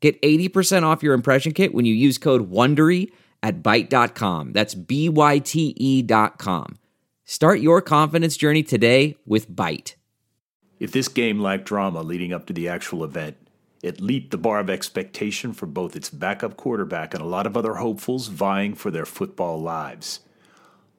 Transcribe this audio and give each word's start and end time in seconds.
Get 0.00 0.20
80% 0.22 0.84
off 0.84 1.02
your 1.02 1.14
impression 1.14 1.52
kit 1.52 1.74
when 1.74 1.84
you 1.84 1.94
use 1.94 2.18
code 2.18 2.50
WONDERY 2.50 3.10
at 3.42 3.62
Byte.com. 3.62 4.52
That's 4.52 4.74
B-Y-T-E 4.74 6.02
dot 6.02 6.38
com. 6.38 6.78
Start 7.24 7.60
your 7.60 7.82
confidence 7.82 8.36
journey 8.36 8.62
today 8.62 9.16
with 9.26 9.50
Byte. 9.50 9.94
If 10.78 10.92
this 10.92 11.08
game 11.08 11.40
lacked 11.40 11.64
drama 11.64 12.02
leading 12.02 12.32
up 12.32 12.46
to 12.46 12.52
the 12.52 12.68
actual 12.68 13.04
event, 13.04 13.36
it 13.82 14.00
leaped 14.00 14.30
the 14.30 14.38
bar 14.38 14.60
of 14.60 14.70
expectation 14.70 15.52
for 15.52 15.66
both 15.66 15.94
its 15.94 16.10
backup 16.10 16.56
quarterback 16.56 17.14
and 17.14 17.22
a 17.22 17.26
lot 17.26 17.46
of 17.46 17.56
other 17.56 17.74
hopefuls 17.74 18.28
vying 18.28 18.74
for 18.74 18.90
their 18.90 19.06
football 19.06 19.60
lives. 19.60 20.20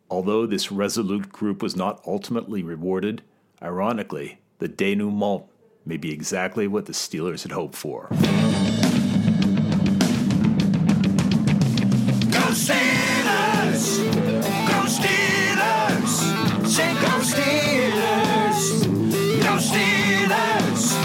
Although 0.09 0.45
this 0.45 0.71
resolute 0.71 1.31
group 1.31 1.61
was 1.61 1.75
not 1.75 2.01
ultimately 2.05 2.63
rewarded, 2.63 3.21
ironically, 3.61 4.39
the 4.59 4.67
denouement 4.67 5.45
may 5.85 5.97
be 5.97 6.11
exactly 6.11 6.67
what 6.67 6.85
the 6.85 6.93
Steelers 6.93 7.43
had 7.43 7.51
hoped 7.51 7.75
for. 7.75 8.09
Steelers! 12.49 13.97
Go 14.67 14.81
Steelers! 14.87 16.11
Say 16.67 16.93
go 16.95 17.19
Steelers! 17.21 18.83
Go 19.43 19.57
Steelers! 19.57 20.99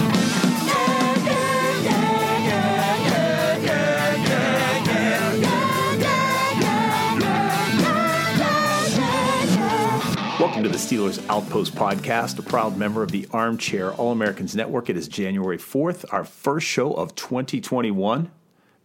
Welcome 10.39 10.63
to 10.63 10.69
the 10.69 10.77
Steelers 10.77 11.23
Outpost 11.29 11.75
Podcast, 11.75 12.39
a 12.39 12.41
proud 12.41 12.75
member 12.75 13.03
of 13.03 13.11
the 13.11 13.27
Armchair 13.29 13.93
All 13.93 14.11
Americans 14.11 14.55
Network. 14.55 14.89
It 14.89 14.97
is 14.97 15.07
January 15.07 15.59
4th, 15.59 16.11
our 16.11 16.23
first 16.23 16.65
show 16.65 16.93
of 16.93 17.13
2021. 17.13 18.31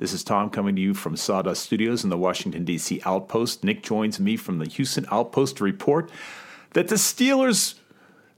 This 0.01 0.15
is 0.15 0.25
Tom 0.25 0.48
coming 0.48 0.75
to 0.77 0.81
you 0.81 0.95
from 0.95 1.15
Sawdust 1.15 1.62
Studios 1.62 2.05
in 2.05 2.09
the 2.09 2.17
Washington, 2.17 2.65
D.C. 2.65 3.03
Outpost. 3.05 3.62
Nick 3.62 3.83
joins 3.83 4.19
me 4.19 4.34
from 4.34 4.56
the 4.56 4.65
Houston 4.65 5.05
Outpost 5.11 5.59
to 5.59 5.65
report 5.65 6.11
that 6.73 6.89
the 6.89 6.95
Steelers, 6.95 7.75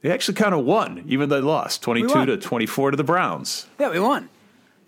they 0.00 0.10
actually 0.10 0.34
kind 0.34 0.54
of 0.54 0.64
won, 0.64 1.04
even 1.06 1.28
though 1.28 1.36
they 1.36 1.40
lost 1.40 1.80
22 1.80 2.26
to 2.26 2.36
24 2.36 2.90
to 2.90 2.96
the 2.96 3.04
Browns. 3.04 3.68
Yeah, 3.78 3.90
we 3.90 4.00
won. 4.00 4.28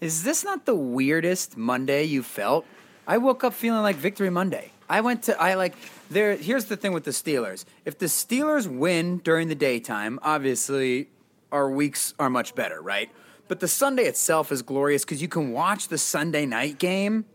Is 0.01 0.25
this 0.25 0.43
not 0.43 0.67
the 0.67 0.75
weirdest 0.75 1.57
Monday 1.57 2.03
you 2.03 2.25
felt? 2.25 2.67
I 3.07 3.19
woke 3.19 3.45
up 3.45 3.55
feeling 3.55 3.83
like 3.83 3.95
Victory 3.95 4.29
Monday. 4.29 4.73
I 4.89 5.01
went 5.01 5.23
to 5.25 5.41
I 5.41 5.55
like 5.55 5.77
there 6.11 6.35
here's 6.35 6.65
the 6.65 6.77
thing 6.77 6.93
with 6.93 7.05
the 7.05 7.13
Steelers. 7.13 7.65
If 7.85 7.99
the 7.99 8.07
Steelers 8.07 8.67
win 8.67 9.19
during 9.19 9.47
the 9.47 9.55
daytime, 9.55 10.19
obviously 10.23 11.09
our 11.53 11.71
weeks 11.71 12.15
are 12.19 12.29
much 12.29 12.57
better, 12.57 12.83
right? 12.83 13.13
But 13.49 13.61
the 13.61 13.69
Sunday 13.69 14.05
itself 14.05 14.51
is 14.51 14.63
glorious 14.63 15.05
because 15.05 15.21
you 15.21 15.29
can 15.29 15.53
watch 15.53 15.89
the 15.89 15.99
Sunday 15.99 16.47
night 16.47 16.79
game. 16.79 17.27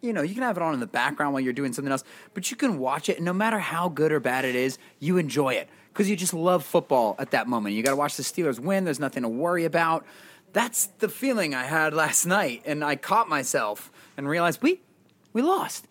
You 0.00 0.12
know, 0.12 0.22
you 0.22 0.34
can 0.34 0.42
have 0.42 0.56
it 0.56 0.62
on 0.62 0.74
in 0.74 0.80
the 0.80 0.86
background 0.86 1.32
while 1.32 1.40
you're 1.40 1.52
doing 1.52 1.72
something 1.72 1.90
else, 1.92 2.04
but 2.34 2.50
you 2.50 2.56
can 2.56 2.78
watch 2.78 3.08
it, 3.08 3.16
and 3.16 3.24
no 3.24 3.32
matter 3.32 3.58
how 3.58 3.88
good 3.88 4.12
or 4.12 4.20
bad 4.20 4.44
it 4.44 4.54
is, 4.54 4.76
you 4.98 5.16
enjoy 5.16 5.54
it 5.54 5.68
because 5.92 6.10
you 6.10 6.16
just 6.16 6.34
love 6.34 6.62
football 6.64 7.14
at 7.18 7.30
that 7.30 7.46
moment. 7.48 7.74
You 7.74 7.82
got 7.82 7.90
to 7.90 7.96
watch 7.96 8.16
the 8.16 8.22
Steelers 8.22 8.58
win. 8.58 8.84
There's 8.84 9.00
nothing 9.00 9.22
to 9.22 9.28
worry 9.28 9.64
about. 9.64 10.04
That's 10.52 10.86
the 10.98 11.08
feeling 11.08 11.54
I 11.54 11.64
had 11.64 11.94
last 12.04 12.26
night, 12.26 12.62
and 12.66 12.84
I 12.84 12.96
caught 12.96 13.28
myself 13.28 13.90
and 14.16 14.28
realized 14.28 14.62
we 14.62 14.80
we 15.32 15.40
lost. 15.40 15.86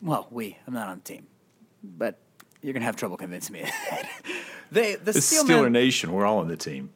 Well, 0.00 0.28
we. 0.30 0.56
I'm 0.66 0.72
not 0.72 0.88
on 0.88 0.98
the 0.98 1.04
team, 1.04 1.26
but 1.82 2.18
you're 2.62 2.72
gonna 2.72 2.84
have 2.86 2.96
trouble 2.96 3.16
convincing 3.16 3.52
me. 3.54 3.64
they 4.72 4.94
the 4.94 5.10
It's 5.10 5.32
Steelmen- 5.32 5.48
Steeler 5.48 5.70
Nation. 5.70 6.12
We're 6.12 6.24
all 6.24 6.38
on 6.38 6.48
the 6.48 6.56
team. 6.56 6.90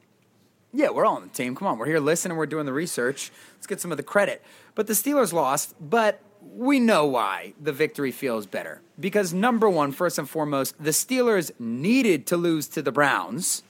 Yeah, 0.73 0.91
we're 0.91 1.05
all 1.05 1.17
on 1.17 1.23
the 1.23 1.29
team. 1.29 1.55
Come 1.55 1.69
on, 1.69 1.79
we're 1.79 1.87
here 1.87 2.01
listening. 2.01 2.37
We're 2.37 2.47
doing 2.47 2.67
the 2.67 2.73
research. 2.73 3.31
Let's 3.55 3.67
get 3.67 3.81
some 3.81 3.91
of 3.91 3.97
the 3.99 4.03
credit. 4.03 4.43
But 4.75 4.87
the 4.87 4.95
Steelers 4.95 5.33
lost, 5.33 5.75
but 5.81 6.21
we 6.41 6.81
know 6.81 7.07
why 7.07 7.55
the 7.61 7.73
victory 7.73 8.11
feels 8.11 8.47
better. 8.47 8.81
Because 8.99 9.33
number 9.33 9.69
one, 9.69 9.93
first 9.93 10.19
and 10.19 10.29
foremost, 10.29 10.75
the 10.83 10.91
Steelers 10.91 11.51
needed 11.59 12.27
to 12.29 12.37
lose 12.37 12.69
to 12.69 12.83
the 12.83 12.93
Browns. 12.93 13.63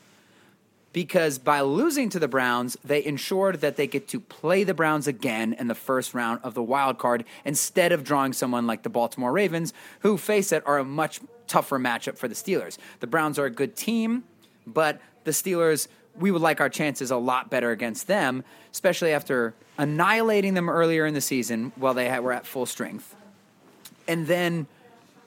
Because 0.92 1.38
by 1.38 1.62
losing 1.62 2.10
to 2.10 2.18
the 2.18 2.28
Browns, 2.28 2.76
they 2.84 3.02
ensured 3.04 3.62
that 3.62 3.76
they 3.76 3.86
get 3.86 4.08
to 4.08 4.20
play 4.20 4.62
the 4.62 4.74
Browns 4.74 5.06
again 5.06 5.54
in 5.54 5.66
the 5.66 5.74
first 5.74 6.12
round 6.12 6.40
of 6.42 6.52
the 6.54 6.62
wild 6.62 6.98
card 6.98 7.24
instead 7.44 7.92
of 7.92 8.04
drawing 8.04 8.34
someone 8.34 8.66
like 8.66 8.82
the 8.82 8.90
Baltimore 8.90 9.32
Ravens, 9.32 9.72
who 10.00 10.18
face 10.18 10.52
it 10.52 10.62
are 10.66 10.78
a 10.78 10.84
much 10.84 11.20
tougher 11.46 11.78
matchup 11.78 12.18
for 12.18 12.28
the 12.28 12.34
Steelers. 12.34 12.76
The 13.00 13.06
Browns 13.06 13.38
are 13.38 13.46
a 13.46 13.50
good 13.50 13.74
team, 13.74 14.24
but 14.66 15.00
the 15.24 15.30
Steelers, 15.30 15.88
we 16.18 16.30
would 16.30 16.42
like 16.42 16.60
our 16.60 16.68
chances 16.68 17.10
a 17.10 17.16
lot 17.16 17.50
better 17.50 17.70
against 17.70 18.06
them, 18.06 18.44
especially 18.72 19.12
after 19.12 19.54
annihilating 19.78 20.54
them 20.54 20.68
earlier 20.68 21.06
in 21.06 21.14
the 21.14 21.20
season 21.20 21.72
while 21.76 21.94
they 21.94 22.08
had, 22.08 22.22
were 22.22 22.32
at 22.32 22.46
full 22.46 22.66
strength. 22.66 23.14
And 24.06 24.26
then 24.26 24.66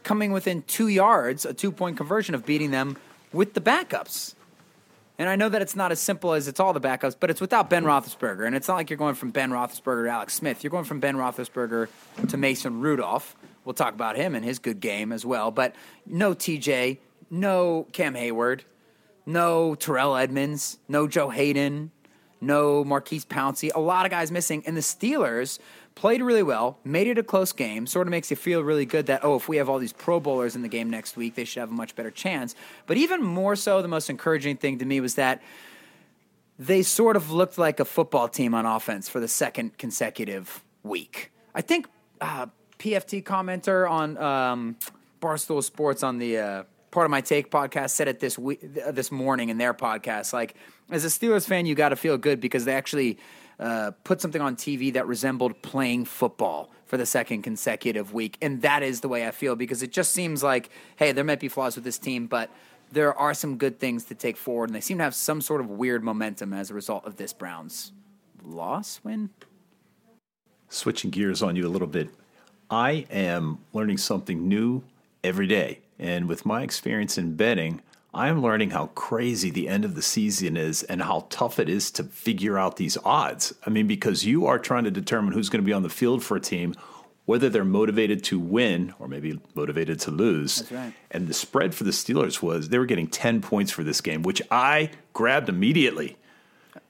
coming 0.04 0.32
within 0.32 0.62
two 0.64 0.88
yards, 0.88 1.46
a 1.46 1.54
two 1.54 1.72
point 1.72 1.98
conversion 1.98 2.36
of 2.36 2.46
beating 2.46 2.72
them 2.72 2.98
with 3.34 3.54
the 3.54 3.62
backups. 3.62 4.36
And 5.18 5.30
I 5.30 5.36
know 5.38 5.48
that 5.48 5.62
it's 5.62 5.76
not 5.76 5.92
as 5.92 6.00
simple 6.00 6.34
as 6.34 6.48
it's 6.48 6.60
all 6.60 6.74
the 6.74 6.82
backups, 6.82 7.16
but 7.18 7.30
it's 7.30 7.40
without 7.40 7.70
Ben 7.70 7.86
Roethlisberger. 7.86 8.46
And 8.46 8.56
it's 8.56 8.68
not 8.68 8.76
like 8.76 8.90
you're 8.90 8.98
going 8.98 9.16
from 9.16 9.32
Ben 9.32 9.50
Roethlisberger 9.50 10.06
to 10.06 10.10
Alex 10.10 10.34
Smith. 10.34 10.64
You're 10.64 10.72
going 10.72 10.84
from 10.84 11.00
Ben 11.00 11.16
Roethlisberger 11.16 11.88
to 12.28 12.38
Mason 12.38 12.82
Rudolph. 12.82 13.36
We'll 13.64 13.74
talk 13.74 13.94
about 13.94 14.18
him 14.18 14.36
and 14.36 14.44
his 14.44 14.60
good 14.60 14.82
game 14.82 15.14
as 15.14 15.26
well. 15.26 15.52
But 15.52 15.74
no 16.06 16.36
TJ, 16.36 16.98
no 17.30 17.88
Cam 17.94 18.14
Heyward, 18.14 18.62
no 19.26 19.76
Terrell 19.76 20.16
Edmunds, 20.16 20.78
no 20.88 21.08
Joe 21.08 21.30
Haden, 21.30 21.92
no 22.42 22.84
Maurkice 22.84 23.26
Pouncey. 23.26 23.72
A 23.74 23.80
lot 23.80 24.06
of 24.06 24.12
guys 24.12 24.32
missing. 24.32 24.64
And 24.66 24.78
the 24.78 24.82
Steelers 24.82 25.60
played 25.96 26.22
really 26.22 26.44
well, 26.44 26.78
made 26.84 27.08
it 27.08 27.18
a 27.18 27.24
close 27.24 27.52
game. 27.52 27.88
Sort 27.88 28.08
of 28.08 28.12
makes 28.12 28.30
you 28.30 28.38
feel 28.38 28.62
really 28.62 28.86
good 28.86 29.08
that, 29.08 29.24
oh, 29.24 29.36
if 29.36 29.48
we 29.48 29.58
have 29.58 29.70
all 29.70 29.80
these 29.80 29.94
Pro 29.94 30.20
Bowlers 30.20 30.56
in 30.56 30.62
the 30.62 30.68
game 30.68 30.90
next 30.90 31.18
week, 31.18 31.36
they 31.36 31.46
should 31.46 31.62
have 31.62 31.70
a 31.70 31.74
much 31.74 31.96
better 31.96 32.12
chance. 32.12 32.56
But 32.86 32.98
even 32.98 33.24
more 33.24 33.56
so, 33.56 33.82
the 33.82 33.88
most 33.88 34.10
encouraging 34.10 34.58
thing 34.58 34.78
to 34.80 34.86
me 34.86 35.00
was 35.00 35.16
that 35.16 35.42
they 36.60 36.84
sort 36.84 37.16
of 37.16 37.32
looked 37.32 37.58
like 37.58 37.80
a 37.80 37.86
football 37.86 38.28
team 38.28 38.54
on 38.54 38.66
offense 38.66 39.10
for 39.10 39.20
the 39.20 39.28
second 39.28 39.78
consecutive 39.78 40.64
week. 40.84 41.32
I 41.54 41.62
think 41.62 41.88
uh, 42.22 42.48
PFT 42.80 43.24
commenter 43.24 43.90
on 43.90 44.18
um, 44.18 44.78
Barstool 45.22 45.64
Sports 45.64 46.04
on 46.04 46.20
the 46.20 46.38
uh, 46.38 46.64
Pardon 46.96 47.12
My 47.12 47.20
Take 47.20 47.52
podcast 47.52 47.90
said 47.90 48.08
it 48.08 48.22
this 48.22 48.40
week, 48.40 48.62
this 48.62 49.12
morning 49.12 49.50
in 49.50 49.58
their 49.58 49.74
podcast. 49.74 50.32
Like, 50.32 50.56
as 50.90 51.04
a 51.04 51.10
Steelers 51.10 51.46
fan, 51.46 51.66
you 51.66 51.76
got 51.76 51.90
to 51.90 51.98
feel 51.98 52.18
good 52.18 52.40
because 52.40 52.64
they 52.64 52.74
actually 52.74 53.18
uh, 53.60 53.92
put 54.06 54.22
something 54.22 54.42
on 54.42 54.56
TV 54.56 54.94
that 54.94 55.06
resembled 55.06 55.62
playing 55.62 56.06
football 56.06 56.72
for 56.86 56.96
the 56.96 57.06
second 57.06 57.42
consecutive 57.42 58.14
week, 58.14 58.38
and 58.42 58.62
that 58.62 58.82
is 58.82 59.02
the 59.02 59.10
way 59.10 59.28
I 59.28 59.32
feel 59.32 59.58
because 59.58 59.84
it 59.84 59.92
just 59.92 60.14
seems 60.14 60.42
like, 60.42 60.70
hey, 60.96 61.12
there 61.12 61.26
might 61.26 61.42
be 61.42 61.50
flaws 61.50 61.76
with 61.76 61.84
this 61.84 62.00
team, 62.00 62.28
but 62.28 62.50
there 62.94 63.14
are 63.14 63.34
some 63.34 63.58
good 63.58 63.78
things 63.78 64.06
to 64.06 64.16
take 64.16 64.38
forward, 64.38 64.70
and 64.70 64.76
they 64.78 64.80
seem 64.80 65.00
to 65.00 65.04
have 65.04 65.16
some 65.16 65.42
sort 65.42 65.60
of 65.60 65.70
weird 65.70 66.02
momentum 66.02 66.54
as 66.54 66.72
a 66.72 66.74
result 66.74 67.06
of 67.06 67.18
this 67.18 67.34
Browns 67.34 67.92
loss 68.42 69.02
win. 69.04 69.32
switching 70.70 71.12
gears 71.12 71.44
on 71.44 71.58
you 71.58 71.68
a 71.68 71.74
little 71.76 71.90
bit, 71.90 72.08
I 72.70 73.06
am 73.12 73.60
learning 73.74 73.98
something 73.98 74.48
new 74.48 74.82
every 75.26 75.48
day. 75.48 75.82
And 76.00 76.28
with 76.28 76.46
my 76.46 76.62
experience 76.64 77.18
in 77.18 77.36
betting, 77.36 77.82
I 78.14 78.30
am 78.30 78.42
learning 78.42 78.70
how 78.72 78.88
crazy 78.88 79.50
the 79.50 79.68
end 79.68 79.84
of 79.86 79.96
the 79.96 80.02
season 80.02 80.56
is 80.56 80.84
and 80.84 81.02
how 81.02 81.28
tough 81.30 81.60
it 81.60 81.68
is 81.70 81.92
to 81.92 82.04
figure 82.04 82.58
out 82.58 82.78
these 82.78 82.98
odds. 83.04 83.54
I 83.66 83.70
mean, 83.70 83.88
because 83.88 84.26
you 84.26 84.46
are 84.46 84.60
trying 84.60 84.86
to 84.86 84.92
determine 84.92 85.34
who's 85.34 85.50
going 85.50 85.62
to 85.62 85.66
be 85.66 85.74
on 85.74 85.84
the 85.84 85.90
field 85.90 86.24
for 86.24 86.38
a 86.38 86.40
team, 86.42 86.76
whether 87.26 87.50
they're 87.50 87.66
motivated 87.66 88.24
to 88.26 88.40
win 88.40 88.94
or 89.00 89.08
maybe 89.08 89.40
motivated 89.54 90.00
to 90.02 90.12
lose. 90.12 90.58
That's 90.58 90.72
right. 90.72 90.94
And 91.12 91.28
the 91.28 91.34
spread 91.34 91.76
for 91.76 91.84
the 91.84 91.92
Steelers 91.92 92.42
was 92.42 92.70
they 92.70 92.78
were 92.78 92.86
getting 92.86 93.08
10 93.08 93.42
points 93.42 93.72
for 93.72 93.84
this 93.84 94.00
game, 94.00 94.22
which 94.24 94.42
I 94.50 94.92
grabbed 95.14 95.50
immediately 95.50 96.18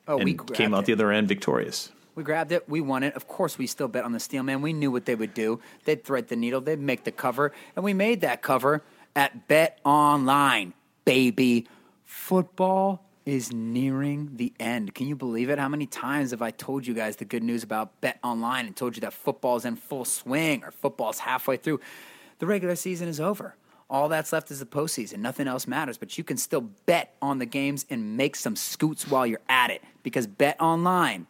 Oh, 0.08 0.18
and 0.18 0.26
we 0.26 0.34
came 0.54 0.74
out 0.74 0.84
it. 0.84 0.86
the 0.88 0.94
other 0.94 1.12
end 1.12 1.28
victorious. 1.28 1.92
We 2.14 2.24
grabbed 2.24 2.52
it. 2.52 2.70
We 2.70 2.80
won 2.80 3.04
it. 3.04 3.14
Of 3.16 3.28
course, 3.28 3.58
we 3.58 3.68
still 3.68 3.88
bet 3.88 4.04
on 4.04 4.12
the 4.12 4.20
steel 4.20 4.44
man. 4.44 4.62
We 4.62 4.72
knew 4.72 4.92
what 4.92 5.06
they 5.06 5.16
would 5.16 5.34
do. 5.34 5.60
They'd 5.84 6.04
thread 6.04 6.28
the 6.28 6.36
needle. 6.36 6.62
They'd 6.62 6.80
make 6.80 7.04
the 7.04 7.12
cover, 7.12 7.52
and 7.76 7.84
we 7.84 7.94
made 7.94 8.22
that 8.22 8.42
cover 8.42 8.84
at 9.16 9.48
Bet 9.48 9.80
Online, 9.86 10.74
baby. 11.06 11.68
Football 12.04 13.02
is 13.26 13.52
nearing 13.52 14.32
the 14.36 14.54
end. 14.60 14.94
Can 14.94 15.08
you 15.08 15.16
believe 15.16 15.50
it? 15.50 15.58
How 15.58 15.70
many 15.70 15.88
times 15.88 16.32
have 16.32 16.42
I 16.42 16.52
told 16.52 16.86
you 16.86 16.94
guys 16.94 17.16
the 17.16 17.26
good 17.26 17.44
news 17.44 17.64
about 17.64 18.00
Bet 18.02 18.20
Online 18.24 18.68
and 18.68 18.76
told 18.76 18.96
you 18.96 19.02
that 19.02 19.14
football's 19.14 19.66
in 19.66 19.76
full 19.76 20.06
swing 20.06 20.64
or 20.64 20.72
football's 20.72 21.20
halfway 21.20 21.58
through? 21.58 21.80
The 22.40 22.46
regular 22.46 22.76
season 22.76 23.08
is 23.08 23.20
over. 23.20 23.56
All 23.90 24.10
that's 24.10 24.34
left 24.34 24.52
is 24.52 24.60
the 24.60 24.66
postseason. 24.66 25.20
Nothing 25.20 25.48
else 25.48 25.68
matters, 25.68 25.98
but 25.98 26.18
you 26.18 26.24
can 26.24 26.38
still 26.38 26.62
bet 26.86 27.16
on 27.22 27.40
the 27.40 27.46
games 27.46 27.86
and 27.90 28.18
make 28.18 28.36
some 28.36 28.56
scoots 28.56 29.08
while 29.08 29.26
you're 29.26 29.42
at 29.48 29.70
it 29.70 29.84
because 30.04 30.28
Bet 30.28 30.60
Online 30.60 31.28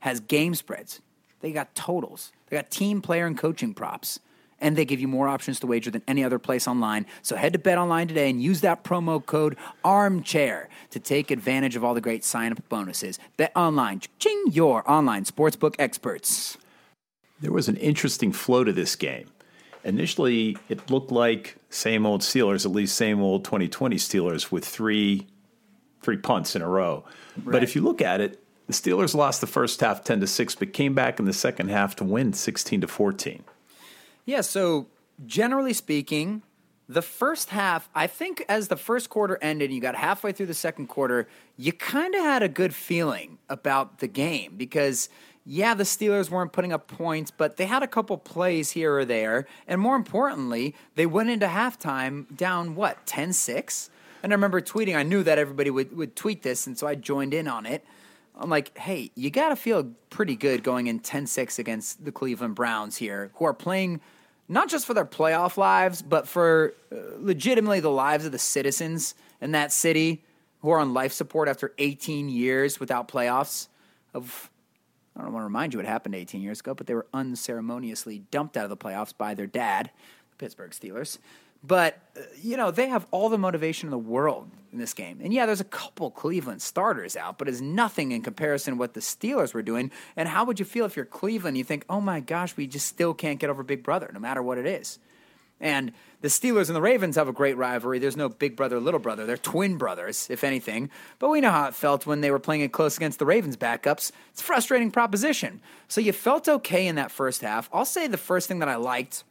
has 0.00 0.20
game 0.20 0.54
spreads. 0.54 1.00
They 1.40 1.52
got 1.52 1.74
totals. 1.74 2.32
They 2.48 2.56
got 2.56 2.70
team, 2.70 3.02
player, 3.02 3.26
and 3.26 3.38
coaching 3.38 3.74
props. 3.74 4.20
And 4.60 4.76
they 4.76 4.84
give 4.84 5.00
you 5.00 5.08
more 5.08 5.28
options 5.28 5.60
to 5.60 5.66
wager 5.66 5.90
than 5.90 6.02
any 6.08 6.24
other 6.24 6.38
place 6.38 6.66
online. 6.66 7.06
So 7.22 7.36
head 7.36 7.52
to 7.52 7.58
Bet 7.58 7.78
Online 7.78 8.08
today 8.08 8.30
and 8.30 8.42
use 8.42 8.62
that 8.62 8.84
promo 8.84 9.24
code 9.24 9.56
ARMCHAIR 9.84 10.66
to 10.90 10.98
take 10.98 11.30
advantage 11.30 11.76
of 11.76 11.84
all 11.84 11.94
the 11.94 12.00
great 12.00 12.24
sign 12.24 12.52
up 12.52 12.66
bonuses. 12.68 13.18
Bet 13.36 13.52
Online, 13.54 14.00
ching, 14.18 14.44
your 14.50 14.88
online 14.90 15.24
sportsbook 15.24 15.74
experts. 15.78 16.56
There 17.40 17.52
was 17.52 17.68
an 17.68 17.76
interesting 17.76 18.32
flow 18.32 18.64
to 18.64 18.72
this 18.72 18.96
game. 18.96 19.28
Initially, 19.84 20.56
it 20.68 20.90
looked 20.90 21.12
like 21.12 21.56
same 21.70 22.06
old 22.06 22.22
Steelers, 22.22 22.64
at 22.64 22.72
least 22.72 22.96
same 22.96 23.20
old 23.20 23.44
2020 23.44 23.96
Steelers 23.96 24.50
with 24.50 24.64
three 24.64 25.26
three 26.02 26.16
punts 26.16 26.54
in 26.54 26.62
a 26.62 26.68
row. 26.68 27.04
But 27.36 27.64
if 27.64 27.74
you 27.74 27.82
look 27.82 28.00
at 28.00 28.20
it, 28.20 28.40
the 28.68 28.72
Steelers 28.72 29.14
lost 29.14 29.40
the 29.40 29.46
first 29.46 29.80
half 29.80 30.04
10 30.04 30.20
to 30.20 30.26
6 30.26 30.54
but 30.54 30.72
came 30.72 30.94
back 30.94 31.18
in 31.18 31.24
the 31.24 31.32
second 31.32 31.68
half 31.68 31.96
to 31.96 32.04
win 32.04 32.32
16 32.32 32.82
to 32.82 32.86
14. 32.86 33.42
Yeah, 34.26 34.40
so 34.40 34.88
generally 35.24 35.72
speaking, 35.72 36.42
the 36.88 37.02
first 37.02 37.50
half, 37.50 37.88
I 37.94 38.06
think 38.06 38.44
as 38.48 38.68
the 38.68 38.76
first 38.76 39.08
quarter 39.08 39.38
ended, 39.40 39.72
you 39.72 39.80
got 39.80 39.94
halfway 39.94 40.32
through 40.32 40.46
the 40.46 40.54
second 40.54 40.88
quarter, 40.88 41.28
you 41.56 41.72
kind 41.72 42.14
of 42.14 42.20
had 42.20 42.42
a 42.42 42.48
good 42.48 42.74
feeling 42.74 43.38
about 43.48 43.98
the 43.98 44.08
game 44.08 44.54
because, 44.56 45.08
yeah, 45.44 45.74
the 45.74 45.84
Steelers 45.84 46.28
weren't 46.28 46.52
putting 46.52 46.72
up 46.72 46.88
points, 46.88 47.30
but 47.30 47.56
they 47.56 47.66
had 47.66 47.82
a 47.82 47.88
couple 47.88 48.18
plays 48.18 48.72
here 48.72 48.96
or 48.96 49.04
there. 49.04 49.46
And 49.66 49.80
more 49.80 49.96
importantly, 49.96 50.74
they 50.96 51.06
went 51.06 51.30
into 51.30 51.46
halftime 51.46 52.36
down, 52.36 52.74
what, 52.74 53.06
10 53.06 53.32
6? 53.32 53.90
And 54.22 54.32
I 54.32 54.34
remember 54.34 54.60
tweeting, 54.60 54.96
I 54.96 55.04
knew 55.04 55.22
that 55.22 55.38
everybody 55.38 55.70
would, 55.70 55.96
would 55.96 56.16
tweet 56.16 56.42
this, 56.42 56.66
and 56.66 56.76
so 56.76 56.86
I 56.86 56.96
joined 56.96 57.32
in 57.32 57.46
on 57.46 57.64
it. 57.64 57.84
I'm 58.38 58.50
like, 58.50 58.76
hey, 58.76 59.10
you 59.14 59.30
got 59.30 59.48
to 59.48 59.56
feel 59.56 59.92
pretty 60.10 60.36
good 60.36 60.62
going 60.62 60.88
in 60.88 60.98
10 60.98 61.26
6 61.26 61.58
against 61.58 62.04
the 62.04 62.12
Cleveland 62.12 62.54
Browns 62.54 62.96
here, 62.96 63.30
who 63.34 63.44
are 63.44 63.54
playing 63.54 64.00
not 64.48 64.68
just 64.68 64.86
for 64.86 64.94
their 64.94 65.04
playoff 65.04 65.56
lives, 65.56 66.02
but 66.02 66.28
for 66.28 66.74
uh, 66.92 66.96
legitimately 67.18 67.80
the 67.80 67.90
lives 67.90 68.24
of 68.24 68.32
the 68.32 68.38
citizens 68.38 69.14
in 69.40 69.52
that 69.52 69.72
city 69.72 70.24
who 70.60 70.70
are 70.70 70.78
on 70.78 70.94
life 70.94 71.12
support 71.12 71.48
after 71.48 71.72
18 71.78 72.28
years 72.28 72.80
without 72.80 73.08
playoffs. 73.08 73.68
Of 74.14 74.50
I 75.16 75.22
don't 75.22 75.32
want 75.32 75.42
to 75.42 75.46
remind 75.46 75.72
you 75.72 75.78
what 75.78 75.86
happened 75.86 76.14
18 76.14 76.40
years 76.40 76.60
ago, 76.60 76.74
but 76.74 76.86
they 76.86 76.94
were 76.94 77.06
unceremoniously 77.14 78.24
dumped 78.30 78.56
out 78.56 78.64
of 78.64 78.70
the 78.70 78.76
playoffs 78.76 79.16
by 79.16 79.34
their 79.34 79.46
dad, 79.46 79.90
Pittsburgh 80.38 80.70
Steelers. 80.70 81.18
But, 81.62 81.98
uh, 82.16 82.22
you 82.40 82.56
know, 82.56 82.70
they 82.70 82.88
have 82.88 83.06
all 83.10 83.28
the 83.28 83.38
motivation 83.38 83.86
in 83.88 83.90
the 83.90 83.98
world 83.98 84.50
in 84.72 84.78
this 84.78 84.94
game. 84.94 85.20
And 85.22 85.32
yeah, 85.32 85.46
there's 85.46 85.60
a 85.60 85.64
couple 85.64 86.10
Cleveland 86.10 86.62
starters 86.62 87.16
out, 87.16 87.38
but 87.38 87.48
it's 87.48 87.60
nothing 87.60 88.12
in 88.12 88.22
comparison 88.22 88.74
to 88.74 88.78
what 88.78 88.94
the 88.94 89.00
Steelers 89.00 89.54
were 89.54 89.62
doing. 89.62 89.90
And 90.16 90.28
how 90.28 90.44
would 90.44 90.58
you 90.58 90.64
feel 90.64 90.84
if 90.84 90.96
you're 90.96 91.04
Cleveland? 91.04 91.56
You 91.56 91.64
think, 91.64 91.84
oh 91.88 92.00
my 92.00 92.20
gosh, 92.20 92.56
we 92.56 92.66
just 92.66 92.86
still 92.86 93.14
can't 93.14 93.40
get 93.40 93.50
over 93.50 93.62
Big 93.62 93.82
Brother, 93.82 94.10
no 94.12 94.20
matter 94.20 94.42
what 94.42 94.58
it 94.58 94.66
is. 94.66 94.98
And 95.58 95.92
the 96.20 96.28
Steelers 96.28 96.66
and 96.66 96.76
the 96.76 96.82
Ravens 96.82 97.16
have 97.16 97.28
a 97.28 97.32
great 97.32 97.56
rivalry. 97.56 97.98
There's 97.98 98.16
no 98.16 98.28
big 98.28 98.56
brother, 98.56 98.78
little 98.78 99.00
brother. 99.00 99.24
They're 99.24 99.38
twin 99.38 99.78
brothers, 99.78 100.28
if 100.28 100.44
anything. 100.44 100.90
But 101.18 101.30
we 101.30 101.40
know 101.40 101.50
how 101.50 101.66
it 101.68 101.74
felt 101.74 102.04
when 102.04 102.20
they 102.20 102.30
were 102.30 102.38
playing 102.38 102.60
it 102.60 102.72
close 102.72 102.96
against 102.96 103.18
the 103.18 103.26
Ravens 103.26 103.56
backups. 103.56 104.12
It's 104.32 104.42
a 104.42 104.44
frustrating 104.44 104.90
proposition. 104.90 105.62
So 105.88 106.02
you 106.02 106.12
felt 106.12 106.46
okay 106.46 106.86
in 106.86 106.96
that 106.96 107.10
first 107.10 107.40
half. 107.40 107.70
I'll 107.72 107.86
say 107.86 108.06
the 108.06 108.18
first 108.18 108.48
thing 108.48 108.58
that 108.58 108.68
I 108.68 108.76
liked 108.76 109.24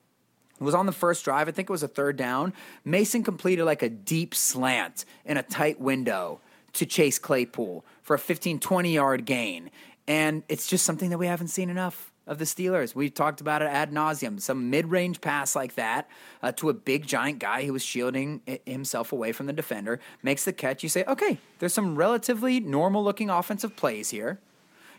was 0.60 0.74
on 0.74 0.86
the 0.86 0.92
first 0.92 1.25
drive. 1.25 1.48
I 1.48 1.52
think 1.52 1.69
it 1.69 1.74
was 1.74 1.84
a 1.84 1.88
third 1.88 2.18
down. 2.18 2.54
Mason 2.84 3.24
completed 3.24 3.66
like 3.66 3.81
a 3.81 3.90
deep 3.90 4.34
slant 4.34 5.06
in 5.25 5.38
a 5.38 5.44
tight 5.44 5.80
window 5.80 6.40
to 6.74 6.86
Chase 6.86 7.19
Claypool 7.19 7.86
for 8.02 8.16
a 8.16 8.19
15, 8.19 8.60
20 8.60 8.94
yard 8.94 9.25
gain. 9.25 9.69
And 10.07 10.44
it's 10.50 10.68
just 10.68 10.86
something 10.86 11.10
that 11.10 11.18
we 11.18 11.28
haven't 11.28 11.48
seen 11.48 11.69
enough 11.69 12.12
of 12.28 12.38
the 12.40 12.46
Steelers. 12.46 12.96
We've 12.96 13.13
talked 13.13 13.42
about 13.42 13.62
it 13.62 13.66
ad 13.66 13.92
nauseum. 13.92 14.40
Some 14.42 14.69
mid 14.69 14.88
range 14.88 15.22
pass 15.22 15.56
like 15.56 15.75
that 15.75 16.10
uh, 16.42 16.52
to 16.54 16.69
a 16.69 16.74
big 16.74 17.06
giant 17.06 17.40
guy 17.40 17.66
who 17.66 17.74
was 17.74 17.84
shielding 17.84 18.42
himself 18.66 19.12
away 19.12 19.31
from 19.31 19.46
the 19.46 19.54
defender 19.54 20.00
makes 20.24 20.46
the 20.46 20.54
catch. 20.54 20.84
You 20.84 20.90
say, 20.90 21.04
okay, 21.07 21.40
there's 21.60 21.74
some 21.74 21.96
relatively 21.96 22.60
normal 22.60 23.04
looking 23.04 23.30
offensive 23.30 23.75
plays 23.75 24.10
here. 24.10 24.40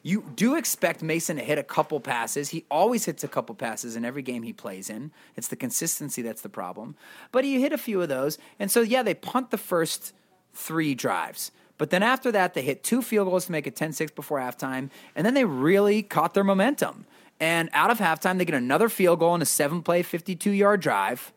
You 0.06 0.22
do 0.36 0.54
expect 0.54 1.02
Mason 1.02 1.36
to 1.36 1.42
hit 1.42 1.58
a 1.58 1.64
couple 1.64 1.98
passes. 1.98 2.50
He 2.50 2.64
always 2.70 3.06
hits 3.06 3.24
a 3.24 3.28
couple 3.28 3.56
passes 3.56 3.96
in 3.96 4.04
every 4.04 4.22
game 4.22 4.44
he 4.44 4.52
plays 4.52 4.88
in. 4.88 5.10
It's 5.34 5.48
the 5.48 5.56
consistency 5.56 6.22
that's 6.22 6.42
the 6.42 6.48
problem. 6.48 6.94
But 7.32 7.42
he 7.42 7.60
hit 7.60 7.72
a 7.72 7.76
few 7.76 8.00
of 8.00 8.08
those. 8.08 8.38
And 8.60 8.70
so, 8.70 8.82
yeah, 8.82 9.02
they 9.02 9.14
punt 9.14 9.50
the 9.50 9.58
first 9.58 10.14
three 10.54 10.94
drives. 10.94 11.50
But 11.76 11.90
then 11.90 12.04
after 12.04 12.30
that, 12.30 12.54
they 12.54 12.62
hit 12.62 12.84
two 12.84 13.02
field 13.02 13.26
goals 13.28 13.46
to 13.46 13.52
make 13.52 13.66
it 13.66 13.74
10 13.74 13.94
6 13.94 14.12
before 14.12 14.38
halftime. 14.38 14.90
And 15.16 15.26
then 15.26 15.34
they 15.34 15.44
really 15.44 16.04
caught 16.04 16.34
their 16.34 16.44
momentum. 16.44 17.04
And 17.40 17.68
out 17.72 17.90
of 17.90 17.98
halftime, 17.98 18.38
they 18.38 18.44
get 18.44 18.54
another 18.54 18.88
field 18.88 19.18
goal 19.18 19.34
in 19.34 19.42
a 19.42 19.44
seven 19.44 19.82
play, 19.82 20.04
52 20.04 20.52
yard 20.52 20.82
drive. 20.82 21.32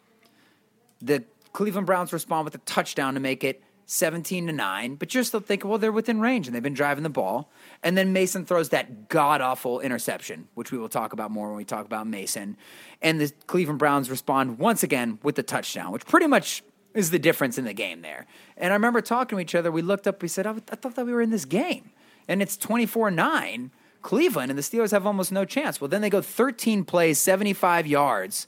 The 1.01 1.23
Cleveland 1.53 1.87
Browns 1.87 2.13
respond 2.13 2.45
with 2.45 2.53
a 2.53 2.59
touchdown 2.59 3.15
to 3.15 3.19
make 3.19 3.43
it 3.43 3.63
17 3.91 4.45
to 4.45 4.53
9, 4.53 4.95
but 4.95 5.15
you're 5.15 5.23
still 5.23 5.39
thinking, 5.39 5.67
well, 5.67 5.79
they're 5.79 5.91
within 5.91 6.21
range 6.21 6.45
and 6.45 6.55
they've 6.55 6.61
been 6.61 6.75
driving 6.75 7.01
the 7.01 7.09
ball. 7.09 7.51
And 7.81 7.97
then 7.97 8.13
Mason 8.13 8.45
throws 8.45 8.69
that 8.69 9.09
god 9.09 9.41
awful 9.41 9.79
interception, 9.79 10.47
which 10.53 10.71
we 10.71 10.77
will 10.77 10.89
talk 10.89 11.11
about 11.11 11.31
more 11.31 11.47
when 11.47 11.57
we 11.57 11.65
talk 11.65 11.87
about 11.87 12.05
Mason. 12.05 12.55
And 13.01 13.19
the 13.19 13.33
Cleveland 13.47 13.79
Browns 13.79 14.11
respond 14.11 14.59
once 14.59 14.83
again 14.83 15.17
with 15.23 15.33
the 15.33 15.41
touchdown, 15.41 15.91
which 15.91 16.05
pretty 16.05 16.27
much 16.27 16.61
is 16.93 17.09
the 17.09 17.17
difference 17.17 17.57
in 17.57 17.65
the 17.65 17.73
game 17.73 18.03
there. 18.03 18.27
And 18.57 18.71
I 18.71 18.75
remember 18.75 19.01
talking 19.01 19.39
to 19.39 19.41
each 19.41 19.55
other. 19.55 19.71
We 19.71 19.81
looked 19.81 20.05
up, 20.05 20.21
we 20.21 20.27
said, 20.27 20.45
oh, 20.45 20.59
I 20.71 20.75
thought 20.75 20.93
that 20.93 21.07
we 21.07 21.11
were 21.11 21.23
in 21.23 21.31
this 21.31 21.45
game. 21.45 21.89
And 22.27 22.43
it's 22.43 22.57
24 22.57 23.09
9 23.09 23.71
Cleveland, 24.03 24.51
and 24.51 24.57
the 24.57 24.61
Steelers 24.61 24.91
have 24.91 25.07
almost 25.07 25.31
no 25.31 25.45
chance. 25.45 25.81
Well, 25.81 25.87
then 25.87 26.01
they 26.01 26.11
go 26.11 26.21
13 26.21 26.85
plays, 26.85 27.17
75 27.17 27.87
yards 27.87 28.45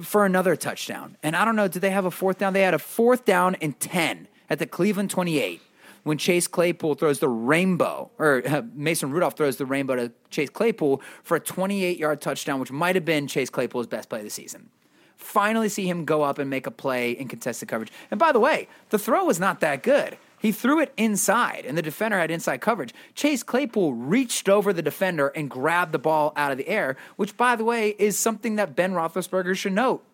for 0.00 0.24
another 0.24 0.56
touchdown. 0.56 1.18
And 1.22 1.36
I 1.36 1.44
don't 1.44 1.56
know, 1.56 1.68
did 1.68 1.82
they 1.82 1.90
have 1.90 2.06
a 2.06 2.10
fourth 2.10 2.38
down? 2.38 2.54
They 2.54 2.62
had 2.62 2.74
a 2.74 2.78
fourth 2.78 3.26
down 3.26 3.54
and 3.56 3.78
10 3.78 4.28
at 4.48 4.58
the 4.58 4.66
Cleveland 4.66 5.10
28 5.10 5.60
when 6.06 6.18
Chase 6.18 6.46
Claypool 6.46 6.94
throws 6.94 7.18
the 7.18 7.28
rainbow, 7.28 8.10
or 8.18 8.42
uh, 8.46 8.62
Mason 8.74 9.10
Rudolph 9.10 9.36
throws 9.36 9.56
the 9.56 9.66
rainbow 9.66 9.96
to 9.96 10.12
Chase 10.30 10.50
Claypool 10.50 11.02
for 11.24 11.36
a 11.36 11.40
28 11.40 11.98
yard 11.98 12.20
touchdown, 12.20 12.60
which 12.60 12.70
might 12.70 12.94
have 12.94 13.04
been 13.04 13.26
Chase 13.26 13.50
Claypool's 13.50 13.88
best 13.88 14.08
play 14.08 14.20
of 14.20 14.24
the 14.24 14.30
season. 14.30 14.70
Finally, 15.16 15.68
see 15.68 15.88
him 15.88 16.04
go 16.04 16.22
up 16.22 16.38
and 16.38 16.48
make 16.48 16.66
a 16.66 16.70
play 16.70 17.10
in 17.10 17.26
contested 17.26 17.68
coverage. 17.68 17.90
And 18.12 18.20
by 18.20 18.30
the 18.30 18.38
way, 18.38 18.68
the 18.90 19.00
throw 19.00 19.24
was 19.24 19.40
not 19.40 19.58
that 19.60 19.82
good. 19.82 20.16
He 20.38 20.52
threw 20.52 20.80
it 20.80 20.92
inside, 20.96 21.64
and 21.66 21.76
the 21.76 21.82
defender 21.82 22.18
had 22.18 22.30
inside 22.30 22.60
coverage. 22.60 22.94
Chase 23.16 23.42
Claypool 23.42 23.94
reached 23.94 24.48
over 24.48 24.72
the 24.72 24.82
defender 24.82 25.28
and 25.28 25.50
grabbed 25.50 25.90
the 25.90 25.98
ball 25.98 26.32
out 26.36 26.52
of 26.52 26.58
the 26.58 26.68
air, 26.68 26.96
which, 27.16 27.36
by 27.36 27.56
the 27.56 27.64
way, 27.64 27.96
is 27.98 28.16
something 28.16 28.54
that 28.54 28.76
Ben 28.76 28.92
Roethlisberger 28.92 29.56
should 29.56 29.72
note. 29.72 30.04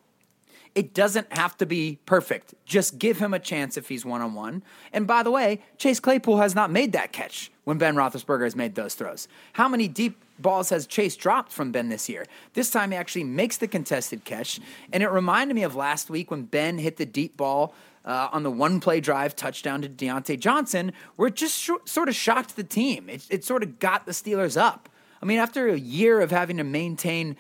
It 0.75 0.95
doesn't 0.95 1.33
have 1.33 1.57
to 1.59 1.67
be 1.67 1.99
perfect. 2.07 2.55
Just 2.65 2.99
give 2.99 3.19
him 3.19 3.35
a 3.35 3.39
chance 3.39 3.77
if 3.77 3.89
he's 3.89 4.05
one 4.05 4.23
on 4.23 4.35
one. 4.35 4.63
And 4.93 5.07
by 5.07 5.23
the 5.23 5.31
way, 5.31 5.61
Chase 5.77 6.01
Claypool 6.01 6.39
has 6.39 6.55
not 6.55 6.71
made 6.71 6.93
that 6.93 7.13
catch 7.13 7.51
when 7.65 7.79
Ben 7.79 7.95
Roethlisberger 7.95 8.45
has 8.45 8.57
made 8.57 8.75
those 8.75 8.95
throws. 8.95 9.29
How 9.53 9.69
many 9.69 9.87
deep 9.87 10.23
balls 10.39 10.71
has 10.71 10.87
Chase 10.87 11.15
dropped 11.15 11.53
from 11.53 11.73
Ben 11.73 11.91
this 11.91 12.09
year? 12.09 12.25
This 12.55 12.71
time 12.71 12.91
he 12.91 12.97
actually 12.97 13.25
makes 13.25 13.59
the 13.59 13.69
contested 13.69 14.25
catch. 14.25 14.61
And 14.93 15.03
it 15.03 15.09
reminded 15.09 15.55
me 15.55 15.63
of 15.63 15.77
last 15.77 16.09
week 16.09 16.31
when 16.31 16.45
Ben 16.45 16.79
hit 16.79 16.97
the 16.97 17.07
deep 17.07 17.37
ball 17.37 17.75
uh, 18.05 18.29
on 18.33 18.43
the 18.43 18.51
one 18.51 18.81
play 18.81 19.01
drive 19.01 19.37
touchdown 19.37 19.83
to 19.83 19.89
Diontae 19.89 20.41
Johnson, 20.41 20.93
where 21.17 21.29
it 21.29 21.37
just 21.37 21.59
sh- 21.59 21.71
sort 21.85 22.09
of 22.09 22.15
shocked 22.15 22.57
the 22.57 22.65
team. 22.65 23.09
It, 23.09 23.27
it 23.31 23.45
sort 23.45 23.63
of 23.63 23.79
got 23.79 24.07
the 24.07 24.13
Steelers 24.13 24.61
up. 24.61 24.89
I 25.21 25.25
mean, 25.25 25.39
after 25.39 25.69
a 25.69 25.79
year 25.79 26.21
of 26.21 26.33
having 26.33 26.57
to 26.57 26.65
maintain 26.65 27.37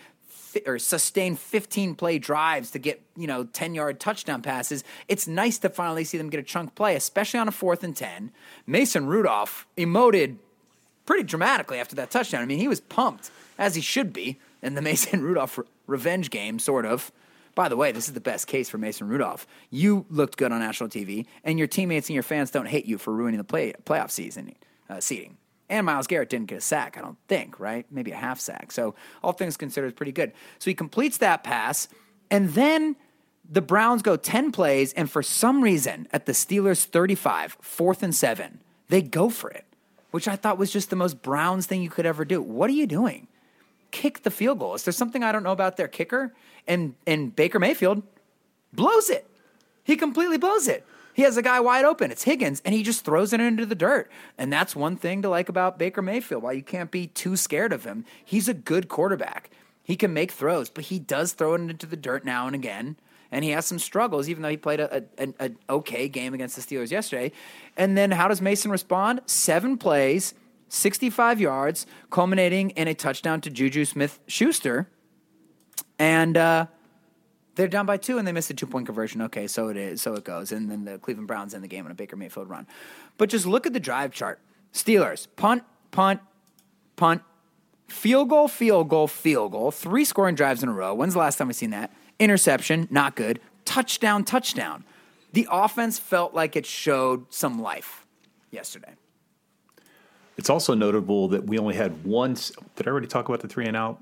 fi- 0.52 0.62
or 0.66 0.78
sustain 0.78 1.36
15 1.36 1.94
play 1.94 2.18
drives 2.18 2.70
to 2.72 2.78
get, 2.78 3.02
you 3.16 3.26
know, 3.26 3.44
10 3.44 3.74
yard 3.74 4.00
touchdown 4.00 4.42
passes, 4.42 4.84
it's 5.08 5.26
nice 5.26 5.58
to 5.58 5.68
finally 5.68 6.04
see 6.04 6.18
them 6.18 6.30
get 6.30 6.40
a 6.40 6.42
chunk 6.42 6.74
play, 6.74 6.94
especially 6.94 7.40
on 7.40 7.48
a 7.48 7.52
fourth 7.52 7.82
and 7.82 7.96
10. 7.96 8.30
Mason 8.66 9.06
Rudolph 9.06 9.66
emoted 9.76 10.36
pretty 11.06 11.24
dramatically 11.24 11.78
after 11.78 11.96
that 11.96 12.10
touchdown. 12.10 12.42
I 12.42 12.46
mean, 12.46 12.58
he 12.58 12.68
was 12.68 12.80
pumped, 12.80 13.30
as 13.58 13.74
he 13.74 13.80
should 13.80 14.12
be, 14.12 14.38
in 14.62 14.74
the 14.74 14.82
Mason 14.90 15.22
Rudolph 15.22 15.58
re- 15.58 15.64
revenge 15.86 16.30
game, 16.30 16.58
sort 16.58 16.86
of. 16.86 17.10
By 17.54 17.68
the 17.68 17.76
way, 17.76 17.92
this 17.92 18.08
is 18.08 18.14
the 18.14 18.20
best 18.20 18.46
case 18.46 18.70
for 18.70 18.78
Mason 18.78 19.08
Rudolph. 19.08 19.46
You 19.70 20.06
looked 20.08 20.38
good 20.38 20.52
on 20.52 20.60
national 20.60 20.88
TV, 20.88 21.26
and 21.44 21.58
your 21.58 21.68
teammates 21.68 22.08
and 22.08 22.14
your 22.14 22.22
fans 22.22 22.50
don't 22.50 22.66
hate 22.66 22.86
you 22.86 22.96
for 22.96 23.12
ruining 23.12 23.38
the 23.38 23.44
play, 23.44 23.74
playoff 23.84 24.10
season 24.10 24.54
uh, 24.88 25.00
seating. 25.00 25.36
And 25.72 25.86
Myles 25.86 26.06
Garrett 26.06 26.28
didn't 26.28 26.48
get 26.48 26.58
a 26.58 26.60
sack, 26.60 26.98
I 26.98 27.00
don't 27.00 27.16
think, 27.28 27.58
right? 27.58 27.86
Maybe 27.90 28.10
a 28.10 28.16
half 28.16 28.38
sack. 28.38 28.70
So, 28.72 28.94
all 29.22 29.32
things 29.32 29.56
considered, 29.56 29.96
pretty 29.96 30.12
good. 30.12 30.32
So, 30.58 30.68
he 30.70 30.74
completes 30.74 31.16
that 31.18 31.42
pass, 31.42 31.88
and 32.30 32.50
then 32.50 32.94
The 33.48 33.62
Browns 33.62 34.02
go 34.02 34.16
10 34.16 34.52
plays, 34.52 34.92
and 34.92 35.10
for 35.10 35.22
some 35.22 35.62
reason, 35.62 36.08
at 36.12 36.26
the 36.26 36.32
Steelers 36.32 36.84
35, 36.84 37.56
fourth 37.62 38.02
and 38.02 38.14
seven, 38.14 38.60
they 38.88 39.00
go 39.00 39.30
for 39.30 39.50
it, 39.50 39.64
which 40.10 40.28
I 40.28 40.36
thought 40.36 40.58
was 40.58 40.70
just 40.70 40.90
the 40.90 40.96
most 40.96 41.22
Browns 41.22 41.64
thing 41.66 41.82
you 41.82 41.90
could 41.90 42.04
ever 42.04 42.26
do. 42.26 42.42
What 42.42 42.68
are 42.68 42.74
you 42.74 42.86
doing? 42.86 43.26
Kick 43.90 44.24
the 44.24 44.30
field 44.30 44.58
goal. 44.58 44.74
Is 44.74 44.84
there 44.84 44.92
something 44.92 45.24
I 45.24 45.32
don't 45.32 45.42
know 45.42 45.52
about 45.52 45.78
their 45.78 45.88
kicker? 45.88 46.34
And, 46.68 46.96
and 47.06 47.34
Baker 47.34 47.58
Mayfield 47.58 48.02
blows 48.74 49.08
it. 49.08 49.26
He 49.84 49.96
completely 49.96 50.36
blows 50.36 50.68
it. 50.68 50.84
He 51.14 51.22
has 51.22 51.36
a 51.36 51.42
guy 51.42 51.60
wide 51.60 51.84
open. 51.84 52.10
It's 52.10 52.24
Higgins, 52.24 52.62
and 52.64 52.74
he 52.74 52.82
just 52.82 53.04
throws 53.04 53.32
it 53.32 53.40
into 53.40 53.66
the 53.66 53.74
dirt. 53.74 54.10
And 54.38 54.52
that's 54.52 54.74
one 54.74 54.96
thing 54.96 55.22
to 55.22 55.28
like 55.28 55.48
about 55.48 55.78
Baker 55.78 56.02
Mayfield. 56.02 56.42
Why 56.42 56.52
you 56.52 56.62
can't 56.62 56.90
be 56.90 57.06
too 57.08 57.36
scared 57.36 57.72
of 57.72 57.84
him. 57.84 58.04
He's 58.24 58.48
a 58.48 58.54
good 58.54 58.88
quarterback. 58.88 59.50
He 59.82 59.96
can 59.96 60.12
make 60.12 60.30
throws, 60.30 60.70
but 60.70 60.84
he 60.84 60.98
does 60.98 61.32
throw 61.32 61.54
it 61.54 61.60
into 61.60 61.86
the 61.86 61.96
dirt 61.96 62.24
now 62.24 62.46
and 62.46 62.54
again. 62.54 62.96
And 63.30 63.44
he 63.44 63.50
has 63.50 63.66
some 63.66 63.78
struggles, 63.78 64.28
even 64.28 64.42
though 64.42 64.50
he 64.50 64.56
played 64.56 64.80
a, 64.80 65.04
a, 65.18 65.34
an 65.38 65.58
okay 65.68 66.08
game 66.08 66.34
against 66.34 66.54
the 66.54 66.62
Steelers 66.62 66.90
yesterday. 66.90 67.32
And 67.76 67.96
then 67.96 68.10
how 68.10 68.28
does 68.28 68.40
Mason 68.40 68.70
respond? 68.70 69.20
Seven 69.26 69.78
plays, 69.78 70.34
65 70.68 71.40
yards, 71.40 71.86
culminating 72.10 72.70
in 72.70 72.88
a 72.88 72.94
touchdown 72.94 73.40
to 73.40 73.50
Juju 73.50 73.86
Smith 73.86 74.20
Schuster. 74.26 74.88
And 75.98 76.36
uh, 76.36 76.66
they're 77.54 77.68
down 77.68 77.86
by 77.86 77.96
two 77.96 78.18
and 78.18 78.26
they 78.26 78.32
missed 78.32 78.50
a 78.50 78.54
two 78.54 78.66
point 78.66 78.86
conversion. 78.86 79.22
Okay, 79.22 79.46
so 79.46 79.68
it 79.68 79.76
is. 79.76 80.02
So 80.02 80.14
it 80.14 80.24
goes. 80.24 80.52
And 80.52 80.70
then 80.70 80.84
the 80.84 80.98
Cleveland 80.98 81.28
Browns 81.28 81.54
in 81.54 81.62
the 81.62 81.68
game 81.68 81.84
on 81.84 81.92
a 81.92 81.94
Baker 81.94 82.16
Mayfield 82.16 82.48
run. 82.48 82.66
But 83.18 83.28
just 83.28 83.46
look 83.46 83.66
at 83.66 83.72
the 83.72 83.80
drive 83.80 84.12
chart 84.12 84.40
Steelers, 84.72 85.26
punt, 85.36 85.64
punt, 85.90 86.20
punt, 86.96 87.22
field 87.88 88.30
goal, 88.30 88.48
field 88.48 88.88
goal, 88.88 89.06
field 89.06 89.52
goal, 89.52 89.70
three 89.70 90.04
scoring 90.04 90.34
drives 90.34 90.62
in 90.62 90.68
a 90.68 90.72
row. 90.72 90.94
When's 90.94 91.12
the 91.12 91.18
last 91.18 91.36
time 91.36 91.48
we've 91.48 91.56
seen 91.56 91.70
that? 91.70 91.92
Interception, 92.18 92.88
not 92.90 93.16
good. 93.16 93.40
Touchdown, 93.64 94.24
touchdown. 94.24 94.84
The 95.32 95.46
offense 95.50 95.98
felt 95.98 96.34
like 96.34 96.56
it 96.56 96.66
showed 96.66 97.32
some 97.32 97.60
life 97.60 98.06
yesterday. 98.50 98.94
It's 100.36 100.50
also 100.50 100.74
notable 100.74 101.28
that 101.28 101.44
we 101.44 101.58
only 101.58 101.74
had 101.74 102.04
one. 102.04 102.34
Did 102.34 102.86
I 102.86 102.90
already 102.90 103.06
talk 103.06 103.28
about 103.28 103.40
the 103.40 103.48
three 103.48 103.66
and 103.66 103.76
out? 103.76 104.00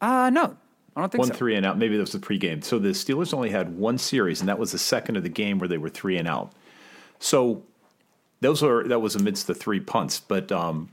Uh, 0.00 0.30
no, 0.30 0.56
I 0.98 1.02
don't 1.02 1.12
think 1.12 1.20
One 1.20 1.28
so. 1.28 1.34
three 1.34 1.54
and 1.54 1.64
out. 1.64 1.78
Maybe 1.78 1.96
that 1.96 2.02
was 2.02 2.12
the 2.12 2.18
pregame. 2.18 2.64
So 2.64 2.80
the 2.80 2.88
Steelers 2.88 3.32
only 3.32 3.50
had 3.50 3.78
one 3.78 3.98
series, 3.98 4.40
and 4.40 4.48
that 4.48 4.58
was 4.58 4.72
the 4.72 4.78
second 4.78 5.16
of 5.16 5.22
the 5.22 5.28
game 5.28 5.60
where 5.60 5.68
they 5.68 5.78
were 5.78 5.88
three 5.88 6.16
and 6.16 6.26
out. 6.26 6.52
So 7.20 7.62
those 8.40 8.64
are 8.64 8.82
that 8.88 8.98
was 8.98 9.14
amidst 9.14 9.46
the 9.46 9.54
three 9.54 9.78
punts. 9.78 10.18
But 10.18 10.50
um, 10.50 10.88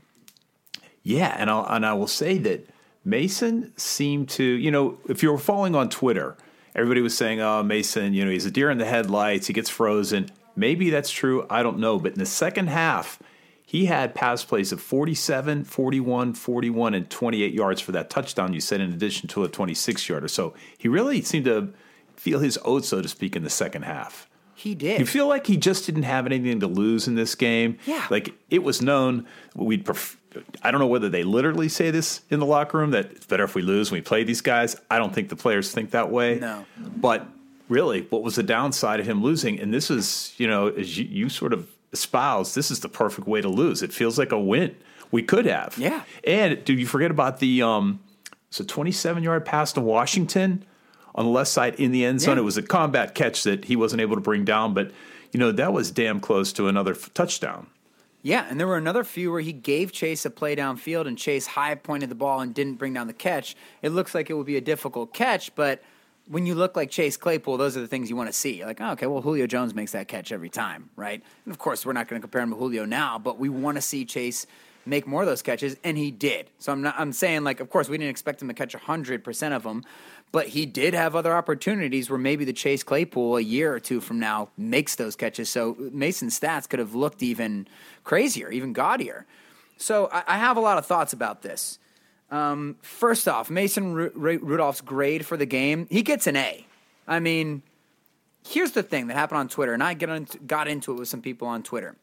yeah, 1.02 1.34
and 1.36 1.50
I 1.50 1.76
and 1.76 1.84
I 1.84 1.94
will 1.94 2.06
say 2.06 2.38
that 2.38 2.68
Mason 3.04 3.72
seemed 3.76 4.28
to, 4.30 4.44
you 4.44 4.70
know, 4.70 4.96
if 5.08 5.24
you 5.24 5.32
were 5.32 5.38
following 5.38 5.74
on 5.74 5.88
Twitter, 5.88 6.36
everybody 6.76 7.00
was 7.00 7.16
saying, 7.16 7.40
"Oh, 7.40 7.64
Mason, 7.64 8.14
you 8.14 8.24
know, 8.24 8.30
he's 8.30 8.46
a 8.46 8.50
deer 8.52 8.70
in 8.70 8.78
the 8.78 8.84
headlights. 8.84 9.48
He 9.48 9.52
gets 9.52 9.70
frozen." 9.70 10.30
Maybe 10.54 10.88
that's 10.88 11.10
true. 11.10 11.46
I 11.50 11.64
don't 11.64 11.80
know. 11.80 11.98
But 11.98 12.12
in 12.12 12.20
the 12.20 12.26
second 12.26 12.68
half, 12.68 13.18
he 13.68 13.86
had 13.86 14.14
pass 14.14 14.44
plays 14.44 14.70
of 14.70 14.80
47, 14.80 15.64
41, 15.64 16.34
41, 16.34 16.94
and 16.94 17.10
28 17.10 17.52
yards 17.52 17.80
for 17.80 17.90
that 17.90 18.08
touchdown 18.08 18.54
you 18.54 18.60
said, 18.60 18.80
in 18.80 18.92
addition 18.92 19.28
to 19.30 19.42
a 19.42 19.48
26 19.48 20.08
yarder. 20.08 20.28
So 20.28 20.54
he 20.78 20.86
really 20.86 21.20
seemed 21.20 21.46
to 21.46 21.74
feel 22.14 22.38
his 22.38 22.60
oats, 22.64 22.88
so 22.88 23.02
to 23.02 23.08
speak, 23.08 23.34
in 23.34 23.42
the 23.42 23.50
second 23.50 23.82
half. 23.82 24.28
He 24.54 24.76
did. 24.76 25.00
You 25.00 25.06
feel 25.06 25.26
like 25.26 25.48
he 25.48 25.56
just 25.56 25.84
didn't 25.84 26.04
have 26.04 26.26
anything 26.26 26.60
to 26.60 26.68
lose 26.68 27.08
in 27.08 27.16
this 27.16 27.34
game. 27.34 27.78
Yeah. 27.86 28.06
Like 28.08 28.34
it 28.50 28.62
was 28.62 28.80
known 28.80 29.26
we'd 29.56 29.84
pref- 29.84 30.16
I 30.62 30.70
don't 30.70 30.80
know 30.80 30.86
whether 30.86 31.08
they 31.08 31.24
literally 31.24 31.68
say 31.68 31.90
this 31.90 32.22
in 32.30 32.38
the 32.38 32.46
locker 32.46 32.78
room 32.78 32.92
that 32.92 33.06
it's 33.06 33.26
better 33.26 33.44
if 33.44 33.56
we 33.56 33.62
lose 33.62 33.90
when 33.90 33.98
we 33.98 34.02
play 34.02 34.22
these 34.22 34.42
guys. 34.42 34.76
I 34.90 34.98
don't 34.98 35.12
think 35.12 35.28
the 35.28 35.36
players 35.36 35.72
think 35.72 35.90
that 35.90 36.10
way. 36.10 36.38
No. 36.38 36.64
But 36.78 37.26
really, 37.68 38.02
what 38.10 38.22
was 38.22 38.36
the 38.36 38.42
downside 38.44 39.00
of 39.00 39.06
him 39.06 39.22
losing? 39.22 39.58
And 39.58 39.74
this 39.74 39.90
is, 39.90 40.34
you 40.38 40.46
know, 40.46 40.68
as 40.68 40.96
you, 40.96 41.04
you 41.04 41.28
sort 41.28 41.52
of 41.52 41.68
espouse, 41.96 42.54
this 42.54 42.70
is 42.70 42.80
the 42.80 42.88
perfect 42.88 43.26
way 43.26 43.40
to 43.40 43.48
lose. 43.48 43.82
It 43.82 43.92
feels 43.92 44.18
like 44.18 44.32
a 44.32 44.38
win. 44.40 44.76
We 45.10 45.22
could 45.22 45.46
have. 45.46 45.76
Yeah. 45.78 46.02
And 46.24 46.64
do 46.64 46.74
you 46.74 46.86
forget 46.86 47.10
about 47.10 47.38
the 47.40 47.62
um 47.62 48.00
a 48.58 48.64
27 48.64 49.22
yard 49.22 49.44
pass 49.44 49.72
to 49.74 49.80
Washington 49.80 50.64
on 51.14 51.24
the 51.24 51.30
left 51.30 51.50
side 51.50 51.74
in 51.76 51.92
the 51.92 52.04
end 52.04 52.20
zone. 52.20 52.36
Yeah. 52.36 52.42
It 52.42 52.44
was 52.44 52.56
a 52.56 52.62
combat 52.62 53.14
catch 53.14 53.42
that 53.44 53.64
he 53.64 53.76
wasn't 53.76 54.02
able 54.02 54.16
to 54.16 54.22
bring 54.22 54.44
down, 54.44 54.74
but 54.74 54.92
you 55.32 55.40
know 55.40 55.52
that 55.52 55.72
was 55.72 55.90
damn 55.90 56.20
close 56.20 56.52
to 56.54 56.68
another 56.68 56.92
f- 56.92 57.12
touchdown. 57.14 57.66
Yeah, 58.22 58.46
and 58.48 58.58
there 58.58 58.66
were 58.66 58.76
another 58.76 59.04
few 59.04 59.30
where 59.30 59.40
he 59.40 59.52
gave 59.52 59.92
Chase 59.92 60.24
a 60.24 60.30
play 60.30 60.56
downfield 60.56 61.06
and 61.06 61.16
Chase 61.16 61.46
high 61.46 61.74
pointed 61.76 62.08
the 62.08 62.16
ball 62.16 62.40
and 62.40 62.52
didn't 62.52 62.74
bring 62.74 62.92
down 62.92 63.06
the 63.06 63.12
catch. 63.12 63.54
It 63.82 63.90
looks 63.90 64.14
like 64.14 64.30
it 64.30 64.34
would 64.34 64.46
be 64.46 64.56
a 64.56 64.60
difficult 64.60 65.14
catch, 65.14 65.54
but 65.54 65.82
when 66.28 66.46
you 66.46 66.54
look 66.54 66.76
like 66.76 66.90
Chase 66.90 67.16
Claypool, 67.16 67.56
those 67.56 67.76
are 67.76 67.80
the 67.80 67.86
things 67.86 68.10
you 68.10 68.16
want 68.16 68.28
to 68.28 68.32
see. 68.32 68.64
Like, 68.64 68.80
oh, 68.80 68.92
okay, 68.92 69.06
well, 69.06 69.22
Julio 69.22 69.46
Jones 69.46 69.74
makes 69.74 69.92
that 69.92 70.08
catch 70.08 70.32
every 70.32 70.48
time, 70.48 70.90
right? 70.96 71.22
And 71.44 71.52
of 71.52 71.58
course, 71.58 71.86
we're 71.86 71.92
not 71.92 72.08
going 72.08 72.20
to 72.20 72.24
compare 72.24 72.42
him 72.42 72.50
to 72.50 72.56
Julio 72.56 72.84
now, 72.84 73.18
but 73.18 73.38
we 73.38 73.48
want 73.48 73.76
to 73.76 73.82
see 73.82 74.04
Chase 74.04 74.46
make 74.84 75.06
more 75.06 75.22
of 75.22 75.26
those 75.26 75.42
catches, 75.42 75.76
and 75.84 75.98
he 75.98 76.10
did. 76.10 76.48
So 76.58 76.72
I'm 76.72 76.82
not. 76.82 76.94
I'm 76.98 77.12
saying 77.12 77.44
like, 77.44 77.60
of 77.60 77.70
course, 77.70 77.88
we 77.88 77.98
didn't 77.98 78.10
expect 78.10 78.40
him 78.40 78.48
to 78.48 78.54
catch 78.54 78.74
hundred 78.74 79.24
percent 79.24 79.52
of 79.54 79.62
them, 79.62 79.84
but 80.32 80.48
he 80.48 80.66
did 80.66 80.94
have 80.94 81.14
other 81.14 81.36
opportunities 81.36 82.08
where 82.08 82.18
maybe 82.18 82.44
the 82.44 82.52
Chase 82.52 82.82
Claypool 82.82 83.36
a 83.36 83.40
year 83.40 83.72
or 83.74 83.80
two 83.80 84.00
from 84.00 84.18
now 84.18 84.48
makes 84.56 84.94
those 84.94 85.16
catches. 85.16 85.48
So 85.48 85.76
Mason's 85.78 86.38
stats 86.38 86.68
could 86.68 86.78
have 86.78 86.94
looked 86.94 87.22
even 87.22 87.66
crazier, 88.04 88.50
even 88.50 88.72
gaudier. 88.72 89.26
So 89.76 90.08
I, 90.12 90.22
I 90.26 90.38
have 90.38 90.56
a 90.56 90.60
lot 90.60 90.78
of 90.78 90.86
thoughts 90.86 91.12
about 91.12 91.42
this. 91.42 91.78
Um, 92.30 92.76
first 92.82 93.28
off, 93.28 93.50
Mason 93.50 93.94
Ru- 93.94 94.12
Ru- 94.14 94.38
Rudolph's 94.38 94.80
grade 94.80 95.24
for 95.24 95.36
the 95.36 95.46
game, 95.46 95.86
he 95.90 96.02
gets 96.02 96.26
an 96.26 96.36
A. 96.36 96.66
I 97.06 97.20
mean, 97.20 97.62
here's 98.46 98.72
the 98.72 98.82
thing 98.82 99.06
that 99.06 99.14
happened 99.14 99.38
on 99.38 99.48
Twitter, 99.48 99.72
and 99.72 99.82
I 99.82 99.94
got 99.94 100.68
into 100.68 100.92
it 100.92 100.98
with 100.98 101.08
some 101.08 101.22
people 101.22 101.46
on 101.46 101.62
Twitter. 101.62 101.94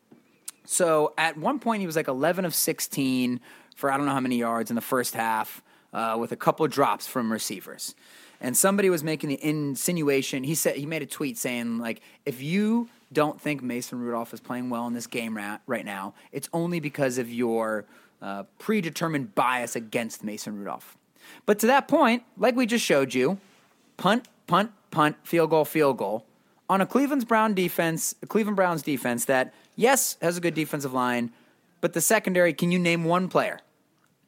So 0.65 1.13
at 1.17 1.37
one 1.37 1.59
point, 1.59 1.81
he 1.81 1.85
was 1.85 1.95
like 1.95 2.07
11 2.07 2.45
of 2.45 2.55
16 2.55 3.41
for 3.75 3.91
I 3.91 3.97
don't 3.97 4.05
know 4.05 4.13
how 4.13 4.19
many 4.19 4.37
yards 4.37 4.71
in 4.71 4.75
the 4.75 4.81
first 4.81 5.13
half, 5.13 5.61
uh, 5.93 6.15
with 6.19 6.31
a 6.31 6.35
couple 6.35 6.67
drops 6.67 7.07
from 7.07 7.31
receivers. 7.31 7.95
And 8.41 8.57
somebody 8.57 8.89
was 8.89 9.03
making 9.03 9.29
the 9.29 9.43
insinuation. 9.43 10.43
He 10.43 10.55
said 10.55 10.75
he 10.75 10.85
made 10.85 11.01
a 11.01 11.05
tweet 11.05 11.37
saying 11.37 11.79
like, 11.79 12.01
if 12.25 12.41
you 12.41 12.89
don't 13.11 13.39
think 13.39 13.61
Mason 13.61 13.99
Rudolph 13.99 14.33
is 14.33 14.39
playing 14.39 14.69
well 14.69 14.87
in 14.87 14.93
this 14.93 15.07
game 15.07 15.37
ra- 15.37 15.59
right 15.65 15.85
now, 15.85 16.13
it's 16.31 16.49
only 16.51 16.79
because 16.79 17.17
of 17.17 17.31
your 17.31 17.85
uh, 18.23 18.43
predetermined 18.57 19.35
bias 19.35 19.75
against 19.75 20.23
Mason 20.23 20.57
Rudolph. 20.57 20.97
But 21.45 21.59
to 21.59 21.67
that 21.67 21.87
point, 21.87 22.23
like 22.37 22.55
we 22.55 22.65
just 22.65 22.85
showed 22.85 23.13
you, 23.13 23.37
punt, 23.97 24.27
punt, 24.47 24.71
punt, 24.91 25.17
field 25.23 25.49
goal, 25.49 25.65
field 25.65 25.97
goal 25.97 26.25
on 26.69 26.81
a 26.81 26.85
Cleveland's 26.85 27.25
Brown 27.25 27.53
defense, 27.53 28.15
Cleveland 28.29 28.55
Browns 28.55 28.81
defense 28.81 29.25
that 29.25 29.53
yes 29.75 30.17
has 30.21 30.37
a 30.37 30.41
good 30.41 30.53
defensive 30.53 30.93
line, 30.93 31.31
but 31.81 31.93
the 31.93 32.01
secondary. 32.01 32.53
Can 32.53 32.71
you 32.71 32.79
name 32.79 33.03
one 33.03 33.27
player? 33.27 33.59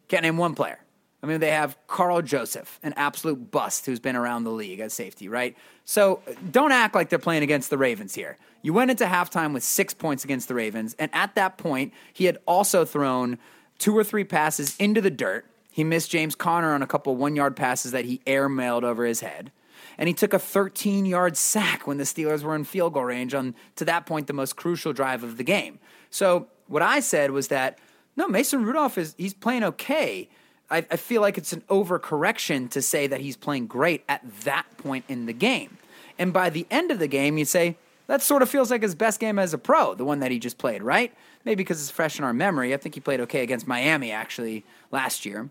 Can't 0.09 0.23
name 0.23 0.37
one 0.37 0.55
player. 0.55 0.79
I 1.23 1.27
mean, 1.27 1.39
they 1.39 1.51
have 1.51 1.75
Karl 1.87 2.21
Joseph, 2.21 2.79
an 2.83 2.93
absolute 2.97 3.49
bust 3.49 3.87
who's 3.87 3.99
been 3.99 4.15
around 4.15 4.43
the 4.43 4.51
league 4.51 4.79
at 4.79 4.91
safety, 4.91 5.27
right? 5.27 5.57
So 5.83 6.21
don't 6.51 6.71
act 6.71 6.93
like 6.93 7.09
they're 7.09 7.17
playing 7.17 7.41
against 7.41 7.71
the 7.71 7.77
Ravens 7.79 8.13
here. 8.13 8.37
You 8.61 8.73
went 8.73 8.91
into 8.91 9.05
halftime 9.05 9.53
with 9.53 9.63
six 9.63 9.93
points 9.93 10.23
against 10.23 10.47
the 10.47 10.53
Ravens, 10.53 10.95
and 10.99 11.09
at 11.13 11.33
that 11.35 11.57
point, 11.57 11.93
he 12.13 12.25
had 12.25 12.37
also 12.45 12.85
thrown 12.85 13.39
two 13.77 13.97
or 13.97 14.03
three 14.03 14.23
passes 14.23 14.75
into 14.77 15.01
the 15.01 15.11
dirt. 15.11 15.45
He 15.71 15.83
missed 15.83 16.11
James 16.11 16.35
Conner 16.35 16.73
on 16.73 16.81
a 16.81 16.87
couple 16.87 17.15
one 17.15 17.35
yard 17.35 17.55
passes 17.55 17.91
that 17.91 18.05
he 18.05 18.21
airmailed 18.25 18.83
over 18.83 19.05
his 19.05 19.19
head. 19.19 19.51
And 19.97 20.07
he 20.07 20.13
took 20.13 20.33
a 20.33 20.39
13 20.39 21.05
yard 21.05 21.37
sack 21.37 21.87
when 21.87 21.97
the 21.97 22.03
Steelers 22.03 22.43
were 22.43 22.55
in 22.55 22.63
field 22.63 22.93
goal 22.93 23.03
range 23.03 23.33
on, 23.33 23.55
to 23.75 23.85
that 23.85 24.05
point, 24.05 24.27
the 24.27 24.33
most 24.33 24.55
crucial 24.55 24.93
drive 24.93 25.23
of 25.23 25.37
the 25.37 25.43
game. 25.43 25.79
So 26.09 26.47
what 26.67 26.81
I 26.81 26.99
said 26.99 27.31
was 27.31 27.49
that, 27.49 27.79
no, 28.15 28.27
Mason 28.27 28.63
Rudolph 28.63 28.97
is 28.97 29.15
he's 29.17 29.33
playing 29.33 29.63
okay. 29.63 30.29
I, 30.69 30.77
I 30.89 30.97
feel 30.97 31.21
like 31.21 31.37
it's 31.37 31.53
an 31.53 31.61
overcorrection 31.69 32.69
to 32.71 32.81
say 32.81 33.07
that 33.07 33.21
he's 33.21 33.37
playing 33.37 33.67
great 33.67 34.03
at 34.09 34.21
that 34.41 34.65
point 34.77 35.05
in 35.07 35.25
the 35.25 35.33
game. 35.33 35.77
And 36.17 36.31
by 36.31 36.49
the 36.49 36.65
end 36.71 36.91
of 36.91 36.99
the 36.99 37.07
game, 37.07 37.37
you 37.37 37.45
say, 37.45 37.77
that 38.07 38.21
sort 38.21 38.41
of 38.41 38.49
feels 38.49 38.71
like 38.71 38.81
his 38.81 38.95
best 38.95 39.19
game 39.19 39.39
as 39.39 39.53
a 39.53 39.57
pro, 39.57 39.95
the 39.95 40.05
one 40.05 40.19
that 40.19 40.31
he 40.31 40.39
just 40.39 40.57
played, 40.57 40.83
right? 40.83 41.13
Maybe 41.43 41.57
because 41.57 41.81
it's 41.81 41.89
fresh 41.89 42.19
in 42.19 42.25
our 42.25 42.33
memory. 42.33 42.73
I 42.73 42.77
think 42.77 42.95
he 42.95 43.01
played 43.01 43.19
okay 43.21 43.41
against 43.41 43.67
Miami 43.67 44.11
actually 44.11 44.63
last 44.91 45.25
year. 45.25 45.49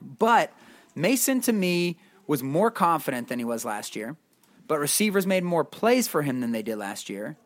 But 0.00 0.52
Mason 0.94 1.40
to 1.42 1.52
me 1.52 1.98
was 2.26 2.42
more 2.42 2.70
confident 2.70 3.28
than 3.28 3.38
he 3.38 3.44
was 3.44 3.64
last 3.64 3.94
year. 3.94 4.16
But 4.66 4.80
receivers 4.80 5.26
made 5.26 5.44
more 5.44 5.64
plays 5.64 6.08
for 6.08 6.22
him 6.22 6.40
than 6.40 6.52
they 6.52 6.62
did 6.62 6.76
last 6.76 7.08
year. 7.08 7.36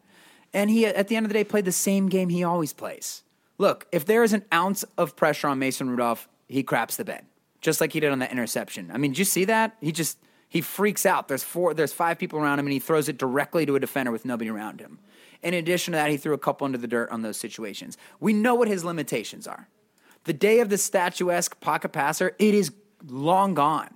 And 0.52 0.70
he, 0.70 0.86
at 0.86 1.08
the 1.08 1.16
end 1.16 1.26
of 1.26 1.28
the 1.30 1.34
day, 1.34 1.44
played 1.44 1.64
the 1.64 1.72
same 1.72 2.08
game 2.08 2.28
he 2.28 2.42
always 2.42 2.72
plays. 2.72 3.22
Look, 3.58 3.86
if 3.92 4.06
there 4.06 4.24
is 4.24 4.32
an 4.32 4.44
ounce 4.52 4.84
of 4.96 5.16
pressure 5.16 5.48
on 5.48 5.58
Mason 5.58 5.90
Rudolph, 5.90 6.28
he 6.48 6.62
craps 6.62 6.96
the 6.96 7.04
bed, 7.04 7.26
just 7.60 7.80
like 7.80 7.92
he 7.92 8.00
did 8.00 8.10
on 8.10 8.20
that 8.20 8.32
interception. 8.32 8.90
I 8.92 8.96
mean, 8.96 9.12
did 9.12 9.18
you 9.18 9.24
see 9.26 9.44
that? 9.44 9.76
He 9.80 9.92
just 9.92 10.18
he 10.50 10.60
freaks 10.60 11.06
out. 11.06 11.28
There's 11.28 11.44
four, 11.44 11.72
there's 11.72 11.92
five 11.92 12.18
people 12.18 12.38
around 12.38 12.58
him, 12.58 12.66
and 12.66 12.72
he 12.72 12.80
throws 12.80 13.08
it 13.08 13.16
directly 13.16 13.64
to 13.64 13.76
a 13.76 13.80
defender 13.80 14.10
with 14.10 14.24
nobody 14.24 14.50
around 14.50 14.80
him. 14.80 14.98
In 15.42 15.54
addition 15.54 15.92
to 15.92 15.96
that, 15.96 16.10
he 16.10 16.16
threw 16.18 16.34
a 16.34 16.38
couple 16.38 16.66
into 16.66 16.76
the 16.76 16.88
dirt 16.88 17.08
on 17.10 17.22
those 17.22 17.38
situations. 17.38 17.96
We 18.18 18.34
know 18.34 18.54
what 18.54 18.68
his 18.68 18.84
limitations 18.84 19.46
are. 19.46 19.68
The 20.24 20.32
day 20.34 20.60
of 20.60 20.68
the 20.68 20.76
statuesque 20.76 21.60
pocket 21.60 21.92
passer, 21.92 22.34
it 22.38 22.52
is 22.52 22.72
long 23.06 23.54
gone. 23.54 23.94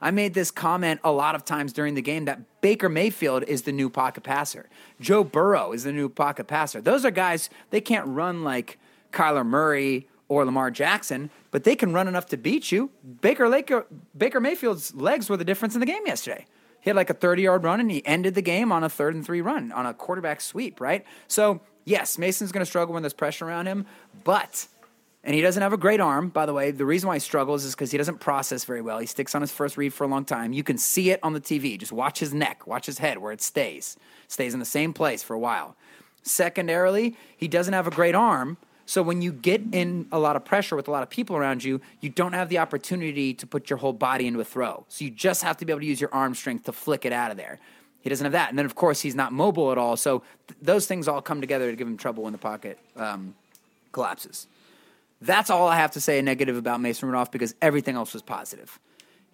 I 0.00 0.10
made 0.12 0.34
this 0.34 0.50
comment 0.50 1.00
a 1.02 1.10
lot 1.10 1.34
of 1.34 1.44
times 1.44 1.72
during 1.72 1.94
the 1.94 2.02
game 2.02 2.26
that 2.26 2.60
Baker 2.60 2.88
Mayfield 2.88 3.42
is 3.44 3.62
the 3.62 3.72
new 3.72 3.90
pocket 3.90 4.22
passer. 4.22 4.68
Joe 5.00 5.24
Burrow 5.24 5.72
is 5.72 5.84
the 5.84 5.92
new 5.92 6.08
pocket 6.08 6.46
passer. 6.46 6.80
Those 6.80 7.04
are 7.04 7.10
guys, 7.10 7.50
they 7.70 7.80
can't 7.80 8.06
run 8.06 8.44
like 8.44 8.78
Kyler 9.12 9.44
Murray 9.44 10.06
or 10.28 10.44
Lamar 10.44 10.70
Jackson, 10.70 11.30
but 11.50 11.64
they 11.64 11.76
can 11.76 11.92
run 11.92 12.08
enough 12.08 12.26
to 12.26 12.36
beat 12.36 12.72
you. 12.72 12.90
Baker, 13.20 13.48
Laker, 13.48 13.86
Baker 14.16 14.40
Mayfield's 14.40 14.94
legs 14.94 15.30
were 15.30 15.36
the 15.36 15.44
difference 15.44 15.74
in 15.74 15.80
the 15.80 15.86
game 15.86 16.02
yesterday. 16.06 16.46
He 16.80 16.90
had 16.90 16.96
like 16.96 17.10
a 17.10 17.14
30 17.14 17.42
yard 17.42 17.64
run 17.64 17.80
and 17.80 17.90
he 17.90 18.04
ended 18.06 18.34
the 18.34 18.42
game 18.42 18.70
on 18.72 18.84
a 18.84 18.88
third 18.88 19.14
and 19.14 19.24
three 19.24 19.40
run 19.40 19.72
on 19.72 19.86
a 19.86 19.94
quarterback 19.94 20.40
sweep, 20.40 20.80
right? 20.80 21.04
So, 21.28 21.60
yes, 21.84 22.18
Mason's 22.18 22.52
going 22.52 22.62
to 22.62 22.66
struggle 22.66 22.94
when 22.94 23.02
there's 23.02 23.12
pressure 23.12 23.46
around 23.46 23.66
him, 23.66 23.86
but 24.24 24.68
and 25.26 25.34
he 25.34 25.40
doesn't 25.40 25.60
have 25.60 25.72
a 25.72 25.76
great 25.76 25.98
arm, 25.98 26.28
by 26.28 26.46
the 26.46 26.52
way. 26.52 26.70
The 26.70 26.86
reason 26.86 27.08
why 27.08 27.16
he 27.16 27.20
struggles 27.20 27.64
is 27.64 27.74
because 27.74 27.90
he 27.90 27.98
doesn't 27.98 28.20
process 28.20 28.64
very 28.64 28.80
well. 28.80 29.00
He 29.00 29.06
sticks 29.06 29.34
on 29.34 29.40
his 29.40 29.50
first 29.50 29.76
read 29.76 29.92
for 29.92 30.04
a 30.04 30.06
long 30.06 30.24
time. 30.24 30.52
You 30.52 30.62
can 30.62 30.78
see 30.78 31.10
it 31.10 31.18
on 31.20 31.32
the 31.32 31.40
TV. 31.40 31.76
Just 31.76 31.90
watch 31.90 32.20
his 32.20 32.32
neck, 32.32 32.64
watch 32.64 32.86
his 32.86 32.98
head 32.98 33.18
where 33.18 33.32
it 33.32 33.42
stays. 33.42 33.96
Stays 34.28 34.54
in 34.54 34.60
the 34.60 34.64
same 34.64 34.92
place 34.92 35.24
for 35.24 35.34
a 35.34 35.38
while. 35.38 35.74
Secondarily, 36.22 37.16
he 37.36 37.48
doesn't 37.48 37.74
have 37.74 37.88
a 37.88 37.90
great 37.90 38.14
arm. 38.14 38.56
So 38.86 39.02
when 39.02 39.20
you 39.20 39.32
get 39.32 39.60
in 39.72 40.06
a 40.12 40.18
lot 40.18 40.36
of 40.36 40.44
pressure 40.44 40.76
with 40.76 40.86
a 40.86 40.92
lot 40.92 41.02
of 41.02 41.10
people 41.10 41.36
around 41.36 41.64
you, 41.64 41.80
you 42.00 42.08
don't 42.08 42.32
have 42.32 42.48
the 42.48 42.58
opportunity 42.58 43.34
to 43.34 43.46
put 43.46 43.68
your 43.68 43.78
whole 43.78 43.92
body 43.92 44.28
into 44.28 44.40
a 44.40 44.44
throw. 44.44 44.84
So 44.88 45.04
you 45.04 45.10
just 45.10 45.42
have 45.42 45.56
to 45.58 45.64
be 45.64 45.72
able 45.72 45.80
to 45.80 45.86
use 45.86 46.00
your 46.00 46.14
arm 46.14 46.34
strength 46.34 46.64
to 46.64 46.72
flick 46.72 47.04
it 47.04 47.12
out 47.12 47.32
of 47.32 47.36
there. 47.36 47.58
He 48.00 48.08
doesn't 48.08 48.24
have 48.24 48.32
that. 48.32 48.50
And 48.50 48.58
then, 48.58 48.64
of 48.64 48.76
course, 48.76 49.00
he's 49.00 49.16
not 49.16 49.32
mobile 49.32 49.72
at 49.72 49.78
all. 49.78 49.96
So 49.96 50.22
th- 50.46 50.58
those 50.62 50.86
things 50.86 51.08
all 51.08 51.20
come 51.20 51.40
together 51.40 51.68
to 51.68 51.76
give 51.76 51.88
him 51.88 51.96
trouble 51.96 52.22
when 52.22 52.32
the 52.32 52.38
pocket 52.38 52.78
um, 52.96 53.34
collapses. 53.90 54.46
That's 55.20 55.50
all 55.50 55.66
I 55.66 55.76
have 55.76 55.90
to 55.92 56.00
say 56.00 56.22
negative 56.22 56.56
about 56.56 56.80
Mason 56.80 57.08
Rudolph 57.08 57.32
because 57.32 57.56
everything 57.60 57.96
else 57.96 58.12
was 58.12 58.22
positive. 58.22 58.78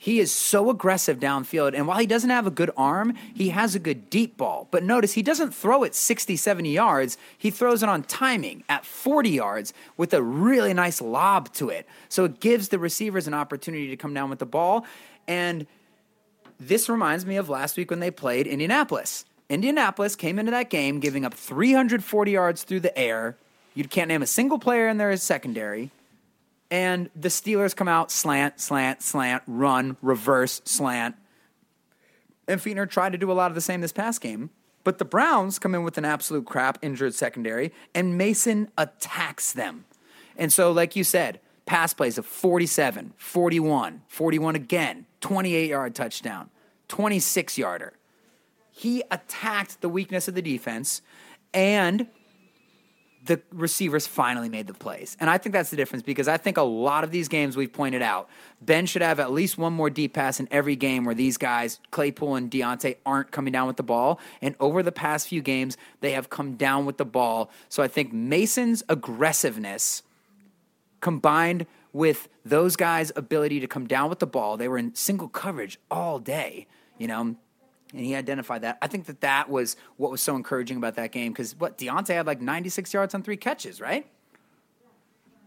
He 0.03 0.19
is 0.19 0.35
so 0.35 0.69
aggressive 0.69 1.21
downfield, 1.21 1.75
and 1.77 1.87
while 1.87 1.99
he 1.99 2.09
doesn't 2.09 2.29
have 2.29 2.45
a 2.45 2.51
good 2.51 2.73
arm, 2.77 3.15
he 3.33 3.51
has 3.51 3.77
a 3.77 3.79
good 3.79 4.11
deep 4.11 4.37
ball. 4.37 4.67
But 4.73 4.83
notice 4.83 5.13
he 5.13 5.23
doesn't 5.23 5.55
throw 5.55 5.85
it 5.85 5.95
60, 5.95 6.35
70 6.35 6.73
yards. 6.73 7.17
He 7.39 7.53
throws 7.53 7.85
it 7.85 7.89
on 7.89 8.03
timing 8.03 8.65
at 8.69 8.85
40 8.85 9.31
yards 9.31 9.73
with 9.97 10.13
a 10.13 10.21
really 10.21 10.75
nice 10.75 11.01
lob 11.01 11.53
to 11.53 11.69
it. 11.69 11.87
So 12.09 12.25
it 12.25 12.41
gives 12.41 12.71
the 12.71 12.81
receivers 12.81 13.29
an 13.29 13.35
opportunity 13.35 13.87
to 13.91 13.97
come 13.97 14.13
down 14.13 14.29
with 14.29 14.41
the 14.41 14.45
ball. 14.45 14.85
And 15.29 15.69
this 16.59 16.89
reminds 16.89 17.25
me 17.25 17.37
of 17.37 17.49
last 17.49 17.77
week 17.77 17.89
when 17.89 18.01
they 18.01 18.11
played 18.11 18.49
Indianapolis. 18.49 19.25
Indianapolis 19.49 20.17
came 20.17 20.41
into 20.41 20.51
that 20.51 20.69
game 20.69 20.99
giving 20.99 21.25
up 21.25 21.33
340 21.33 22.29
yards 22.29 22.65
through 22.65 22.81
the 22.81 22.99
air. 22.99 23.37
You 23.73 23.85
can't 23.85 24.09
name 24.09 24.23
a 24.23 24.27
single 24.27 24.59
player 24.59 24.89
in 24.89 25.01
as 25.01 25.23
secondary. 25.23 25.93
And 26.73 27.11
the 27.15 27.29
Steelers 27.29 27.77
come 27.77 27.87
out 27.87 28.11
slant, 28.11 28.59
slant, 28.59 29.03
slant, 29.03 29.43
run, 29.47 29.99
reverse, 30.01 30.63
slant. 30.65 31.17
And 32.49 32.59
Fichtner 32.59 32.89
tried 32.89 33.13
to 33.13 33.19
do 33.19 33.31
a 33.31 33.35
lot 33.35 33.51
of 33.51 33.55
the 33.55 33.61
same 33.61 33.83
this 33.83 33.93
past 33.93 34.23
game. 34.23 34.49
But 34.83 34.97
the 34.97 35.05
Browns 35.05 35.59
come 35.59 35.75
in 35.75 35.83
with 35.83 35.99
an 35.99 36.07
absolute 36.07 36.47
crap 36.47 36.79
injured 36.81 37.15
secondary, 37.15 37.73
and 37.95 38.17
Mason 38.17 38.71
attacks 38.79 39.53
them. 39.53 39.85
And 40.37 40.51
so, 40.51 40.73
like 40.73 40.97
you 40.97 41.05
said, 41.05 41.41
pass 41.67 41.93
plays 41.93 42.17
of 42.17 42.25
47, 42.25 43.13
41, 43.19 44.03
41 44.09 44.57
again, 44.57 45.05
28 45.21 45.69
yard 45.69 45.95
touchdown, 45.95 46.49
26 46.89 47.59
yarder. 47.59 47.93
He 48.71 49.03
attacked 49.11 49.83
the 49.83 49.91
weakness 49.91 50.27
of 50.27 50.35
the 50.35 50.43
defense, 50.43 51.03
and 51.53 52.07
the 53.25 53.41
receivers 53.53 54.07
finally 54.07 54.49
made 54.49 54.67
the 54.67 54.75
plays. 54.75 55.17
And 55.21 55.31
I 55.31 55.39
think 55.39 55.53
that's 55.53 55.71
the 55.71 55.77
difference 55.77 56.03
because 56.03 56.27
I 56.27 56.37
think 56.37 56.57
a 56.57 56.63
lot 56.63 57.05
of 57.05 57.13
these 57.13 57.29
games 57.29 57.57
we've 57.57 57.73
pointed 57.73 58.03
out, 58.03 58.29
Ben 58.61 58.87
should 58.87 59.03
have 59.03 59.21
at 59.21 59.31
least 59.31 59.57
one 59.57 59.73
more 59.73 59.91
deep 59.91 60.15
pass 60.15 60.41
in 60.41 60.49
every 60.51 60.75
game 60.75 61.05
where 61.05 61.15
these 61.15 61.37
guys, 61.37 61.79
Claypool 61.93 62.35
and 62.35 62.51
Diontae, 62.51 62.97
aren't 63.07 63.31
coming 63.31 63.53
down 63.53 63.69
with 63.69 63.77
the 63.77 63.85
ball. 63.85 64.19
And 64.41 64.57
over 64.59 64.83
the 64.83 64.93
past 64.93 65.29
few 65.29 65.41
games, 65.41 65.77
they 66.01 66.13
have 66.13 66.31
come 66.31 66.57
down 66.57 66.85
with 66.85 66.97
the 66.97 67.05
ball. 67.05 67.51
So 67.69 67.83
I 67.83 67.89
think 67.89 68.13
Mason's 68.13 68.83
aggressiveness 68.89 70.03
combined 71.01 71.67
with 71.93 72.29
those 72.45 72.75
guys' 72.77 73.13
ability 73.15 73.61
to 73.61 73.67
come 73.67 73.87
down 73.87 74.09
with 74.09 74.19
the 74.19 74.27
ball, 74.27 74.57
they 74.57 74.69
were 74.69 74.79
in 74.79 74.95
single 74.95 75.29
coverage 75.29 75.79
all 75.91 76.19
day, 76.19 76.67
you 76.99 77.07
know, 77.07 77.37
and 77.93 78.05
he 78.05 78.15
identified 78.15 78.63
that. 78.63 78.79
I 78.81 78.87
think 78.87 79.07
that 79.07 79.21
that 79.21 79.49
was 79.49 79.77
what 79.97 80.11
was 80.11 80.21
so 80.21 80.37
encouraging 80.37 80.77
about 80.77 80.97
that 80.97 81.13
game 81.13 81.33
because 81.33 81.59
what 81.59 81.79
Diontae 81.79 82.15
had 82.15 82.27
like 82.27 82.41
96 82.41 82.93
yards 82.93 83.15
on 83.15 83.23
three 83.23 83.37
catches, 83.37 83.81
right? 83.81 84.07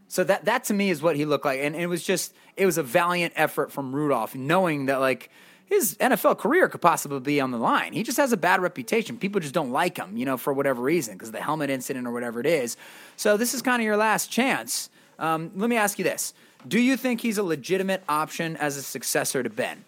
So 0.08 0.23
that 0.23 0.45
that 0.45 0.63
to 0.65 0.73
me 0.73 0.89
is 0.89 1.01
what 1.01 1.15
he 1.15 1.25
looked 1.25 1.45
like, 1.45 1.60
and 1.60 1.75
it 1.75 1.88
was 1.88 2.03
just 2.03 2.34
it 2.55 2.65
was 2.65 2.77
a 2.77 2.84
valiant 2.84 3.34
effort 3.36 3.71
from 3.71 3.93
Rudolph, 3.93 4.36
knowing 4.36 4.86
that 4.86 4.99
like 4.99 5.29
his 5.65 5.97
NFL 5.99 6.38
career 6.38 6.69
could 6.69 6.81
possibly 6.81 7.19
be 7.19 7.41
on 7.41 7.49
the 7.49 7.58
line. 7.58 7.93
He 7.93 8.03
just 8.03 8.17
has 8.17 8.31
a 8.31 8.38
bad 8.38 8.62
reputation. 8.62 9.17
People 9.17 9.41
just 9.41 9.53
don't 9.53 9.71
like 9.71 9.97
him, 9.97 10.15
you 10.15 10.25
know, 10.25 10.38
for 10.38 10.53
whatever 10.53 10.81
reason, 10.81 11.15
because 11.15 11.31
the 11.31 11.41
helmet 11.41 11.71
incident 11.71 12.05
or 12.05 12.12
whatever 12.12 12.39
it 12.39 12.45
is. 12.45 12.77
So 13.17 13.36
this 13.36 13.55
is 13.55 13.63
kind 13.63 13.81
of 13.81 13.86
your 13.86 13.97
last 13.97 14.29
chance. 14.29 14.89
Um, 15.17 15.51
let 15.55 15.69
me 15.69 15.75
ask 15.75 15.97
you 15.97 16.03
this: 16.03 16.34
Do 16.67 16.79
you 16.79 16.97
think 16.97 17.21
he's 17.21 17.39
a 17.39 17.43
legitimate 17.43 18.03
option 18.08 18.58
as 18.58 18.77
a 18.77 18.84
successor 18.84 19.41
to 19.41 19.49
Ben? 19.49 19.86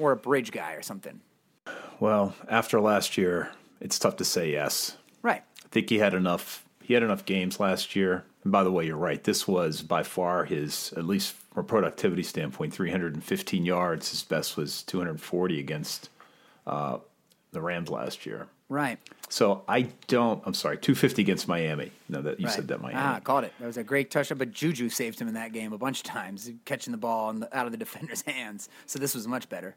Or 0.00 0.12
a 0.12 0.16
bridge 0.16 0.50
guy 0.50 0.72
or 0.72 0.82
something. 0.82 1.20
Well, 2.00 2.34
after 2.48 2.80
last 2.80 3.18
year, 3.18 3.50
it's 3.80 3.98
tough 3.98 4.16
to 4.16 4.24
say 4.24 4.50
yes. 4.50 4.96
Right. 5.22 5.42
I 5.64 5.68
think 5.68 5.90
he 5.90 5.98
had 5.98 6.14
enough. 6.14 6.64
He 6.82 6.94
had 6.94 7.02
enough 7.02 7.24
games 7.24 7.60
last 7.60 7.94
year. 7.94 8.24
And 8.42 8.50
by 8.50 8.64
the 8.64 8.72
way, 8.72 8.86
you're 8.86 8.96
right. 8.96 9.22
This 9.22 9.46
was 9.46 9.82
by 9.82 10.02
far 10.02 10.44
his, 10.44 10.92
at 10.96 11.04
least 11.04 11.34
from 11.52 11.64
a 11.64 11.66
productivity 11.66 12.22
standpoint, 12.22 12.72
315 12.72 13.64
yards. 13.64 14.10
His 14.10 14.22
best 14.22 14.56
was 14.56 14.82
240 14.84 15.60
against 15.60 16.08
uh, 16.66 16.98
the 17.52 17.60
Rams 17.60 17.90
last 17.90 18.24
year. 18.24 18.48
Right. 18.70 18.98
So 19.28 19.62
I 19.68 19.88
don't. 20.06 20.42
I'm 20.46 20.54
sorry, 20.54 20.78
250 20.78 21.22
against 21.22 21.48
Miami. 21.48 21.90
No, 22.08 22.22
that 22.22 22.40
you 22.40 22.46
right. 22.46 22.54
said 22.54 22.68
that 22.68 22.80
Miami. 22.80 22.98
Ah, 22.98 23.20
called 23.20 23.44
it. 23.44 23.52
That 23.58 23.66
was 23.66 23.76
a 23.76 23.84
great 23.84 24.10
touchdown, 24.10 24.38
but 24.38 24.52
Juju 24.52 24.88
saved 24.88 25.20
him 25.20 25.28
in 25.28 25.34
that 25.34 25.52
game 25.52 25.72
a 25.72 25.78
bunch 25.78 25.98
of 25.98 26.04
times, 26.04 26.50
catching 26.64 26.92
the 26.92 26.98
ball 26.98 27.32
the, 27.32 27.56
out 27.56 27.66
of 27.66 27.72
the 27.72 27.78
defender's 27.84 28.22
hands. 28.22 28.68
So 28.86 28.98
this 28.98 29.14
was 29.14 29.26
much 29.26 29.48
better. 29.48 29.76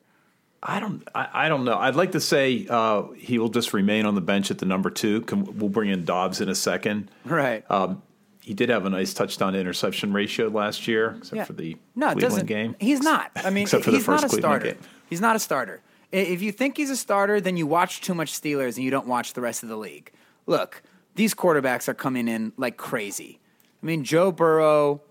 I 0.66 0.80
don't. 0.80 1.08
I, 1.14 1.28
I, 1.34 1.50
don't 1.50 1.66
know. 1.66 1.78
I'd 1.78 1.96
like 1.96 2.14
to 2.14 2.22
say 2.22 2.66
uh, 2.70 3.12
he 3.12 3.38
will 3.38 3.50
just 3.50 3.74
remain 3.74 4.06
on 4.06 4.16
the 4.16 4.22
bench 4.22 4.50
at 4.50 4.60
the 4.60 4.66
number 4.66 4.90
two. 4.90 5.22
Can, 5.22 5.58
we'll 5.58 5.70
bring 5.70 5.90
in 5.90 6.06
Dobbs 6.06 6.40
in 6.40 6.48
a 6.48 6.56
second. 6.56 7.12
Right. 7.26 7.70
Um, 7.70 8.02
he 8.40 8.54
did 8.54 8.70
have 8.70 8.86
a 8.86 8.90
nice 8.90 9.14
touchdown 9.14 9.54
to 9.54 9.60
interception 9.60 10.14
ratio 10.14 10.48
last 10.48 10.88
year, 10.88 11.16
except 11.18 11.36
yeah. 11.36 11.44
for 11.46 11.54
the 11.54 11.78
no, 11.96 12.08
Cleveland 12.08 12.22
doesn't, 12.22 12.46
game. 12.46 12.76
He's 12.80 13.02
not. 13.02 13.32
I 13.36 13.50
mean, 13.50 13.64
except 13.64 13.84
for 13.84 13.92
he's 13.92 14.00
the 14.00 14.06
first 14.06 14.24
not 14.24 14.28
a 14.28 14.36
Cleveland 14.36 14.62
starter. 14.62 14.76
Game. 14.76 14.90
He's 15.10 15.22
not 15.22 15.36
a 15.36 15.40
starter. 15.40 15.82
If 16.12 16.42
you 16.42 16.52
think 16.52 16.78
he's 16.78 16.90
a 16.90 16.96
starter, 16.96 17.42
then 17.42 17.58
you 17.58 17.68
watch 17.68 18.02
too 18.02 18.14
much 18.14 18.32
Steelers 18.32 18.76
and 18.76 18.84
you 18.84 18.92
don't 18.92 19.08
watch 19.08 19.34
the 19.34 19.42
rest 19.42 19.64
of 19.64 19.70
the 19.70 19.78
league. 19.78 20.12
Look, 20.46 20.84
these 21.16 21.34
quarterbacks 21.34 21.88
are 21.88 21.94
coming 21.94 22.28
in 22.28 22.54
like 22.58 22.78
crazy. 22.78 23.40
I 23.82 23.86
mean, 23.86 24.04
Joe 24.04 24.32
Burrow, 24.32 25.02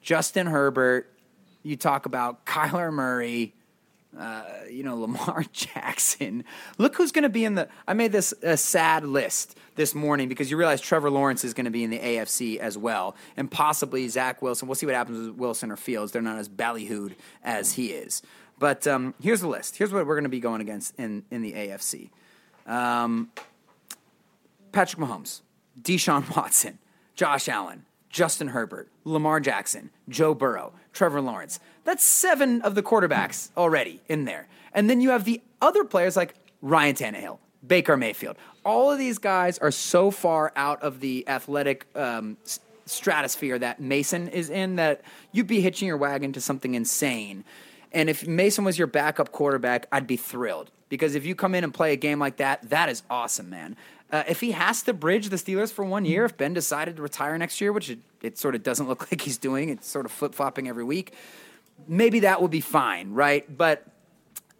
Justin 0.00 0.46
Herbert. 0.46 1.08
You 1.62 1.76
talk 1.76 2.06
about 2.06 2.44
Kyler 2.44 2.92
Murray 2.92 3.54
uh, 4.18 4.44
you 4.70 4.82
know, 4.82 4.96
Lamar 5.00 5.44
Jackson. 5.52 6.44
Look 6.78 6.96
who's 6.96 7.12
going 7.12 7.22
to 7.22 7.28
be 7.28 7.44
in 7.44 7.54
the. 7.54 7.68
I 7.86 7.94
made 7.94 8.12
this 8.12 8.34
a 8.42 8.56
sad 8.56 9.04
list 9.04 9.56
this 9.74 9.94
morning 9.94 10.28
because 10.28 10.50
you 10.50 10.56
realize 10.56 10.80
Trevor 10.80 11.10
Lawrence 11.10 11.44
is 11.44 11.54
going 11.54 11.64
to 11.64 11.70
be 11.70 11.84
in 11.84 11.90
the 11.90 11.98
AFC 11.98 12.58
as 12.58 12.76
well, 12.76 13.16
and 13.36 13.50
possibly 13.50 14.08
Zach 14.08 14.42
Wilson. 14.42 14.68
We'll 14.68 14.74
see 14.74 14.86
what 14.86 14.94
happens 14.94 15.28
with 15.28 15.36
Wilson 15.36 15.70
or 15.70 15.76
Fields. 15.76 16.12
They're 16.12 16.22
not 16.22 16.38
as 16.38 16.48
ballyhooed 16.48 17.14
as 17.42 17.72
he 17.74 17.88
is. 17.88 18.22
But 18.58 18.86
um, 18.86 19.14
here's 19.20 19.40
the 19.40 19.48
list. 19.48 19.76
Here's 19.76 19.92
what 19.92 20.06
we're 20.06 20.14
going 20.14 20.22
to 20.24 20.30
be 20.30 20.38
going 20.38 20.60
against 20.60 20.94
in, 20.96 21.24
in 21.30 21.42
the 21.42 21.52
AFC 21.52 22.10
um, 22.66 23.30
Patrick 24.70 25.02
Mahomes, 25.02 25.40
Deshaun 25.80 26.36
Watson, 26.36 26.78
Josh 27.14 27.48
Allen, 27.48 27.86
Justin 28.08 28.48
Herbert, 28.48 28.88
Lamar 29.04 29.40
Jackson, 29.40 29.90
Joe 30.08 30.34
Burrow, 30.34 30.74
Trevor 30.92 31.20
Lawrence. 31.20 31.58
That's 31.84 32.04
seven 32.04 32.62
of 32.62 32.74
the 32.74 32.82
quarterbacks 32.82 33.50
already 33.56 34.00
in 34.08 34.24
there. 34.24 34.46
And 34.72 34.88
then 34.88 35.00
you 35.00 35.10
have 35.10 35.24
the 35.24 35.40
other 35.60 35.84
players 35.84 36.16
like 36.16 36.34
Ryan 36.60 36.94
Tannehill, 36.94 37.38
Baker 37.66 37.96
Mayfield. 37.96 38.36
All 38.64 38.90
of 38.90 38.98
these 38.98 39.18
guys 39.18 39.58
are 39.58 39.70
so 39.70 40.10
far 40.10 40.52
out 40.54 40.82
of 40.82 41.00
the 41.00 41.28
athletic 41.28 41.86
um, 41.96 42.36
stratosphere 42.86 43.58
that 43.58 43.80
Mason 43.80 44.28
is 44.28 44.50
in 44.50 44.76
that 44.76 45.02
you'd 45.32 45.46
be 45.46 45.60
hitching 45.60 45.88
your 45.88 45.96
wagon 45.96 46.32
to 46.32 46.40
something 46.40 46.74
insane. 46.74 47.44
And 47.92 48.08
if 48.08 48.26
Mason 48.26 48.64
was 48.64 48.78
your 48.78 48.86
backup 48.86 49.32
quarterback, 49.32 49.86
I'd 49.92 50.06
be 50.06 50.16
thrilled 50.16 50.70
because 50.88 51.14
if 51.14 51.26
you 51.26 51.34
come 51.34 51.54
in 51.54 51.64
and 51.64 51.74
play 51.74 51.92
a 51.92 51.96
game 51.96 52.18
like 52.18 52.36
that, 52.36 52.68
that 52.70 52.88
is 52.88 53.02
awesome, 53.10 53.50
man. 53.50 53.76
Uh, 54.10 54.22
if 54.28 54.40
he 54.40 54.52
has 54.52 54.82
to 54.82 54.92
bridge 54.92 55.30
the 55.30 55.36
Steelers 55.36 55.72
for 55.72 55.84
one 55.84 56.04
year, 56.04 56.26
if 56.26 56.36
Ben 56.36 56.52
decided 56.52 56.96
to 56.96 57.02
retire 57.02 57.36
next 57.38 57.60
year, 57.60 57.72
which 57.72 57.88
it, 57.88 57.98
it 58.20 58.36
sort 58.38 58.54
of 58.54 58.62
doesn't 58.62 58.86
look 58.86 59.00
like 59.10 59.22
he's 59.22 59.38
doing, 59.38 59.70
it's 59.70 59.88
sort 59.88 60.04
of 60.04 60.12
flip 60.12 60.34
flopping 60.34 60.68
every 60.68 60.84
week, 60.84 61.14
maybe 61.88 62.20
that 62.20 62.40
would 62.42 62.50
be 62.50 62.60
fine, 62.60 63.12
right? 63.12 63.44
But 63.56 63.86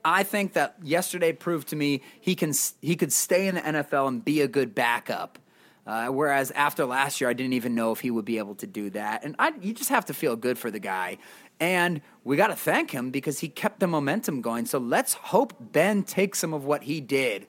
I 0.05 0.23
think 0.23 0.55
that 0.55 0.77
yesterday 0.83 1.33
proved 1.33 1.69
to 1.69 1.77
me 1.77 2.03
he 2.21 2.35
can 2.35 2.53
he 2.81 2.97
could 2.97 3.13
stay 3.13 3.47
in 3.47 3.55
the 3.57 3.61
NFL 3.61 4.09
and 4.09 4.25
be 4.25 4.41
a 4.41 4.49
good 4.49 4.75
backup. 4.75 5.39
Uh, 5.85 6.07
whereas 6.07 6.53
after 6.53 6.85
last 6.85 7.21
year, 7.21 7.29
I 7.29 7.33
didn't 7.33 7.55
even 7.55 7.75
know 7.75 7.91
if 7.91 8.01
he 8.01 8.11
would 8.11 8.25
be 8.25 8.39
able 8.39 8.55
to 8.57 8.69
do 8.69 8.91
that. 8.91 9.25
And 9.25 9.35
I, 9.39 9.53
you 9.61 9.75
just 9.75 9.91
have 9.91 10.05
to 10.07 10.15
feel 10.15 10.37
good 10.37 10.57
for 10.57 10.71
the 10.71 10.79
guy. 10.79 11.19
And 11.59 12.01
we 12.23 12.37
got 12.37 12.49
to 12.49 12.57
thank 12.57 12.93
him 12.93 13.11
because 13.11 13.41
he 13.41 13.49
kept 13.49 13.81
the 13.81 13.89
momentum 13.89 14.43
going. 14.43 14.67
So 14.67 14.79
let's 14.79 15.15
hope 15.15 15.55
Ben 15.59 16.05
takes 16.05 16.39
some 16.39 16.55
of 16.55 16.65
what 16.65 16.85
he 16.85 17.01
did 17.01 17.47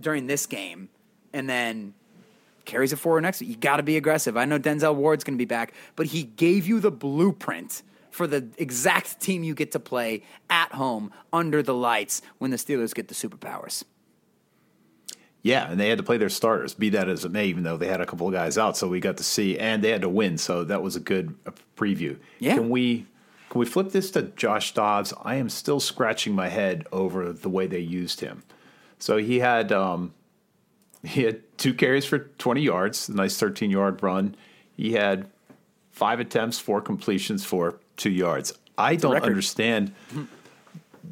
during 0.00 0.26
this 0.26 0.46
game 0.46 0.88
and 1.34 1.48
then 1.48 1.92
carries 2.64 2.92
it 2.92 2.96
forward 2.96 3.22
next. 3.22 3.42
You 3.42 3.56
got 3.56 3.78
to 3.78 3.82
be 3.82 3.96
aggressive. 3.96 4.36
I 4.36 4.44
know 4.44 4.58
Denzel 4.58 4.94
Ward's 4.94 5.24
going 5.24 5.36
to 5.36 5.38
be 5.42 5.46
back, 5.46 5.74
but 5.96 6.06
he 6.06 6.22
gave 6.22 6.66
you 6.66 6.80
the 6.80 6.90
blueprint 6.90 7.82
for 8.18 8.26
the 8.26 8.48
exact 8.58 9.20
team 9.20 9.44
you 9.44 9.54
get 9.54 9.70
to 9.72 9.78
play 9.78 10.24
at 10.50 10.72
home 10.72 11.12
under 11.32 11.62
the 11.62 11.72
lights 11.72 12.20
when 12.38 12.50
the 12.50 12.56
Steelers 12.56 12.92
get 12.92 13.06
the 13.06 13.14
superpowers. 13.14 13.84
Yeah, 15.42 15.70
and 15.70 15.78
they 15.78 15.88
had 15.88 15.98
to 15.98 16.04
play 16.04 16.18
their 16.18 16.28
starters, 16.28 16.74
be 16.74 16.90
that 16.90 17.08
as 17.08 17.24
it 17.24 17.30
may, 17.30 17.46
even 17.46 17.62
though 17.62 17.76
they 17.76 17.86
had 17.86 18.00
a 18.00 18.06
couple 18.06 18.26
of 18.26 18.34
guys 18.34 18.58
out. 18.58 18.76
So 18.76 18.88
we 18.88 18.98
got 18.98 19.18
to 19.18 19.22
see, 19.22 19.56
and 19.56 19.84
they 19.84 19.90
had 19.90 20.00
to 20.00 20.08
win. 20.08 20.36
So 20.36 20.64
that 20.64 20.82
was 20.82 20.96
a 20.96 21.00
good 21.00 21.32
uh, 21.46 21.52
preview. 21.76 22.18
Yeah. 22.40 22.56
Can 22.56 22.70
we 22.70 23.06
can 23.50 23.60
we 23.60 23.66
flip 23.66 23.92
this 23.92 24.10
to 24.10 24.22
Josh 24.22 24.74
Dobbs? 24.74 25.14
I 25.22 25.36
am 25.36 25.48
still 25.48 25.78
scratching 25.78 26.34
my 26.34 26.48
head 26.48 26.86
over 26.90 27.32
the 27.32 27.48
way 27.48 27.68
they 27.68 27.78
used 27.78 28.20
him. 28.20 28.42
So 28.98 29.16
he 29.18 29.38
had 29.38 29.70
um, 29.70 30.12
he 31.04 31.22
had 31.22 31.56
two 31.56 31.72
carries 31.72 32.04
for 32.04 32.18
20 32.18 32.62
yards, 32.62 33.08
a 33.08 33.14
nice 33.14 33.38
13 33.38 33.70
yard 33.70 34.02
run. 34.02 34.34
He 34.76 34.94
had 34.94 35.30
five 35.92 36.18
attempts, 36.18 36.58
four 36.58 36.80
completions 36.80 37.44
for 37.44 37.78
two 37.98 38.10
yards. 38.10 38.54
I 38.78 38.96
don't 38.96 39.20
understand 39.22 39.92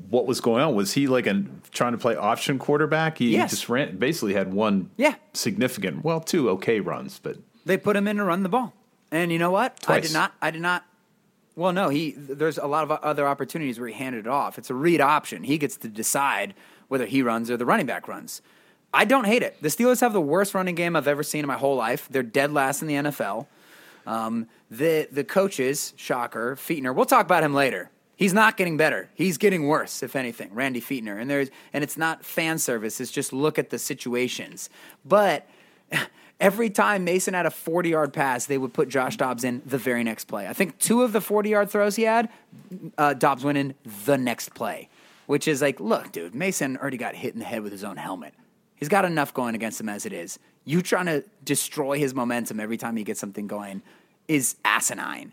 what 0.08 0.26
was 0.26 0.40
going 0.40 0.62
on. 0.62 0.74
Was 0.74 0.92
he 0.94 1.06
like 1.06 1.26
a 1.26 1.44
trying 1.72 1.92
to 1.92 1.98
play 1.98 2.16
option 2.16 2.58
quarterback? 2.58 3.18
He 3.18 3.30
Yes. 3.32 3.50
just 3.50 3.68
ran, 3.68 3.96
basically 3.98 4.34
had 4.34 4.52
one 4.52 4.90
Yeah. 4.96 5.16
significant, 5.34 6.04
well, 6.04 6.20
two 6.20 6.48
okay 6.50 6.80
runs, 6.80 7.18
but 7.22 7.36
They 7.66 7.76
put 7.76 7.96
him 7.96 8.06
in 8.06 8.16
to 8.18 8.24
run 8.24 8.42
the 8.44 8.48
ball, 8.48 8.72
and 9.10 9.32
you 9.32 9.38
know 9.38 9.50
what? 9.50 9.84
I 9.88 9.98
did 10.00 10.12
not. 10.12 10.32
I 10.40 10.50
did 10.52 10.62
not. 10.62 10.84
Well, 11.56 11.72
no. 11.72 11.88
He 11.88 12.12
there's 12.16 12.58
a 12.58 12.66
lot 12.66 12.84
of 12.84 12.92
other 12.92 13.26
opportunities 13.26 13.80
where 13.80 13.88
he 13.88 13.94
handed 13.94 14.26
it 14.26 14.28
off. 14.28 14.56
It's 14.58 14.70
a 14.70 14.74
read 14.74 15.00
option. 15.00 15.42
He 15.42 15.58
gets 15.58 15.76
to 15.78 15.88
decide 15.88 16.54
whether 16.88 17.06
he 17.06 17.22
runs 17.22 17.50
or 17.50 17.56
the 17.56 17.66
running 17.66 17.86
back 17.86 18.06
runs. 18.06 18.40
I 18.94 19.04
don't 19.04 19.24
hate 19.24 19.42
it. 19.42 19.56
The 19.60 19.68
Steelers 19.68 20.00
have 20.00 20.12
the 20.12 20.20
worst 20.20 20.54
running 20.54 20.76
game 20.76 20.94
I've 20.94 21.08
ever 21.08 21.24
seen 21.24 21.40
in 21.40 21.46
my 21.48 21.56
whole 21.56 21.74
life. 21.76 22.06
They're 22.10 22.22
dead 22.22 22.52
last 22.52 22.82
in 22.82 22.88
the 22.88 22.94
NFL. 22.94 23.46
Um, 24.06 24.46
the 24.70 25.08
the 25.10 25.24
coaches, 25.24 25.92
shocker, 25.96 26.56
Fichtner. 26.56 26.94
We'll 26.94 27.06
talk 27.06 27.26
about 27.26 27.42
him 27.42 27.54
later. 27.54 27.90
He's 28.16 28.32
not 28.32 28.56
getting 28.56 28.78
better. 28.78 29.10
He's 29.14 29.36
getting 29.36 29.66
worse, 29.66 30.02
if 30.02 30.16
anything. 30.16 30.54
Randy 30.54 30.80
Fichtner, 30.80 31.20
and 31.20 31.30
there's 31.30 31.50
and 31.72 31.84
it's 31.84 31.98
not 31.98 32.24
fan 32.24 32.58
service. 32.58 33.00
It's 33.00 33.10
just 33.10 33.32
look 33.32 33.58
at 33.58 33.70
the 33.70 33.78
situations. 33.78 34.70
But 35.04 35.46
every 36.40 36.70
time 36.70 37.04
Mason 37.04 37.34
had 37.34 37.46
a 37.46 37.50
40 37.50 37.90
yard 37.90 38.12
pass, 38.12 38.46
they 38.46 38.58
would 38.58 38.72
put 38.72 38.88
Josh 38.88 39.16
Dobbs 39.16 39.44
in 39.44 39.62
the 39.66 39.78
very 39.78 40.04
next 40.04 40.26
play. 40.26 40.46
I 40.46 40.52
think 40.52 40.78
two 40.78 41.02
of 41.02 41.12
the 41.12 41.20
40 41.20 41.50
yard 41.50 41.70
throws 41.70 41.96
he 41.96 42.04
had, 42.04 42.28
uh, 42.96 43.14
Dobbs 43.14 43.44
went 43.44 43.58
in 43.58 43.74
the 44.06 44.16
next 44.16 44.54
play, 44.54 44.88
which 45.26 45.46
is 45.46 45.60
like, 45.60 45.80
look, 45.80 46.12
dude, 46.12 46.34
Mason 46.34 46.76
already 46.76 46.96
got 46.96 47.14
hit 47.14 47.34
in 47.34 47.40
the 47.40 47.44
head 47.44 47.62
with 47.62 47.72
his 47.72 47.84
own 47.84 47.96
helmet. 47.96 48.34
He's 48.76 48.88
got 48.88 49.04
enough 49.04 49.34
going 49.34 49.54
against 49.54 49.80
him 49.80 49.88
as 49.88 50.06
it 50.06 50.12
is. 50.12 50.38
You 50.64 50.82
trying 50.82 51.06
to 51.06 51.24
destroy 51.44 51.98
his 51.98 52.14
momentum 52.14 52.60
every 52.60 52.76
time 52.76 52.96
he 52.96 53.04
gets 53.04 53.20
something 53.20 53.46
going 53.46 53.82
is 54.28 54.56
asinine. 54.64 55.32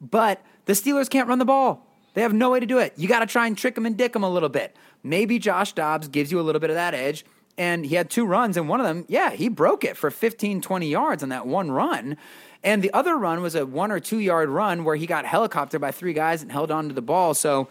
But 0.00 0.42
the 0.66 0.72
Steelers 0.72 1.08
can't 1.08 1.28
run 1.28 1.38
the 1.38 1.44
ball. 1.44 1.86
They 2.14 2.22
have 2.22 2.32
no 2.32 2.50
way 2.50 2.60
to 2.60 2.66
do 2.66 2.78
it. 2.78 2.92
You 2.96 3.08
got 3.08 3.20
to 3.20 3.26
try 3.26 3.46
and 3.46 3.56
trick 3.56 3.76
him 3.76 3.86
and 3.86 3.96
dick 3.96 4.14
him 4.14 4.22
a 4.22 4.30
little 4.30 4.48
bit. 4.48 4.76
Maybe 5.02 5.38
Josh 5.38 5.72
Dobbs 5.72 6.08
gives 6.08 6.30
you 6.30 6.40
a 6.40 6.42
little 6.42 6.60
bit 6.60 6.70
of 6.70 6.76
that 6.76 6.94
edge. 6.94 7.24
And 7.58 7.84
he 7.84 7.96
had 7.96 8.08
two 8.08 8.24
runs, 8.24 8.56
and 8.56 8.66
one 8.66 8.80
of 8.80 8.86
them, 8.86 9.04
yeah, 9.08 9.30
he 9.30 9.50
broke 9.50 9.84
it 9.84 9.94
for 9.94 10.10
15, 10.10 10.62
20 10.62 10.88
yards 10.88 11.22
on 11.22 11.28
that 11.28 11.46
one 11.46 11.70
run. 11.70 12.16
And 12.64 12.82
the 12.82 12.92
other 12.94 13.16
run 13.16 13.42
was 13.42 13.54
a 13.54 13.66
one 13.66 13.92
or 13.92 14.00
two 14.00 14.18
yard 14.18 14.48
run 14.48 14.84
where 14.84 14.96
he 14.96 15.06
got 15.06 15.26
helicoptered 15.26 15.80
by 15.80 15.90
three 15.90 16.14
guys 16.14 16.40
and 16.40 16.50
held 16.50 16.70
on 16.70 16.88
to 16.88 16.94
the 16.94 17.02
ball. 17.02 17.34
So 17.34 17.68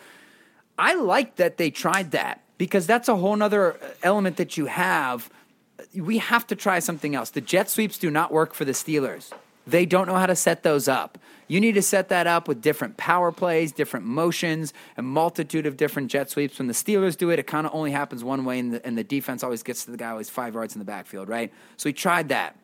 I 0.77 0.93
like 0.93 1.37
that 1.37 1.57
they 1.57 1.71
tried 1.71 2.11
that 2.11 2.40
because 2.61 2.85
that's 2.85 3.09
a 3.09 3.15
whole 3.15 3.35
nother 3.35 3.73
uh, 3.73 3.87
element 4.03 4.37
that 4.37 4.55
you 4.55 4.67
have. 4.67 5.31
We 5.95 6.19
have 6.19 6.45
to 6.45 6.55
try 6.55 6.77
something 6.77 7.15
else. 7.15 7.31
The 7.31 7.41
jet 7.41 7.71
sweeps 7.71 7.97
do 7.97 8.11
not 8.11 8.31
work 8.31 8.53
for 8.53 8.65
the 8.65 8.71
Steelers. 8.71 9.31
They 9.65 9.87
don't 9.87 10.05
know 10.05 10.13
how 10.13 10.27
to 10.27 10.35
set 10.35 10.61
those 10.61 10.87
up. 10.87 11.17
You 11.47 11.59
need 11.59 11.71
to 11.71 11.81
set 11.81 12.09
that 12.09 12.27
up 12.27 12.47
with 12.47 12.61
different 12.61 12.97
power 12.97 13.31
plays, 13.31 13.71
different 13.71 14.05
motions, 14.05 14.75
a 14.95 15.01
multitude 15.01 15.65
of 15.65 15.75
different 15.75 16.11
jet 16.11 16.29
sweeps. 16.29 16.59
When 16.59 16.67
the 16.67 16.75
Steelers 16.75 17.17
do 17.17 17.31
it, 17.31 17.39
it 17.39 17.47
kind 17.47 17.65
of 17.65 17.73
only 17.73 17.89
happens 17.89 18.23
one 18.23 18.45
way, 18.45 18.59
and 18.59 18.75
the, 18.75 18.85
and 18.85 18.95
the 18.95 19.03
defense 19.03 19.41
always 19.41 19.63
gets 19.63 19.85
to 19.85 19.91
the 19.91 19.97
guy 19.97 20.11
always 20.11 20.29
five 20.29 20.53
yards 20.53 20.75
in 20.75 20.79
the 20.79 20.85
backfield, 20.85 21.29
right? 21.29 21.51
So 21.77 21.89
we 21.89 21.93
tried 21.93 22.29
that. 22.29 22.55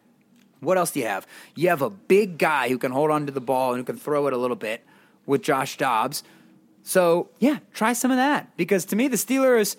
What 0.59 0.77
else 0.77 0.91
do 0.91 0.99
you 0.99 1.07
have? 1.07 1.25
You 1.55 1.69
have 1.69 1.81
a 1.81 1.89
big 1.89 2.37
guy 2.37 2.69
who 2.69 2.77
can 2.77 2.91
hold 2.91 3.09
on 3.09 3.25
to 3.25 3.31
the 3.31 3.41
ball 3.41 3.73
and 3.73 3.79
who 3.79 3.83
can 3.83 3.97
throw 3.97 4.27
it 4.27 4.33
a 4.33 4.37
little 4.37 4.55
bit 4.55 4.85
with 5.25 5.41
Josh 5.41 5.75
Dobbs. 5.77 6.21
So, 6.87 7.31
yeah, 7.39 7.59
try 7.73 7.91
some 7.91 8.11
of 8.11 8.17
that. 8.17 8.55
Because 8.55 8.85
to 8.85 8.95
me, 8.95 9.09
the 9.09 9.17
Steelers 9.17 9.75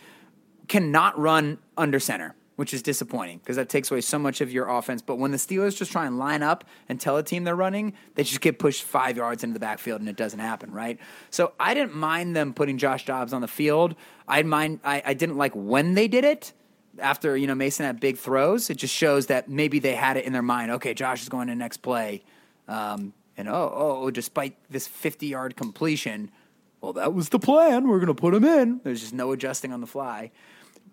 cannot 0.68 1.18
run 1.18 1.57
under 1.75 1.99
center, 1.99 2.35
which 2.57 2.75
is 2.75 2.83
disappointing 2.83 3.38
because 3.38 3.57
that 3.57 3.71
takes 3.71 3.90
away 3.90 4.03
so 4.03 4.18
much 4.18 4.42
of 4.42 4.53
your 4.53 4.68
offense. 4.68 5.01
But 5.01 5.16
when 5.16 5.31
the 5.31 5.38
Steelers 5.38 5.75
just 5.75 5.90
try 5.90 6.07
and 6.07 6.18
line 6.18 6.42
up 6.42 6.64
and 6.87 7.01
tell 7.01 7.16
a 7.16 7.23
team 7.23 7.44
they're 7.44 7.57
running, 7.57 7.94
they 8.14 8.25
just 8.25 8.42
get 8.42 8.59
pushed 8.59 8.83
five 8.83 9.16
yards 9.16 9.42
into 9.42 9.55
the 9.55 9.59
backfield 9.61 10.01
and 10.01 10.09
it 10.11 10.16
doesn't 10.16 10.38
happen, 10.38 10.71
right? 10.71 11.01
So 11.31 11.55
I 11.59 11.73
didn't 11.73 11.94
mind 11.94 12.37
them 12.37 12.53
putting 12.53 12.77
Josh 12.77 13.07
Dobbs 13.07 13.33
on 13.33 13.40
the 13.40 13.49
field. 13.49 13.94
I 14.29 14.42
mind 14.42 14.81
I, 14.85 15.03
I 15.07 15.14
didn't 15.14 15.38
like 15.38 15.53
when 15.55 15.94
they 15.94 16.09
did 16.09 16.25
it. 16.25 16.53
After 16.99 17.38
you 17.38 17.47
know 17.47 17.55
Mason 17.55 17.87
had 17.87 18.01
big 18.01 18.18
throws, 18.18 18.68
it 18.68 18.75
just 18.75 18.94
shows 18.94 19.29
that 19.29 19.49
maybe 19.49 19.79
they 19.79 19.94
had 19.94 20.18
it 20.18 20.27
in 20.27 20.35
their 20.35 20.42
mind. 20.42 20.73
Okay, 20.73 20.92
Josh 20.92 21.23
is 21.23 21.31
going 21.31 21.47
to 21.47 21.55
next 21.55 21.79
play, 21.79 22.23
um, 22.66 23.14
and 23.37 23.49
oh, 23.49 23.73
oh, 23.75 24.11
despite 24.11 24.57
this 24.68 24.87
fifty-yard 24.88 25.57
completion, 25.57 26.33
well, 26.81 26.93
that 26.95 27.12
was 27.12 27.31
the 27.31 27.38
plan. 27.38 27.88
We're 27.88 27.99
going 27.99 28.09
to 28.09 28.14
put 28.14 28.35
him 28.35 28.45
in. 28.45 28.81
There's 28.85 29.01
just 29.01 29.14
no 29.14 29.33
adjusting 29.33 29.73
on 29.73 29.81
the 29.81 29.87
fly. 29.87 30.31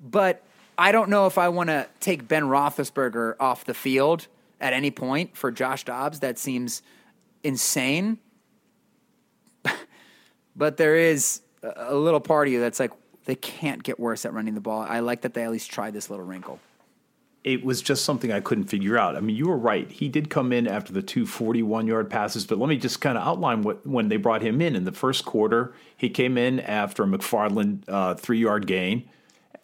But 0.01 0.43
I 0.77 0.91
don't 0.91 1.09
know 1.09 1.27
if 1.27 1.37
I 1.37 1.49
want 1.49 1.69
to 1.69 1.87
take 1.99 2.27
Ben 2.27 2.43
Roethlisberger 2.43 3.35
off 3.39 3.65
the 3.65 3.73
field 3.73 4.27
at 4.59 4.73
any 4.73 4.91
point 4.91 5.37
for 5.37 5.51
Josh 5.51 5.83
Dobbs. 5.83 6.19
That 6.19 6.39
seems 6.39 6.81
insane. 7.43 8.17
but 10.55 10.77
there 10.77 10.95
is 10.95 11.41
a 11.61 11.95
little 11.95 12.19
part 12.19 12.47
of 12.47 12.53
you 12.53 12.59
that's 12.59 12.79
like, 12.79 12.91
they 13.25 13.35
can't 13.35 13.83
get 13.83 13.99
worse 13.99 14.25
at 14.25 14.33
running 14.33 14.53
the 14.53 14.61
ball. 14.61 14.81
I 14.81 14.99
like 14.99 15.21
that 15.21 15.33
they 15.33 15.43
at 15.43 15.51
least 15.51 15.71
tried 15.71 15.93
this 15.93 16.09
little 16.09 16.25
wrinkle. 16.25 16.59
It 17.45 17.63
was 17.63 17.83
just 17.83 18.03
something 18.03 18.31
I 18.31 18.39
couldn't 18.39 18.63
figure 18.63 18.97
out. 18.97 19.15
I 19.15 19.19
mean, 19.19 19.35
you 19.35 19.47
were 19.47 19.57
right. 19.57 19.89
He 19.91 20.09
did 20.09 20.31
come 20.31 20.51
in 20.51 20.67
after 20.67 20.91
the 20.91 21.03
two 21.03 21.27
41 21.27 21.85
yard 21.85 22.09
passes, 22.09 22.43
but 22.43 22.57
let 22.57 22.67
me 22.67 22.75
just 22.75 23.01
kind 23.01 23.19
of 23.19 23.25
outline 23.25 23.61
what 23.61 23.85
when 23.85 24.09
they 24.09 24.17
brought 24.17 24.41
him 24.41 24.61
in. 24.61 24.75
In 24.75 24.83
the 24.83 24.91
first 24.91 25.25
quarter, 25.25 25.75
he 25.95 26.09
came 26.09 26.39
in 26.39 26.59
after 26.59 27.03
a 27.03 27.05
McFarland 27.05 27.83
uh, 27.87 28.15
three 28.15 28.39
yard 28.39 28.65
gain. 28.65 29.07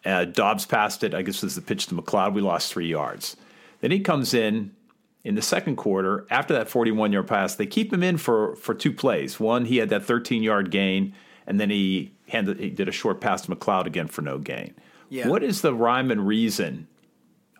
Uh, 0.06 0.26
Dobbs 0.26 0.68
passed 0.68 1.04
it. 1.04 1.16
I 1.16 1.24
guess 1.24 1.38
it 1.38 1.44
was 1.44 1.56
the 1.56 1.62
pitch 1.62 1.88
to 1.88 1.96
McCloud. 1.96 2.34
We 2.34 2.42
lost 2.42 2.72
three 2.72 2.88
yards. 2.88 3.36
Then 3.80 3.90
he 3.90 4.00
comes 4.00 4.36
in 4.36 4.76
in 5.24 5.34
the 5.34 5.42
second 5.42 5.76
quarter 5.76 6.28
after 6.30 6.54
that 6.54 6.70
41 6.70 7.12
yard 7.12 7.28
pass. 7.28 7.56
They 7.56 7.66
keep 7.66 7.92
him 7.92 8.04
in 8.04 8.18
for, 8.18 8.56
for 8.58 8.76
two 8.76 8.94
plays. 8.94 9.40
One, 9.40 9.66
he 9.66 9.78
had 9.78 9.90
that 9.90 10.06
13 10.06 10.44
yard 10.44 10.70
gain, 10.70 11.16
and 11.48 11.60
then 11.60 11.72
he, 11.72 12.14
handed, 12.28 12.60
he 12.60 12.70
did 12.70 12.88
a 12.88 12.92
short 12.92 13.22
pass 13.22 13.42
to 13.44 13.56
McCloud 13.56 13.88
again 13.88 14.08
for 14.08 14.22
no 14.22 14.38
gain. 14.38 14.76
Yeah. 15.10 15.28
What 15.28 15.44
is 15.44 15.62
the 15.62 15.74
rhyme 15.74 16.12
and 16.12 16.28
reason 16.28 16.88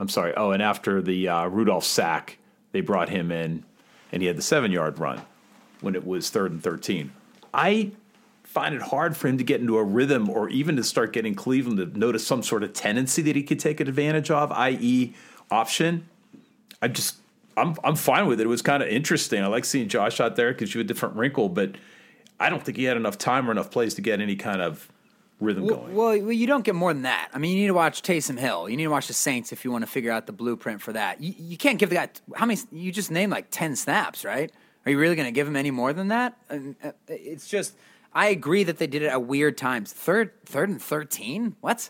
I'm 0.02 0.10
sorry. 0.10 0.34
Oh, 0.36 0.50
and 0.50 0.64
after 0.64 1.00
the 1.00 1.28
uh, 1.28 1.46
Rudolph 1.46 1.86
sack, 1.86 2.40
they 2.72 2.82
brought 2.82 3.10
him 3.10 3.32
in, 3.32 3.64
and 4.12 4.24
he 4.24 4.28
had 4.28 4.36
the 4.36 4.42
seven 4.42 4.72
yard 4.72 4.98
run 4.98 5.22
when 5.80 5.94
it 5.94 6.08
was 6.08 6.32
third 6.32 6.52
and 6.52 6.62
thirteen. 6.62 7.12
I 7.54 7.92
find 8.44 8.74
it 8.74 8.82
hard 8.82 9.16
for 9.16 9.28
him 9.28 9.38
to 9.38 9.44
get 9.44 9.62
into 9.62 9.78
a 9.78 9.84
rhythm, 9.84 10.28
or 10.28 10.50
even 10.50 10.76
to 10.78 10.84
start 10.84 11.14
getting 11.14 11.36
Cleveland 11.36 11.78
to 11.78 11.98
notice 11.98 12.26
some 12.26 12.42
sort 12.42 12.64
of 12.64 12.74
tendency 12.74 13.22
that 13.22 13.36
he 13.36 13.44
could 13.44 13.60
take 13.60 13.80
advantage 13.80 14.32
of, 14.32 14.52
i.e., 14.54 15.14
option. 15.52 16.10
I 16.82 16.88
just, 16.88 17.18
I'm, 17.56 17.76
I'm 17.84 17.96
fine 17.96 18.26
with 18.26 18.42
it. 18.42 18.46
It 18.46 18.50
was 18.50 18.64
kind 18.64 18.82
of 18.82 18.90
interesting. 18.90 19.44
I 19.44 19.48
like 19.48 19.66
seeing 19.66 19.88
Josh 19.88 20.20
out 20.20 20.36
there 20.36 20.52
because 20.52 20.74
you 20.74 20.82
a 20.82 20.84
different 20.84 21.16
wrinkle, 21.16 21.48
but 21.48 21.76
I 22.40 22.50
don't 22.50 22.64
think 22.64 22.78
he 22.78 22.86
had 22.86 22.98
enough 22.98 23.20
time 23.20 23.48
or 23.48 23.52
enough 23.52 23.70
plays 23.70 23.94
to 23.94 24.02
get 24.02 24.20
any 24.20 24.36
kind 24.36 24.64
of 24.64 24.92
rhythm 25.42 25.66
Well, 25.66 25.76
going. 25.78 25.96
well, 25.96 26.32
you 26.32 26.48
don't 26.48 26.64
get 26.64 26.76
more 26.76 26.94
than 26.94 27.02
that. 27.04 27.30
I 27.34 27.38
mean, 27.40 27.52
you 27.56 27.62
need 27.62 27.68
to 27.68 27.74
watch 27.74 28.02
Taysom 28.04 28.38
Hill. 28.40 28.70
You 28.70 28.78
need 28.78 28.84
to 28.86 28.90
watch 28.92 29.08
the 29.08 29.14
Saints 29.14 29.52
if 29.52 29.66
you 29.66 29.72
want 29.72 29.84
to 29.84 29.90
figure 29.92 30.12
out 30.12 30.28
the 30.28 30.32
blueprint 30.32 30.82
for 30.82 30.94
that. 30.94 31.22
You, 31.22 31.34
you 31.38 31.58
can't 31.58 31.78
give 31.80 31.90
the 31.90 31.96
guy 31.96 32.10
how 32.36 32.46
many? 32.46 32.60
You 32.72 32.92
just 32.92 33.12
named 33.12 33.32
like 33.32 33.48
ten 33.52 33.76
snaps, 33.76 34.24
right? 34.24 34.52
Are 34.86 34.92
you 34.92 34.98
really 34.98 35.16
going 35.16 35.28
to 35.28 35.32
give 35.32 35.48
him 35.48 35.56
any 35.56 35.72
more 35.72 35.92
than 35.94 36.08
that? 36.10 36.38
Uh, 36.50 36.92
It's 37.08 37.48
just. 37.48 37.76
I 38.14 38.28
agree 38.28 38.64
that 38.66 38.78
they 38.78 38.88
did 38.88 39.04
it 39.04 39.08
at 39.08 39.24
weird 39.24 39.58
times. 39.58 39.94
Third, 39.94 40.32
third 40.46 40.70
and 40.70 40.82
thirteen. 40.82 41.56
What? 41.62 41.90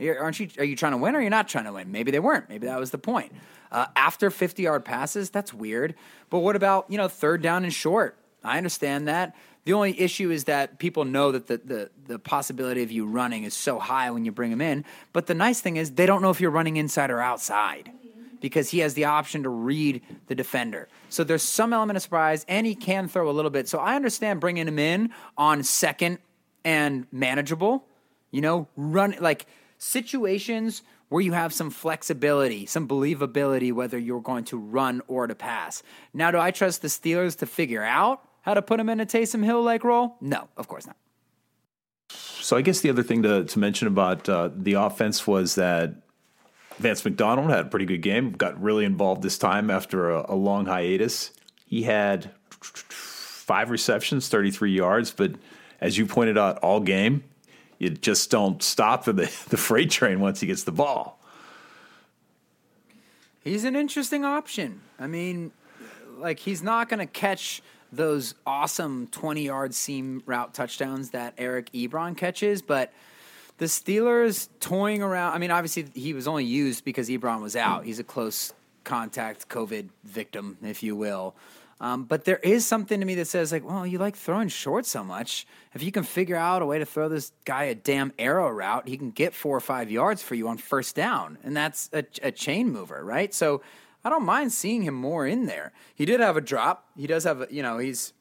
Aren't 0.00 0.40
you? 0.40 0.48
Are 0.58 0.64
you 0.64 0.74
trying 0.74 0.92
to 0.92 0.98
win 0.98 1.14
or 1.14 1.20
you're 1.20 1.30
not 1.30 1.46
trying 1.48 1.66
to 1.66 1.72
win? 1.72 1.92
Maybe 1.92 2.10
they 2.10 2.18
weren't. 2.18 2.48
Maybe 2.48 2.66
that 2.66 2.80
was 2.80 2.90
the 2.90 2.98
point. 2.98 3.32
Uh, 3.70 3.86
after 3.94 4.30
fifty 4.30 4.64
yard 4.64 4.84
passes, 4.84 5.30
that's 5.30 5.54
weird. 5.54 5.94
But 6.30 6.40
what 6.40 6.56
about 6.56 6.86
you 6.90 6.98
know 6.98 7.06
third 7.08 7.42
down 7.42 7.62
and 7.64 7.72
short? 7.72 8.16
I 8.42 8.56
understand 8.58 9.06
that. 9.06 9.36
The 9.64 9.74
only 9.74 9.98
issue 10.00 10.30
is 10.30 10.44
that 10.44 10.78
people 10.78 11.04
know 11.04 11.32
that 11.32 11.46
the, 11.46 11.58
the, 11.58 11.90
the 12.06 12.18
possibility 12.18 12.82
of 12.82 12.90
you 12.90 13.06
running 13.06 13.44
is 13.44 13.54
so 13.54 13.78
high 13.78 14.10
when 14.10 14.24
you 14.24 14.32
bring 14.32 14.50
them 14.50 14.60
in. 14.60 14.84
But 15.12 15.26
the 15.26 15.34
nice 15.34 15.60
thing 15.60 15.76
is 15.76 15.92
they 15.92 16.06
don't 16.06 16.20
know 16.20 16.30
if 16.30 16.40
you're 16.40 16.50
running 16.50 16.76
inside 16.76 17.10
or 17.10 17.20
outside. 17.20 17.90
because 18.42 18.70
he 18.70 18.80
has 18.80 18.92
the 18.92 19.06
option 19.06 19.44
to 19.44 19.48
read 19.48 20.02
the 20.26 20.34
defender. 20.34 20.88
So 21.08 21.24
there's 21.24 21.44
some 21.44 21.72
element 21.72 21.96
of 21.96 22.02
surprise, 22.02 22.44
and 22.48 22.66
he 22.66 22.74
can 22.74 23.08
throw 23.08 23.30
a 23.30 23.32
little 23.32 23.52
bit. 23.52 23.68
So 23.68 23.78
I 23.78 23.94
understand 23.94 24.40
bringing 24.40 24.68
him 24.68 24.78
in 24.78 25.10
on 25.38 25.62
second 25.62 26.18
and 26.64 27.06
manageable. 27.10 27.86
You 28.32 28.40
know, 28.40 28.68
run 28.76 29.14
like 29.20 29.46
situations 29.78 30.82
where 31.08 31.22
you 31.22 31.32
have 31.32 31.52
some 31.52 31.70
flexibility, 31.70 32.66
some 32.66 32.88
believability, 32.88 33.72
whether 33.72 33.98
you're 33.98 34.20
going 34.20 34.44
to 34.44 34.58
run 34.58 35.02
or 35.06 35.26
to 35.26 35.34
pass. 35.34 35.82
Now, 36.12 36.30
do 36.30 36.38
I 36.38 36.50
trust 36.50 36.82
the 36.82 36.88
Steelers 36.88 37.38
to 37.38 37.46
figure 37.46 37.84
out 37.84 38.22
how 38.42 38.54
to 38.54 38.62
put 38.62 38.78
him 38.78 38.88
in 38.88 39.00
a 39.00 39.06
Taysom 39.06 39.44
Hill 39.44 39.62
like 39.62 39.84
role? 39.84 40.16
No, 40.20 40.48
of 40.56 40.68
course 40.68 40.86
not. 40.86 40.96
So 42.10 42.56
I 42.56 42.62
guess 42.62 42.80
the 42.80 42.90
other 42.90 43.02
thing 43.02 43.22
to, 43.22 43.44
to 43.44 43.58
mention 43.58 43.88
about 43.88 44.28
uh, 44.28 44.50
the 44.54 44.74
offense 44.74 45.26
was 45.26 45.54
that 45.54 45.94
Vance 46.78 47.04
McDonald 47.04 47.50
had 47.50 47.60
a 47.60 47.68
pretty 47.68 47.86
good 47.86 48.02
game, 48.02 48.32
got 48.32 48.60
really 48.60 48.84
involved 48.84 49.22
this 49.22 49.38
time 49.38 49.70
after 49.70 50.10
a, 50.10 50.26
a 50.28 50.34
long 50.34 50.66
hiatus. 50.66 51.32
He 51.64 51.84
had 51.84 52.30
five 52.60 53.70
receptions, 53.70 54.28
33 54.28 54.72
yards, 54.72 55.10
but 55.12 55.32
as 55.80 55.96
you 55.96 56.06
pointed 56.06 56.36
out 56.36 56.58
all 56.58 56.80
game, 56.80 57.24
you 57.78 57.90
just 57.90 58.30
don't 58.30 58.62
stop 58.62 59.04
the, 59.04 59.12
the 59.48 59.56
freight 59.56 59.90
train 59.90 60.20
once 60.20 60.40
he 60.40 60.46
gets 60.46 60.64
the 60.64 60.72
ball. 60.72 61.20
He's 63.42 63.64
an 63.64 63.74
interesting 63.74 64.24
option. 64.24 64.80
I 64.98 65.06
mean, 65.06 65.52
like 66.18 66.38
he's 66.38 66.62
not 66.62 66.88
going 66.88 67.00
to 67.00 67.06
catch 67.06 67.62
those 67.92 68.34
awesome 68.46 69.06
20 69.08 69.44
yard 69.44 69.74
seam 69.74 70.22
route 70.26 70.54
touchdowns 70.54 71.10
that 71.10 71.34
Eric 71.38 71.70
Ebron 71.72 72.16
catches, 72.16 72.62
but 72.62 72.92
the 73.58 73.66
Steelers 73.66 74.48
toying 74.60 75.02
around. 75.02 75.34
I 75.34 75.38
mean, 75.38 75.50
obviously, 75.50 75.86
he 75.94 76.14
was 76.14 76.26
only 76.26 76.44
used 76.44 76.84
because 76.84 77.08
Ebron 77.08 77.42
was 77.42 77.54
out. 77.54 77.84
He's 77.84 77.98
a 77.98 78.04
close 78.04 78.52
contact 78.82 79.48
COVID 79.48 79.88
victim, 80.04 80.56
if 80.62 80.82
you 80.82 80.96
will. 80.96 81.36
Um, 81.80 82.04
but 82.04 82.24
there 82.24 82.38
is 82.38 82.64
something 82.64 83.00
to 83.00 83.04
me 83.04 83.16
that 83.16 83.26
says, 83.26 83.50
like, 83.50 83.64
well, 83.64 83.84
you 83.84 83.98
like 83.98 84.16
throwing 84.16 84.48
short 84.48 84.86
so 84.86 85.02
much. 85.02 85.46
If 85.74 85.82
you 85.82 85.90
can 85.90 86.04
figure 86.04 86.36
out 86.36 86.62
a 86.62 86.66
way 86.66 86.78
to 86.78 86.86
throw 86.86 87.08
this 87.08 87.32
guy 87.44 87.64
a 87.64 87.74
damn 87.74 88.12
arrow 88.20 88.48
route, 88.48 88.86
he 88.86 88.96
can 88.96 89.10
get 89.10 89.34
four 89.34 89.56
or 89.56 89.60
five 89.60 89.90
yards 89.90 90.22
for 90.22 90.36
you 90.36 90.46
on 90.46 90.58
first 90.58 90.94
down. 90.94 91.38
And 91.42 91.56
that's 91.56 91.90
a, 91.92 92.04
a 92.22 92.30
chain 92.30 92.70
mover, 92.70 93.04
right? 93.04 93.34
So 93.34 93.62
I 94.04 94.10
don't 94.10 94.24
mind 94.24 94.52
seeing 94.52 94.82
him 94.82 94.94
more 94.94 95.26
in 95.26 95.46
there. 95.46 95.72
He 95.94 96.04
did 96.04 96.20
have 96.20 96.36
a 96.36 96.40
drop. 96.40 96.88
He 96.96 97.06
does 97.06 97.24
have, 97.24 97.46
you 97.50 97.62
know, 97.62 97.78
he's 97.78 98.12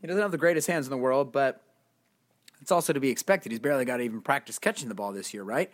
he 0.00 0.06
doesn't 0.06 0.22
have 0.22 0.30
the 0.30 0.38
greatest 0.38 0.66
hands 0.66 0.86
in 0.86 0.90
the 0.90 0.96
world, 0.96 1.32
but 1.32 1.62
it's 2.60 2.70
also 2.70 2.92
to 2.92 3.00
be 3.00 3.10
expected. 3.10 3.52
He's 3.52 3.58
barely 3.58 3.84
got 3.84 3.98
to 3.98 4.02
even 4.02 4.20
practice 4.20 4.58
catching 4.58 4.88
the 4.88 4.94
ball 4.94 5.12
this 5.12 5.34
year, 5.34 5.42
right? 5.42 5.70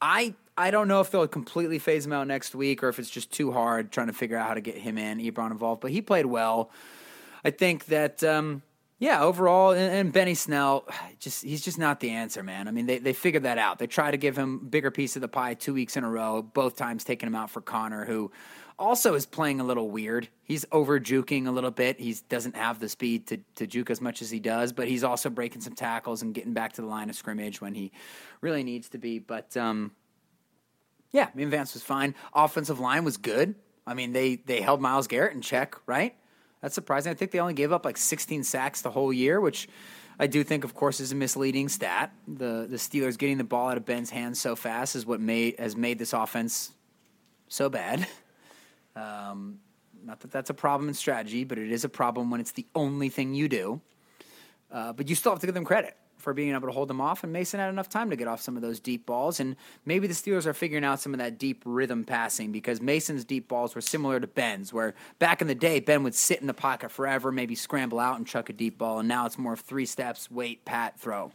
I 0.00 0.34
I 0.56 0.70
don't 0.70 0.88
know 0.88 1.00
if 1.00 1.10
they'll 1.10 1.26
completely 1.26 1.78
phase 1.78 2.06
him 2.06 2.12
out 2.12 2.26
next 2.26 2.54
week 2.54 2.82
or 2.82 2.88
if 2.88 2.98
it's 2.98 3.10
just 3.10 3.32
too 3.32 3.52
hard 3.52 3.90
trying 3.90 4.06
to 4.06 4.12
figure 4.12 4.36
out 4.36 4.46
how 4.48 4.54
to 4.54 4.60
get 4.60 4.76
him 4.78 4.98
in, 4.98 5.18
Ebron 5.18 5.50
involved. 5.50 5.80
But 5.80 5.90
he 5.90 6.00
played 6.00 6.26
well. 6.26 6.70
I 7.44 7.50
think 7.50 7.86
that 7.86 8.22
um, 8.24 8.62
yeah, 8.98 9.22
overall, 9.22 9.72
and, 9.72 9.92
and, 9.92 10.12
Benny 10.12 10.34
Snell, 10.34 10.88
just 11.18 11.42
he's 11.42 11.62
just 11.62 11.78
not 11.78 12.00
the 12.00 12.10
answer, 12.10 12.42
man. 12.42 12.68
I 12.68 12.70
mean, 12.70 12.86
they 12.86 12.98
they 12.98 13.12
figured 13.12 13.42
that 13.42 13.58
out. 13.58 13.78
They 13.78 13.86
try 13.86 14.10
to 14.10 14.16
give 14.16 14.38
him 14.38 14.68
bigger 14.68 14.90
piece 14.90 15.16
of 15.16 15.22
the 15.22 15.28
pie 15.28 15.54
two 15.54 15.74
weeks 15.74 15.96
in 15.96 16.04
a 16.04 16.10
row, 16.10 16.42
both 16.42 16.76
times 16.76 17.04
taking 17.04 17.26
him 17.26 17.34
out 17.34 17.50
for 17.50 17.60
Conner, 17.60 18.04
who 18.04 18.30
also 18.78 19.14
is 19.14 19.26
playing 19.26 19.60
a 19.60 19.64
little 19.64 19.88
weird. 19.90 20.28
He's 20.42 20.64
over 20.72 20.98
juking 20.98 21.46
a 21.46 21.50
little 21.50 21.70
bit. 21.70 22.00
He 22.00 22.16
doesn't 22.28 22.56
have 22.56 22.80
the 22.80 22.88
speed 22.88 23.26
to, 23.28 23.38
to 23.56 23.66
juke 23.66 23.90
as 23.90 24.00
much 24.00 24.22
as 24.22 24.30
he 24.30 24.40
does, 24.40 24.72
but 24.72 24.88
he's 24.88 25.04
also 25.04 25.30
breaking 25.30 25.60
some 25.60 25.74
tackles 25.74 26.22
and 26.22 26.34
getting 26.34 26.52
back 26.52 26.72
to 26.74 26.82
the 26.82 26.86
line 26.86 27.08
of 27.08 27.16
scrimmage 27.16 27.60
when 27.60 27.74
he 27.74 27.92
really 28.40 28.64
needs 28.64 28.88
to 28.90 28.98
be. 28.98 29.18
But 29.18 29.56
um, 29.56 29.92
yeah, 31.12 31.28
I 31.32 31.36
mean, 31.36 31.50
Vance 31.50 31.74
was 31.74 31.82
fine. 31.82 32.14
Offensive 32.34 32.80
line 32.80 33.04
was 33.04 33.16
good. 33.16 33.54
I 33.86 33.94
mean, 33.94 34.12
they 34.12 34.36
they 34.36 34.60
held 34.60 34.80
Myles 34.80 35.06
Garrett 35.06 35.34
in 35.34 35.42
check, 35.42 35.76
right? 35.86 36.14
That's 36.60 36.74
surprising. 36.74 37.10
I 37.10 37.14
think 37.14 37.30
they 37.30 37.40
only 37.40 37.54
gave 37.54 37.72
up 37.72 37.84
like 37.84 37.96
16 37.96 38.42
sacks 38.44 38.80
the 38.80 38.90
whole 38.90 39.12
year, 39.12 39.40
which 39.40 39.68
I 40.18 40.26
do 40.26 40.42
think, 40.42 40.64
of 40.64 40.74
course, 40.74 41.00
is 41.00 41.12
a 41.12 41.14
misleading 41.14 41.68
stat. 41.68 42.12
The 42.26 42.66
the 42.68 42.76
Steelers 42.76 43.18
getting 43.18 43.38
the 43.38 43.44
ball 43.44 43.68
out 43.68 43.76
of 43.76 43.84
Ben's 43.84 44.10
hands 44.10 44.40
so 44.40 44.56
fast 44.56 44.96
is 44.96 45.04
what 45.06 45.20
made 45.20 45.58
has 45.58 45.76
made 45.76 45.98
this 45.98 46.12
offense 46.12 46.72
so 47.48 47.68
bad. 47.68 48.06
Um, 48.96 49.58
not 50.04 50.20
that 50.20 50.30
that's 50.30 50.50
a 50.50 50.54
problem 50.54 50.88
in 50.88 50.94
strategy, 50.94 51.44
but 51.44 51.58
it 51.58 51.70
is 51.70 51.84
a 51.84 51.88
problem 51.88 52.30
when 52.30 52.40
it's 52.40 52.52
the 52.52 52.66
only 52.74 53.08
thing 53.08 53.34
you 53.34 53.48
do. 53.48 53.80
Uh, 54.70 54.92
but 54.92 55.08
you 55.08 55.14
still 55.14 55.32
have 55.32 55.40
to 55.40 55.46
give 55.46 55.54
them 55.54 55.64
credit 55.64 55.96
for 56.18 56.32
being 56.32 56.52
able 56.52 56.66
to 56.66 56.72
hold 56.72 56.88
them 56.88 57.00
off. 57.00 57.22
And 57.22 57.32
Mason 57.32 57.60
had 57.60 57.68
enough 57.68 57.88
time 57.88 58.10
to 58.10 58.16
get 58.16 58.26
off 58.26 58.40
some 58.40 58.56
of 58.56 58.62
those 58.62 58.80
deep 58.80 59.04
balls. 59.04 59.40
And 59.40 59.56
maybe 59.84 60.06
the 60.06 60.14
Steelers 60.14 60.46
are 60.46 60.54
figuring 60.54 60.84
out 60.84 60.98
some 61.00 61.12
of 61.12 61.18
that 61.18 61.38
deep 61.38 61.62
rhythm 61.66 62.02
passing 62.02 62.50
because 62.50 62.80
Mason's 62.80 63.24
deep 63.24 63.46
balls 63.46 63.74
were 63.74 63.82
similar 63.82 64.18
to 64.18 64.26
Ben's, 64.26 64.72
where 64.72 64.94
back 65.18 65.42
in 65.42 65.48
the 65.48 65.54
day, 65.54 65.80
Ben 65.80 66.02
would 66.02 66.14
sit 66.14 66.40
in 66.40 66.46
the 66.46 66.54
pocket 66.54 66.90
forever, 66.90 67.30
maybe 67.30 67.54
scramble 67.54 68.00
out 68.00 68.16
and 68.16 68.26
chuck 68.26 68.48
a 68.48 68.54
deep 68.54 68.78
ball. 68.78 68.98
And 68.98 69.08
now 69.08 69.26
it's 69.26 69.38
more 69.38 69.52
of 69.52 69.60
three 69.60 69.86
steps, 69.86 70.30
wait, 70.30 70.64
pat, 70.64 70.98
throw. 70.98 71.30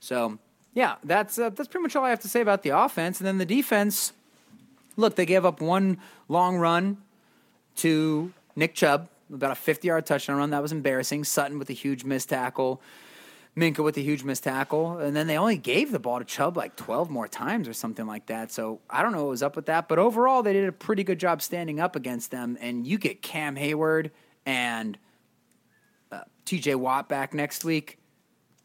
So, 0.00 0.38
yeah, 0.72 0.96
that's, 1.04 1.38
uh, 1.38 1.50
that's 1.50 1.68
pretty 1.68 1.82
much 1.82 1.94
all 1.94 2.04
I 2.04 2.10
have 2.10 2.20
to 2.20 2.28
say 2.28 2.40
about 2.40 2.62
the 2.62 2.70
offense. 2.70 3.20
And 3.20 3.26
then 3.26 3.38
the 3.38 3.46
defense 3.46 4.14
look, 5.00 5.16
they 5.16 5.26
gave 5.26 5.44
up 5.44 5.60
one 5.60 5.98
long 6.28 6.56
run 6.56 6.98
to 7.76 8.32
Nick 8.56 8.74
Chubb, 8.74 9.08
about 9.32 9.52
a 9.52 9.56
50 9.56 9.88
yard 9.88 10.06
touchdown 10.06 10.36
run. 10.36 10.50
That 10.50 10.62
was 10.62 10.72
embarrassing. 10.72 11.24
Sutton 11.24 11.58
with 11.58 11.70
a 11.70 11.74
huge 11.74 12.04
missed 12.04 12.28
tackle. 12.28 12.82
Minkah 13.56 13.82
with 13.82 13.96
a 13.96 14.00
huge 14.00 14.22
missed 14.22 14.44
tackle. 14.44 14.98
And 14.98 15.14
then 15.14 15.26
they 15.26 15.36
only 15.36 15.56
gave 15.56 15.90
the 15.90 15.98
ball 15.98 16.18
to 16.18 16.24
Chubb 16.24 16.56
like 16.56 16.76
12 16.76 17.10
more 17.10 17.28
times 17.28 17.68
or 17.68 17.72
something 17.72 18.06
like 18.06 18.26
that. 18.26 18.52
So 18.52 18.80
I 18.88 19.02
don't 19.02 19.12
know 19.12 19.24
what 19.24 19.30
was 19.30 19.42
up 19.42 19.56
with 19.56 19.66
that. 19.66 19.88
But 19.88 19.98
overall, 19.98 20.42
they 20.42 20.52
did 20.52 20.68
a 20.68 20.72
pretty 20.72 21.04
good 21.04 21.18
job 21.18 21.42
standing 21.42 21.80
up 21.80 21.96
against 21.96 22.30
them. 22.30 22.56
And 22.60 22.86
you 22.86 22.98
get 22.98 23.22
Cam 23.22 23.56
Heyward 23.56 24.10
and 24.46 24.98
uh, 26.12 26.22
TJ 26.46 26.76
Watt 26.76 27.08
back 27.08 27.34
next 27.34 27.64
week. 27.64 27.98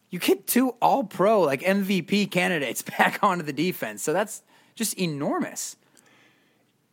You 0.09 0.19
get 0.19 0.47
two 0.47 0.69
all 0.81 1.03
pro, 1.03 1.41
like 1.41 1.61
MVP 1.61 2.31
candidates 2.31 2.81
back 2.97 3.19
onto 3.23 3.43
the 3.43 3.53
defense. 3.53 4.03
So 4.03 4.13
that's 4.13 4.43
just 4.75 4.97
enormous. 4.99 5.77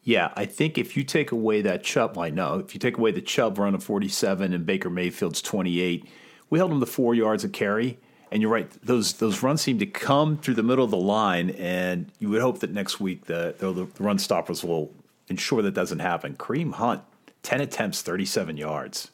Yeah, 0.05 0.33
I 0.35 0.47
think 0.47 0.79
if 0.79 0.97
you 0.97 1.05
take 1.05 1.31
away 1.31 1.63
that 1.63 1.85
Chubb, 1.85 2.19
I 2.19 2.31
know 2.31 2.59
if 2.59 2.75
you 2.75 2.81
take 2.81 2.99
away 2.99 3.13
the 3.13 3.21
Chubb 3.21 3.59
run 3.59 3.75
of 3.75 3.85
47 3.85 4.53
and 4.53 4.67
Baker 4.67 4.91
Mayfield's 4.91 5.41
28, 5.41 6.09
we 6.51 6.59
held 6.59 6.73
them 6.73 6.81
to 6.81 6.87
four 6.87 7.15
yards 7.15 7.45
of 7.45 7.53
carry. 7.53 7.99
And 8.33 8.41
you're 8.41 8.51
right; 8.51 8.71
those 8.83 9.13
those 9.15 9.43
runs 9.43 9.61
seem 9.61 9.79
to 9.79 9.87
come 9.87 10.39
through 10.39 10.55
the 10.55 10.63
middle 10.63 10.85
of 10.85 10.91
the 10.91 10.97
line, 10.97 11.51
and 11.51 12.11
you 12.19 12.31
would 12.31 12.41
hope 12.41 12.61
that 12.61 12.71
next 12.71 12.99
week 12.99 13.27
the 13.27 13.55
the, 13.59 13.73
the 13.73 14.03
run 14.03 14.19
stoppers 14.19 14.65
will 14.65 14.91
ensure 15.29 15.61
that 15.61 15.75
doesn't 15.75 15.99
happen. 15.99 16.35
Kareem 16.37 16.73
Hunt, 16.73 17.03
10 17.43 17.61
attempts, 17.61 18.01
37 18.03 18.57
yards. 18.57 19.11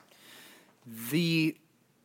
The 1.10 1.56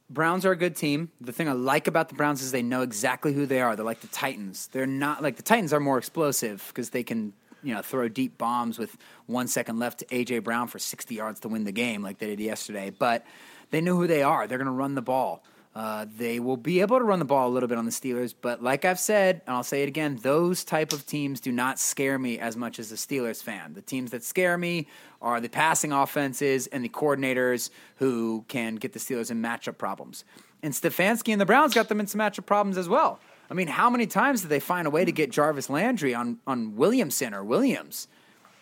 Browns 0.09 0.45
are 0.45 0.51
a 0.51 0.55
good 0.55 0.75
team. 0.75 1.11
The 1.21 1.31
thing 1.31 1.47
I 1.47 1.53
like 1.53 1.87
about 1.87 2.09
the 2.09 2.15
Browns 2.15 2.41
is 2.41 2.51
they 2.51 2.61
know 2.61 2.81
exactly 2.81 3.33
who 3.33 3.45
they 3.45 3.61
are. 3.61 3.75
They're 3.75 3.85
like 3.85 4.01
the 4.01 4.07
Titans. 4.07 4.67
They're 4.71 4.85
not 4.85 5.21
like 5.23 5.37
the 5.37 5.43
Titans 5.43 5.71
are 5.71 5.79
more 5.79 5.97
explosive 5.97 6.65
because 6.67 6.89
they 6.89 7.03
can 7.03 7.33
you 7.63 7.73
know, 7.73 7.81
throw 7.81 8.07
deep 8.07 8.37
bombs 8.37 8.77
with 8.77 8.97
one 9.25 9.47
second 9.47 9.79
left 9.79 9.99
to 9.99 10.05
AJ 10.05 10.43
Brown 10.43 10.67
for 10.67 10.79
60 10.79 11.15
yards 11.15 11.39
to 11.41 11.47
win 11.47 11.63
the 11.63 11.71
game, 11.71 12.01
like 12.01 12.19
they 12.19 12.27
did 12.27 12.39
yesterday. 12.39 12.89
But 12.89 13.25
they 13.71 13.81
know 13.81 13.95
who 13.95 14.07
they 14.07 14.21
are. 14.21 14.47
They're 14.47 14.57
going 14.57 14.65
to 14.65 14.71
run 14.71 14.95
the 14.95 15.01
ball. 15.01 15.43
Uh, 15.75 16.05
they 16.17 16.39
will 16.39 16.57
be 16.57 16.81
able 16.81 16.99
to 16.99 17.03
run 17.03 17.17
the 17.17 17.25
ball 17.25 17.47
a 17.47 17.51
little 17.51 17.67
bit 17.67 17.79
on 17.79 17.85
the 17.85 17.91
Steelers, 17.91 18.35
but 18.39 18.61
like 18.61 18.85
I've 18.85 18.99
said, 18.99 19.41
and 19.47 19.55
I'll 19.55 19.63
say 19.63 19.81
it 19.81 19.87
again, 19.87 20.19
those 20.21 20.63
type 20.63 20.93
of 20.93 21.07
teams 21.07 21.39
do 21.39 21.51
not 21.51 21.79
scare 21.79 22.19
me 22.19 22.37
as 22.37 22.55
much 22.55 22.77
as 22.77 22.91
a 22.91 22.95
Steelers 22.95 23.41
fan. 23.41 23.73
The 23.73 23.81
teams 23.81 24.11
that 24.11 24.23
scare 24.23 24.55
me 24.55 24.87
are 25.19 25.41
the 25.41 25.49
passing 25.49 25.91
offenses 25.91 26.67
and 26.67 26.83
the 26.83 26.89
coordinators 26.89 27.71
who 27.95 28.45
can 28.47 28.75
get 28.75 28.93
the 28.93 28.99
Steelers 28.99 29.31
in 29.31 29.41
matchup 29.41 29.79
problems. 29.79 30.25
And 30.61 30.75
Stefanski 30.75 31.31
and 31.31 31.41
the 31.41 31.45
Browns 31.45 31.73
got 31.73 31.89
them 31.89 31.99
in 31.99 32.05
some 32.05 32.19
matchup 32.19 32.45
problems 32.45 32.77
as 32.77 32.87
well. 32.87 33.19
I 33.49 33.53
mean, 33.53 33.67
how 33.67 33.89
many 33.89 34.07
times 34.07 34.41
did 34.41 34.49
they 34.49 34.59
find 34.59 34.87
a 34.87 34.89
way 34.89 35.05
to 35.05 35.11
get 35.11 35.31
Jarvis 35.31 35.69
Landry 35.69 36.15
on, 36.15 36.39
on 36.47 36.75
Williamson 36.75 37.33
or 37.33 37.43
Williams? 37.43 38.07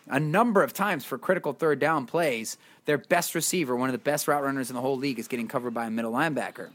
A 0.08 0.20
number 0.20 0.64
of 0.64 0.74
times 0.74 1.06
for 1.06 1.18
critical 1.18 1.54
third 1.54 1.80
down 1.80 2.06
plays. 2.06 2.58
Their 2.86 2.98
best 2.98 3.36
receiver, 3.36 3.76
one 3.76 3.90
of 3.90 3.94
the 3.94 4.00
best 4.00 4.28
route 4.28 4.44
runners 4.44 4.70
in 4.70 4.76
the 4.76 4.82
whole 4.82 4.98
league, 4.98 5.20
is 5.20 5.28
getting 5.28 5.48
covered 5.48 5.74
by 5.74 5.86
a 5.86 5.92
middle 5.92 6.12
linebacker. 6.12 6.70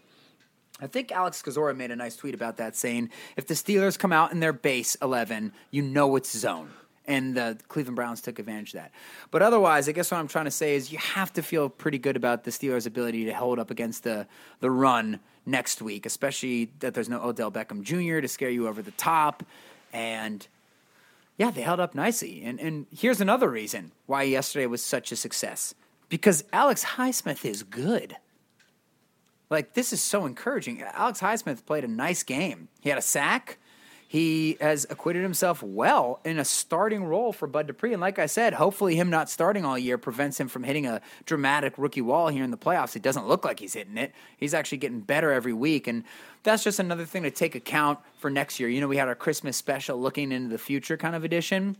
I 0.80 0.86
think 0.86 1.10
Alex 1.10 1.42
Kozora 1.42 1.76
made 1.76 1.90
a 1.90 1.96
nice 1.96 2.16
tweet 2.16 2.34
about 2.34 2.58
that, 2.58 2.76
saying 2.76 3.10
if 3.36 3.46
the 3.46 3.54
Steelers 3.54 3.98
come 3.98 4.12
out 4.12 4.32
in 4.32 4.40
their 4.40 4.52
base 4.52 4.94
11, 4.96 5.52
you 5.70 5.82
know 5.82 6.16
it's 6.16 6.36
zone. 6.36 6.70
And 7.06 7.36
the 7.36 7.58
Cleveland 7.68 7.96
Browns 7.96 8.20
took 8.20 8.38
advantage 8.38 8.74
of 8.74 8.80
that. 8.80 8.92
But 9.30 9.42
otherwise, 9.42 9.88
I 9.88 9.92
guess 9.92 10.10
what 10.10 10.18
I'm 10.18 10.26
trying 10.26 10.46
to 10.46 10.50
say 10.50 10.74
is 10.74 10.90
you 10.90 10.98
have 10.98 11.32
to 11.34 11.42
feel 11.42 11.68
pretty 11.68 11.98
good 11.98 12.16
about 12.16 12.44
the 12.44 12.50
Steelers' 12.50 12.86
ability 12.86 13.26
to 13.26 13.32
hold 13.32 13.58
up 13.58 13.70
against 13.70 14.02
the, 14.02 14.26
the 14.60 14.70
run 14.70 15.20
next 15.44 15.80
week, 15.80 16.04
especially 16.04 16.72
that 16.80 16.94
there's 16.94 17.08
no 17.08 17.22
Odell 17.22 17.52
Beckham 17.52 17.82
Jr. 17.82 18.20
to 18.20 18.28
scare 18.28 18.50
you 18.50 18.66
over 18.66 18.82
the 18.82 18.90
top. 18.92 19.44
And 19.92 20.46
yeah, 21.38 21.50
they 21.50 21.62
held 21.62 21.80
up 21.80 21.94
nicely. 21.94 22.42
And, 22.44 22.58
and 22.58 22.86
here's 22.90 23.20
another 23.20 23.48
reason 23.48 23.92
why 24.06 24.24
yesterday 24.24 24.66
was 24.66 24.82
such 24.82 25.12
a 25.12 25.16
success 25.16 25.74
because 26.08 26.44
Alex 26.52 26.84
Highsmith 26.84 27.44
is 27.44 27.62
good. 27.62 28.16
Like, 29.48 29.74
this 29.74 29.92
is 29.92 30.02
so 30.02 30.26
encouraging. 30.26 30.82
Alex 30.82 31.20
Highsmith 31.20 31.64
played 31.64 31.84
a 31.84 31.88
nice 31.88 32.22
game. 32.22 32.68
He 32.80 32.88
had 32.88 32.98
a 32.98 33.02
sack, 33.02 33.58
He 34.08 34.56
has 34.60 34.86
acquitted 34.88 35.22
himself 35.22 35.62
well 35.62 36.20
in 36.24 36.38
a 36.38 36.44
starting 36.44 37.04
role 37.04 37.32
for 37.32 37.48
Bud 37.48 37.66
Dupree. 37.66 37.92
And 37.92 38.00
like 38.00 38.20
I 38.20 38.26
said, 38.26 38.54
hopefully 38.54 38.94
him 38.94 39.10
not 39.10 39.28
starting 39.28 39.64
all 39.64 39.76
year 39.76 39.98
prevents 39.98 40.38
him 40.38 40.46
from 40.46 40.62
hitting 40.62 40.86
a 40.86 41.00
dramatic 41.24 41.74
rookie 41.76 42.00
wall 42.00 42.28
here 42.28 42.44
in 42.44 42.52
the 42.52 42.56
playoffs. 42.56 42.94
It 42.94 43.02
doesn't 43.02 43.26
look 43.26 43.44
like 43.44 43.58
he's 43.58 43.74
hitting 43.74 43.98
it. 43.98 44.12
He's 44.36 44.54
actually 44.54 44.78
getting 44.78 45.00
better 45.00 45.32
every 45.32 45.52
week. 45.52 45.88
And 45.88 46.04
that's 46.44 46.62
just 46.62 46.78
another 46.78 47.04
thing 47.04 47.24
to 47.24 47.32
take 47.32 47.56
account 47.56 47.98
for 48.18 48.30
next 48.30 48.60
year. 48.60 48.68
You 48.68 48.80
know, 48.80 48.88
we 48.88 48.96
had 48.96 49.08
our 49.08 49.16
Christmas 49.16 49.56
special 49.56 50.00
looking 50.00 50.30
into 50.30 50.50
the 50.50 50.58
future 50.58 50.96
kind 50.96 51.16
of 51.16 51.24
edition. 51.24 51.76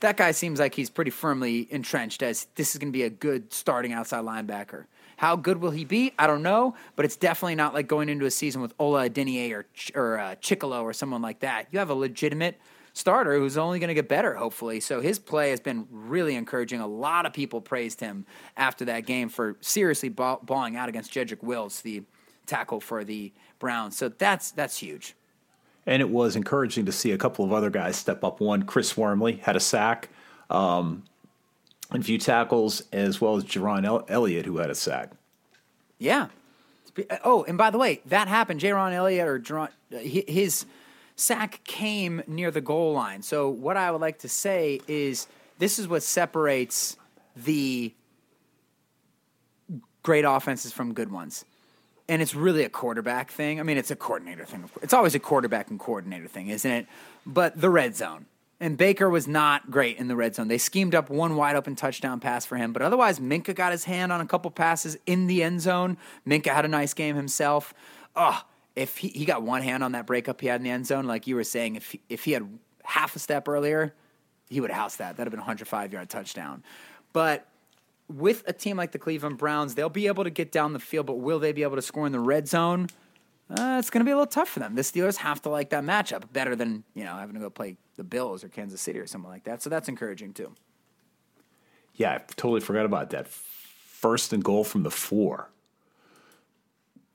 That 0.00 0.16
guy 0.16 0.32
seems 0.32 0.58
like 0.58 0.74
he's 0.74 0.90
pretty 0.90 1.10
firmly 1.12 1.68
entrenched 1.70 2.22
as 2.22 2.46
this 2.56 2.74
is 2.74 2.78
going 2.78 2.90
to 2.90 2.96
be 2.96 3.04
a 3.04 3.10
good 3.10 3.52
starting 3.52 3.92
outside 3.92 4.24
linebacker. 4.24 4.86
How 5.20 5.36
good 5.36 5.58
will 5.58 5.70
he 5.70 5.84
be? 5.84 6.14
I 6.18 6.26
don't 6.26 6.42
know, 6.42 6.74
but 6.96 7.04
it's 7.04 7.14
definitely 7.14 7.54
not 7.54 7.74
like 7.74 7.86
going 7.86 8.08
into 8.08 8.24
a 8.24 8.30
season 8.30 8.62
with 8.62 8.72
Ola 8.78 9.10
Adeniyi 9.10 9.52
or 9.52 9.66
or 9.94 10.18
uh, 10.18 10.34
Chickillo 10.36 10.82
or 10.82 10.94
someone 10.94 11.20
like 11.20 11.40
that. 11.40 11.66
You 11.70 11.78
have 11.78 11.90
a 11.90 11.94
legitimate 11.94 12.58
starter 12.94 13.38
who's 13.38 13.58
only 13.58 13.78
going 13.78 13.88
to 13.88 13.94
get 13.94 14.08
better, 14.08 14.36
hopefully. 14.36 14.80
So 14.80 15.02
his 15.02 15.18
play 15.18 15.50
has 15.50 15.60
been 15.60 15.86
really 15.90 16.36
encouraging. 16.36 16.80
A 16.80 16.86
lot 16.86 17.26
of 17.26 17.34
people 17.34 17.60
praised 17.60 18.00
him 18.00 18.24
after 18.56 18.86
that 18.86 19.04
game 19.04 19.28
for 19.28 19.58
seriously 19.60 20.08
ball- 20.08 20.40
balling 20.42 20.74
out 20.74 20.88
against 20.88 21.12
Jedrick 21.12 21.42
Wills, 21.42 21.82
the 21.82 22.02
tackle 22.46 22.80
for 22.80 23.04
the 23.04 23.30
Browns. 23.58 23.98
So 23.98 24.08
that's 24.08 24.52
that's 24.52 24.78
huge. 24.78 25.16
And 25.84 26.00
it 26.00 26.08
was 26.08 26.34
encouraging 26.34 26.86
to 26.86 26.92
see 26.92 27.12
a 27.12 27.18
couple 27.18 27.44
of 27.44 27.52
other 27.52 27.68
guys 27.68 27.96
step 27.96 28.24
up. 28.24 28.40
One, 28.40 28.62
Chris 28.62 28.96
Wormley 28.96 29.36
had 29.36 29.54
a 29.54 29.60
sack 29.60 30.08
um, 30.48 31.04
and 31.90 32.04
few 32.04 32.18
tackles, 32.18 32.82
as 32.92 33.20
well 33.20 33.36
as 33.36 33.44
Jerron 33.44 33.84
El- 33.84 34.04
Elliott, 34.08 34.46
who 34.46 34.58
had 34.58 34.70
a 34.70 34.74
sack. 34.74 35.10
Yeah. 35.98 36.28
Oh, 37.24 37.44
and 37.44 37.56
by 37.56 37.70
the 37.70 37.78
way, 37.78 38.00
that 38.06 38.28
happened. 38.28 38.60
Jaron 38.60 38.92
Elliott 38.92 39.28
or 39.28 39.38
Jerron, 39.38 39.68
his 39.90 40.66
sack 41.16 41.60
came 41.64 42.22
near 42.26 42.50
the 42.50 42.60
goal 42.60 42.92
line. 42.92 43.22
So 43.22 43.48
what 43.48 43.76
I 43.76 43.90
would 43.90 44.00
like 44.00 44.18
to 44.20 44.28
say 44.28 44.80
is 44.88 45.26
this 45.58 45.78
is 45.78 45.86
what 45.86 46.02
separates 46.02 46.96
the 47.36 47.92
great 50.02 50.24
offenses 50.24 50.72
from 50.72 50.94
good 50.94 51.12
ones. 51.12 51.44
And 52.08 52.20
it's 52.20 52.34
really 52.34 52.64
a 52.64 52.68
quarterback 52.68 53.30
thing. 53.30 53.60
I 53.60 53.62
mean, 53.62 53.78
it's 53.78 53.90
a 53.90 53.96
coordinator 53.96 54.44
thing. 54.44 54.68
It's 54.82 54.92
always 54.92 55.14
a 55.14 55.20
quarterback 55.20 55.70
and 55.70 55.78
coordinator 55.78 56.26
thing, 56.26 56.48
isn't 56.48 56.70
it? 56.70 56.86
But 57.24 57.60
the 57.60 57.70
red 57.70 57.94
zone. 57.94 58.26
And 58.62 58.76
Baker 58.76 59.08
was 59.08 59.26
not 59.26 59.70
great 59.70 59.96
in 59.96 60.08
the 60.08 60.16
red 60.16 60.34
zone. 60.34 60.48
They 60.48 60.58
schemed 60.58 60.94
up 60.94 61.08
one 61.08 61.34
wide 61.34 61.56
open 61.56 61.76
touchdown 61.76 62.20
pass 62.20 62.44
for 62.44 62.56
him, 62.56 62.74
but 62.74 62.82
otherwise, 62.82 63.18
Minkah 63.18 63.54
got 63.54 63.72
his 63.72 63.84
hand 63.84 64.12
on 64.12 64.20
a 64.20 64.26
couple 64.26 64.50
passes 64.50 64.98
in 65.06 65.26
the 65.26 65.42
end 65.42 65.62
zone. 65.62 65.96
Minkah 66.26 66.52
had 66.52 66.66
a 66.66 66.68
nice 66.68 66.92
game 66.92 67.16
himself. 67.16 67.72
Oh, 68.14 68.42
if 68.76 68.98
he, 68.98 69.08
he 69.08 69.24
got 69.24 69.42
one 69.42 69.62
hand 69.62 69.82
on 69.82 69.92
that 69.92 70.06
breakup 70.06 70.42
he 70.42 70.48
had 70.48 70.60
in 70.60 70.64
the 70.64 70.70
end 70.70 70.86
zone, 70.86 71.06
like 71.06 71.26
you 71.26 71.36
were 71.36 71.44
saying, 71.44 71.76
if 71.76 71.92
he, 71.92 72.00
if 72.10 72.24
he 72.24 72.32
had 72.32 72.58
half 72.84 73.16
a 73.16 73.18
step 73.18 73.48
earlier, 73.48 73.94
he 74.50 74.60
would 74.60 74.70
have 74.70 74.78
housed 74.78 74.98
that. 74.98 75.16
That'd 75.16 75.28
have 75.28 75.30
been 75.32 75.40
a 75.40 75.42
105 75.42 75.92
yard 75.92 76.10
touchdown. 76.10 76.62
But 77.14 77.46
with 78.08 78.42
a 78.46 78.52
team 78.52 78.76
like 78.76 78.92
the 78.92 78.98
Cleveland 78.98 79.38
Browns, 79.38 79.74
they'll 79.74 79.88
be 79.88 80.06
able 80.06 80.24
to 80.24 80.30
get 80.30 80.52
down 80.52 80.74
the 80.74 80.80
field, 80.80 81.06
but 81.06 81.14
will 81.14 81.38
they 81.38 81.52
be 81.52 81.62
able 81.62 81.76
to 81.76 81.82
score 81.82 82.06
in 82.06 82.12
the 82.12 82.20
red 82.20 82.46
zone? 82.46 82.88
Uh, 83.50 83.76
it's 83.78 83.90
going 83.90 84.00
to 84.00 84.04
be 84.04 84.12
a 84.12 84.14
little 84.14 84.26
tough 84.26 84.48
for 84.48 84.60
them. 84.60 84.74
The 84.76 84.82
Steelers 84.82 85.16
have 85.16 85.42
to 85.42 85.48
like 85.48 85.70
that 85.70 85.82
matchup 85.82 86.32
better 86.32 86.54
than 86.54 86.84
you 86.94 87.04
know 87.04 87.16
having 87.16 87.34
to 87.34 87.40
go 87.40 87.50
play 87.50 87.76
the 88.00 88.04
Bills 88.04 88.42
or 88.42 88.48
Kansas 88.48 88.80
City 88.80 88.98
or 88.98 89.06
something 89.06 89.30
like 89.30 89.44
that. 89.44 89.60
So 89.60 89.68
that's 89.68 89.86
encouraging 89.86 90.32
too. 90.32 90.54
Yeah, 91.96 92.14
I 92.14 92.18
totally 92.34 92.60
forgot 92.60 92.86
about 92.86 93.10
that. 93.10 93.28
First 93.28 94.32
and 94.32 94.42
goal 94.42 94.64
from 94.64 94.84
the 94.84 94.90
four. 94.90 95.50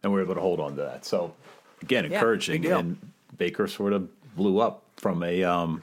And 0.04 0.12
we 0.12 0.20
were 0.20 0.24
able 0.24 0.36
to 0.36 0.42
hold 0.42 0.60
on 0.60 0.76
to 0.76 0.84
that. 0.84 1.04
So, 1.04 1.34
again, 1.82 2.06
encouraging. 2.06 2.62
deal. 2.62 2.78
And 2.78 3.00
Baker 3.36 3.68
sort 3.68 3.94
of 3.94 4.08
blew 4.36 4.60
up 4.60 4.84
from 4.98 5.24
a 5.24 5.44
um, 5.44 5.82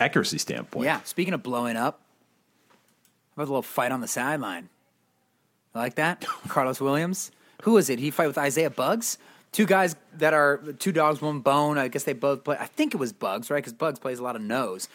accuracy 0.00 0.38
standpoint. 0.38 0.86
Yeah. 0.86 1.02
Speaking 1.02 1.34
of 1.34 1.42
blowing 1.42 1.76
up, 1.76 2.00
how 3.36 3.42
about 3.42 3.50
a 3.50 3.52
little 3.52 3.62
fight 3.62 3.92
on 3.92 4.00
the 4.00 4.08
sideline? 4.08 4.70
Like 5.74 5.96
that. 5.96 6.24
Carlos 6.48 6.80
Williams. 6.80 7.30
Who 7.64 7.72
was 7.72 7.90
it? 7.90 7.98
He 7.98 8.10
fight 8.10 8.28
with 8.28 8.38
Isaiah 8.38 8.70
Buggs. 8.70 9.18
Two 9.52 9.66
guys 9.66 9.96
that 10.14 10.34
are 10.34 10.58
two 10.78 10.92
dogs, 10.92 11.20
one 11.20 11.40
bone. 11.40 11.78
I 11.78 11.88
guess 11.88 12.04
they 12.04 12.12
both 12.12 12.44
play. 12.44 12.56
I 12.58 12.66
think 12.66 12.94
it 12.94 12.98
was 12.98 13.12
Buggs, 13.12 13.50
right? 13.50 13.58
Because 13.58 13.72
Buggs 13.72 13.98
plays 13.98 14.18
a 14.18 14.22
lot 14.22 14.36
of 14.36 14.42
nose. 14.42 14.88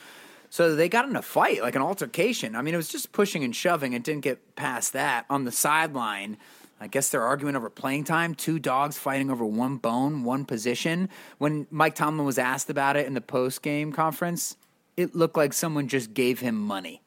So 0.50 0.76
they 0.76 0.88
got 0.88 1.10
in 1.10 1.16
a 1.16 1.22
fight, 1.24 1.64
like 1.64 1.76
an 1.76 1.82
altercation. 1.82 2.56
I 2.56 2.62
mean, 2.62 2.76
it 2.76 2.78
was 2.78 2.90
just 2.90 3.12
pushing 3.12 3.44
and 3.44 3.56
shoving. 3.56 3.94
It 3.94 4.04
didn't 4.04 4.22
get 4.22 4.56
past 4.56 4.94
that 4.94 5.26
on 5.30 5.46
the 5.46 5.52
sideline. 5.52 6.38
I 6.80 6.88
guess 6.88 7.10
they're 7.10 7.24
arguing 7.24 7.56
over 7.56 7.70
playing 7.70 8.04
time. 8.04 8.36
Two 8.36 8.60
dogs 8.60 8.98
fighting 8.98 9.32
over 9.32 9.46
one 9.46 9.78
bone, 9.78 10.24
one 10.24 10.46
position. 10.46 11.10
When 11.40 11.66
Mike 11.72 11.96
Tomlin 11.96 12.26
was 12.26 12.38
asked 12.38 12.70
about 12.70 12.98
it 12.98 13.08
in 13.08 13.14
the 13.16 13.22
post 13.22 13.64
game 13.64 13.92
conference, 13.92 14.58
it 14.96 15.16
looked 15.16 15.38
like 15.38 15.54
someone 15.54 15.88
just 15.88 16.14
gave 16.14 16.42
him 16.42 16.56
money 16.56 17.02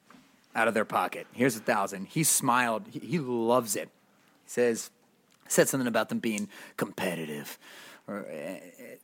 out 0.55 0.67
of 0.67 0.75
their 0.75 0.85
pocket. 0.85 1.27
Here's 1.33 1.57
a 1.57 1.61
thousand. 1.61 2.07
He 2.07 2.25
smiled. 2.25 2.85
He, 2.91 2.99
he 2.99 3.19
loves 3.19 3.77
it. 3.77 3.91
He 4.45 4.51
says, 4.51 4.91
said 5.49 5.69
something 5.69 5.87
about 5.87 6.09
them 6.09 6.19
being 6.19 6.49
competitive. 6.77 7.59
Or, 8.09 8.27
uh, 8.31 8.55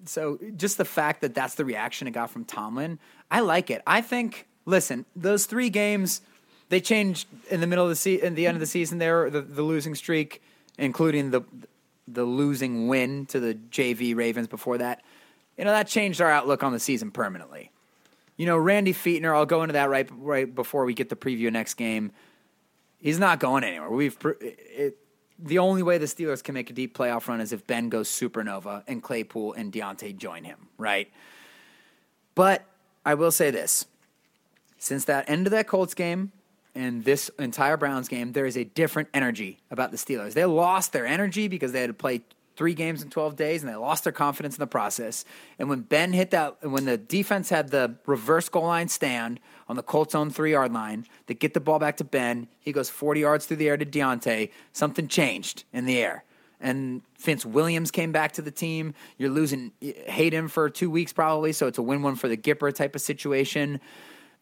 so 0.05 0.39
just 0.57 0.79
the 0.79 0.85
fact 0.85 1.21
that 1.23 1.35
that's 1.35 1.55
the 1.55 1.65
reaction 1.65 2.07
it 2.07 2.13
got 2.13 2.31
from 2.31 2.45
Tomlin, 2.45 2.99
I 3.31 3.41
like 3.41 3.71
it. 3.71 3.83
I 3.87 4.01
think. 4.01 4.47
Listen, 4.65 5.05
those 5.17 5.47
three 5.47 5.71
games, 5.71 6.21
they 6.69 6.81
changed 6.81 7.27
in 7.51 7.61
the 7.61 7.67
middle 7.67 7.85
of 7.85 7.91
the 7.91 7.97
se- 7.97 8.23
in 8.23 8.37
the 8.37 8.47
end 8.47 8.55
of 8.55 8.61
the 8.61 8.67
season. 8.67 8.99
There, 8.99 9.29
the, 9.29 9.41
the 9.41 9.63
losing 9.63 9.97
streak, 9.97 10.41
including 10.79 11.33
the 11.33 11.43
the 12.07 12.25
losing 12.25 12.87
win 12.87 13.27
to 13.27 13.41
the 13.41 13.55
JV 13.55 14.15
Ravens 14.15 14.47
before 14.47 14.79
that. 14.79 15.03
You 15.59 15.65
know 15.65 15.73
that 15.73 15.89
changed 15.89 16.21
our 16.21 16.31
outlook 16.31 16.63
on 16.63 16.73
the 16.73 16.79
season 16.79 17.11
permanently. 17.11 17.73
You 18.37 18.47
know, 18.47 18.57
Randy 18.57 18.95
Fichtner. 18.95 19.35
I'll 19.35 19.47
go 19.47 19.63
into 19.63 19.73
that 19.73 19.91
right 19.91 20.09
right 20.17 20.53
before 20.55 20.85
we 20.85 20.95
get 20.95 21.09
the 21.09 21.17
preview 21.17 21.53
next 21.53 21.75
game. 21.75 22.13
He's 22.99 23.19
not 23.19 23.41
going 23.41 23.65
anywhere. 23.65 23.91
We've 23.91 24.17
it, 24.41 24.97
the 25.43 25.59
only 25.59 25.83
way 25.83 25.99
the 25.99 26.07
Steelers 26.07 26.43
can 26.43 26.55
make 26.55 26.71
a 26.71 26.73
deep 26.73 26.97
playoff 26.97 27.27
run 27.27 27.41
is 27.41 27.53
if 27.53 27.67
Ben 27.67 27.89
goes 27.89 28.09
supernova 28.09 28.85
and 28.87 29.03
Claypool 29.03 29.55
and 29.55 29.73
Diontae 29.73 30.17
join 30.17 30.45
him, 30.45 30.69
right? 30.79 31.11
But 32.35 32.65
I 33.05 33.15
will 33.15 33.33
say 33.33 33.51
this: 33.51 33.87
since 34.79 35.05
that 35.07 35.29
end 35.29 35.47
of 35.47 35.51
that 35.51 35.67
Colts 35.67 35.95
game 35.95 36.33
and 36.75 37.05
this 37.05 37.31
entire 37.39 37.77
Browns 37.77 38.09
game, 38.09 38.33
there 38.33 38.47
is 38.47 38.57
a 38.57 38.65
different 38.65 39.09
energy 39.13 39.59
about 39.71 39.91
the 39.91 39.97
Steelers. 39.97 40.35
They 40.35 40.45
lost 40.45 40.93
their 40.93 41.07
energy 41.07 41.49
because 41.49 41.73
they 41.73 41.81
had 41.81 41.89
to 41.89 41.95
play 41.95 42.23
three 42.57 42.75
games 42.75 43.03
in 43.03 43.11
12 43.11 43.37
days 43.37 43.63
and 43.63 43.71
they 43.71 43.77
lost 43.77 44.05
their 44.05 44.13
confidence 44.13 44.57
in 44.57 44.61
the 44.61 44.67
process. 44.67 45.25
And 45.59 45.69
when 45.69 45.81
Ben 45.81 46.13
hit 46.13 46.31
that, 46.31 46.63
when 46.63 46.85
the 46.85 46.97
defense 46.97 47.49
had 47.49 47.71
the 47.71 47.97
reverse 48.07 48.49
goal 48.49 48.65
line 48.65 48.89
stand 48.89 49.41
on 49.73 49.77
the 49.77 49.83
Colts 49.83 50.15
own 50.15 50.29
three 50.29 50.53
yard 50.53 50.73
line, 50.73 51.07
they 51.27 51.35
get 51.35 51.55
the 51.55 51.61
ball 51.61 51.79
back 51.79 51.97
to 51.97 52.05
Ben. 52.05 52.47
He 52.61 52.73
goes 52.73 52.91
40 52.91 53.21
yards 53.21 53.47
through 53.47 53.57
the 53.57 53.69
air 53.69 53.79
to 53.79 53.87
Diontae. 53.87 54.51
Something 54.73 55.09
changed 55.09 55.65
in 55.73 55.87
the 55.87 55.99
air. 55.99 56.25
And 56.61 57.01
Vince 57.19 57.47
Williams 57.47 57.91
came 57.91 58.13
back 58.13 58.33
to 58.33 58.43
the 58.43 58.51
team. 58.51 58.93
You're 59.17 59.31
losing 59.31 59.73
Haden 59.81 60.49
for 60.49 60.69
two 60.69 60.91
weeks 60.91 61.13
probably, 61.13 61.53
so 61.53 61.67
it's 61.67 61.79
a 61.79 61.83
win 61.83 62.03
one 62.03 62.17
for 62.17 62.29
the 62.29 62.37
Gipper 62.37 62.73
type 62.73 62.95
of 62.95 63.01
situation 63.01 63.81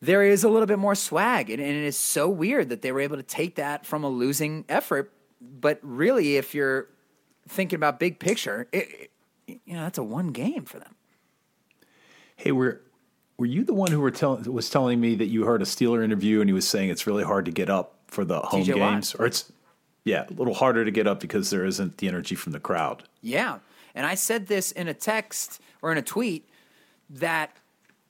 there 0.02 0.22
is 0.22 0.44
a 0.44 0.48
little 0.48 0.66
bit 0.66 0.78
more 0.78 0.94
swag. 0.94 1.50
And, 1.50 1.60
and 1.60 1.70
it 1.70 1.84
is 1.84 1.96
so 1.96 2.28
weird 2.28 2.70
that 2.70 2.82
they 2.82 2.92
were 2.92 3.00
able 3.00 3.16
to 3.16 3.22
take 3.22 3.56
that 3.56 3.84
from 3.84 4.04
a 4.04 4.08
losing 4.08 4.64
effort. 4.68 5.12
But 5.40 5.78
really, 5.82 6.36
if 6.36 6.54
you're 6.54 6.88
thinking 7.48 7.76
about 7.76 7.98
big 7.98 8.18
picture, 8.18 8.68
it, 8.72 9.10
it, 9.46 9.60
you 9.66 9.74
know, 9.74 9.82
that's 9.82 9.98
a 9.98 10.02
one 10.02 10.28
game 10.28 10.64
for 10.64 10.78
them. 10.78 10.94
Hey, 12.36 12.52
were 12.52 12.80
were 13.40 13.46
you 13.46 13.64
the 13.64 13.72
one 13.72 13.90
who 13.90 14.00
were 14.00 14.11
tell, 14.11 14.37
was 14.37 14.68
telling 14.68 15.00
me 15.00 15.14
that 15.14 15.29
you 15.29 15.46
heard 15.46 15.62
a 15.62 15.64
Steeler 15.64 16.05
interview 16.05 16.40
and 16.42 16.50
he 16.50 16.53
was 16.53 16.68
saying 16.68 16.90
it's 16.90 17.07
really 17.07 17.24
hard 17.24 17.46
to 17.46 17.50
get 17.50 17.70
up 17.70 17.96
for 18.07 18.22
the 18.22 18.38
home 18.38 18.62
TJ 18.62 18.79
Watt. 18.79 18.92
games, 18.92 19.14
or 19.14 19.24
it's 19.24 19.50
yeah, 20.05 20.26
a 20.29 20.33
little 20.35 20.53
harder 20.53 20.85
to 20.85 20.90
get 20.90 21.07
up 21.07 21.20
because 21.20 21.48
there 21.48 21.64
isn't 21.64 21.96
the 21.96 22.07
energy 22.07 22.35
from 22.35 22.53
the 22.53 22.61
crowd. 22.61 23.03
Yeah. 23.22 23.61
And 23.94 24.05
I 24.05 24.14
said 24.14 24.46
this 24.46 24.72
in 24.72 24.88
a 24.88 24.94
text 24.94 25.59
or 25.81 25.90
in 25.90 25.96
a 25.96 26.03
tweet 26.03 26.50
that 27.09 27.57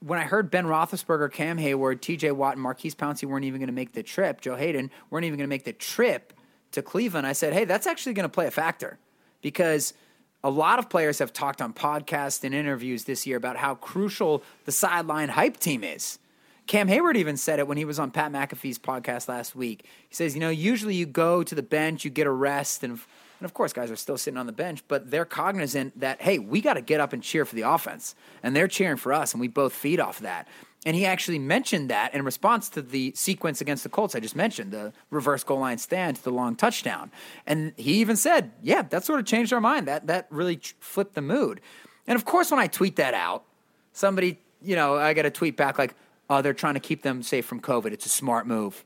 when 0.01 0.19
I 0.19 0.25
heard 0.25 0.51
Ben 0.51 0.67
Roethlisberger, 0.67 1.33
Cam 1.33 1.59
Heyward, 1.59 2.01
TJ 2.01 2.33
Watt, 2.33 2.55
and 2.55 2.63
Maurkice 2.63 2.97
Pouncey 2.97 3.25
weren't 3.25 3.45
even 3.45 3.61
going 3.61 3.69
to 3.69 3.73
make 3.73 3.93
the 3.93 4.03
trip, 4.03 4.41
Joe 4.41 4.57
Haden 4.57 4.91
weren't 5.11 5.27
even 5.27 5.39
going 5.39 5.49
to 5.49 5.53
make 5.53 5.65
the 5.65 5.73
trip 5.73 6.33
to 6.73 6.83
Cleveland, 6.83 7.29
I 7.29 7.35
said, 7.35 7.53
hey, 7.53 7.65
that's 7.65 7.87
actually 7.87 8.15
going 8.15 8.25
to 8.25 8.33
play 8.33 8.49
a 8.49 8.51
factor 8.51 8.99
because 9.43 9.95
a 10.43 10.51
lot 10.51 10.79
of 10.79 10.89
players 10.89 11.19
have 11.19 11.33
talked 11.33 11.61
on 11.61 11.73
podcasts 11.73 12.43
and 12.45 12.55
interviews 12.55 13.05
this 13.05 13.27
year 13.27 13.37
about 13.37 13.57
how 13.57 13.75
crucial 13.75 14.43
the 14.65 14.73
sideline 14.73 15.31
hype 15.31 15.59
team 15.59 15.85
is. 15.85 16.19
Cam 16.67 16.89
Heyward 16.89 17.17
even 17.17 17.37
said 17.37 17.59
it 17.59 17.67
when 17.67 17.77
he 17.77 17.85
was 17.85 17.99
on 17.99 18.11
Pat 18.11 18.31
McAfee's 18.31 18.79
podcast 18.79 19.29
last 19.29 19.57
week. 19.57 19.85
He 20.09 20.15
says, 20.15 20.35
you 20.35 20.41
know, 20.41 20.51
usually 20.51 20.95
you 20.95 21.05
go 21.05 21.43
to 21.43 21.55
the 21.55 21.63
bench, 21.63 22.05
you 22.05 22.11
get 22.11 22.27
a 22.27 22.31
rest, 22.31 22.85
and 22.85 23.01
and 23.41 23.47
of 23.47 23.55
course, 23.55 23.73
guys 23.73 23.91
are 23.91 23.97
still 23.97 24.19
sitting 24.19 24.37
on 24.37 24.45
the 24.45 24.53
bench, 24.53 24.85
but 24.87 25.11
they're 25.11 25.25
cognizant 25.25 25.99
that, 25.99 26.21
hey, 26.21 26.39
we 26.39 26.61
got 26.61 26.75
to 26.75 26.83
get 26.83 27.01
up 27.01 27.15
and 27.15 27.23
cheer 27.23 27.47
for 27.47 27.55
the 27.55 27.63
offense. 27.63 28.15
And 28.43 28.55
they're 28.55 28.69
cheering 28.69 28.99
for 28.99 29.15
us, 29.15 29.33
and 29.33 29.41
we 29.41 29.49
both 29.49 29.73
feed 29.73 29.99
off 29.99 30.19
that. 30.21 30.47
And 30.87 30.97
he 30.97 31.05
actually 31.05 31.39
mentioned 31.39 31.91
that 31.91 32.15
in 32.15 32.25
response 32.25 32.71
to 32.71 32.81
the 32.81 33.13
sequence 33.15 33.61
against 33.61 33.83
the 33.83 33.91
Colts 33.91 34.15
I 34.15 34.21
just 34.21 34.37
mentioned, 34.37 34.73
the 34.73 34.95
reverse 35.11 35.45
goal 35.45 35.59
line 35.59 35.77
stand 35.77 36.17
to 36.17 36.25
the 36.25 36.31
long 36.31 36.57
touchdown. 36.57 37.11
And 37.47 37.75
he 37.77 37.95
even 37.95 38.17
said, 38.17 38.53
yeah, 38.63 38.83
that 38.83 39.05
sort 39.05 39.21
of 39.21 39.27
changed 39.27 39.53
our 39.53 39.61
mind. 39.61 39.87
That, 39.89 40.07
that 40.07 40.27
really 40.31 40.59
flipped 40.81 41.15
the 41.15 41.21
mood. 41.21 41.61
And 42.07 42.17
of 42.17 42.25
course, 42.25 42.51
when 42.51 42.61
I 42.61 42.67
tweet 42.67 42.97
that 42.97 43.13
out, 43.13 43.45
Somebody, 43.93 44.39
you 44.63 44.77
know, 44.77 44.97
I 44.97 45.15
got 45.15 45.27
a 45.27 45.31
tweet 45.31 45.57
back 45.57 45.79
like, 45.79 45.95
oh, 46.29 46.43
they're 46.43 46.55
trying 46.55 46.75
to 46.75 46.81
keep 46.81 47.03
them 47.03 47.23
safe 47.23 47.45
from 47.45 47.61
COVID. 47.61 47.93
It's 47.93 48.07
a 48.07 48.11
smart 48.11 48.47
move. 48.47 48.85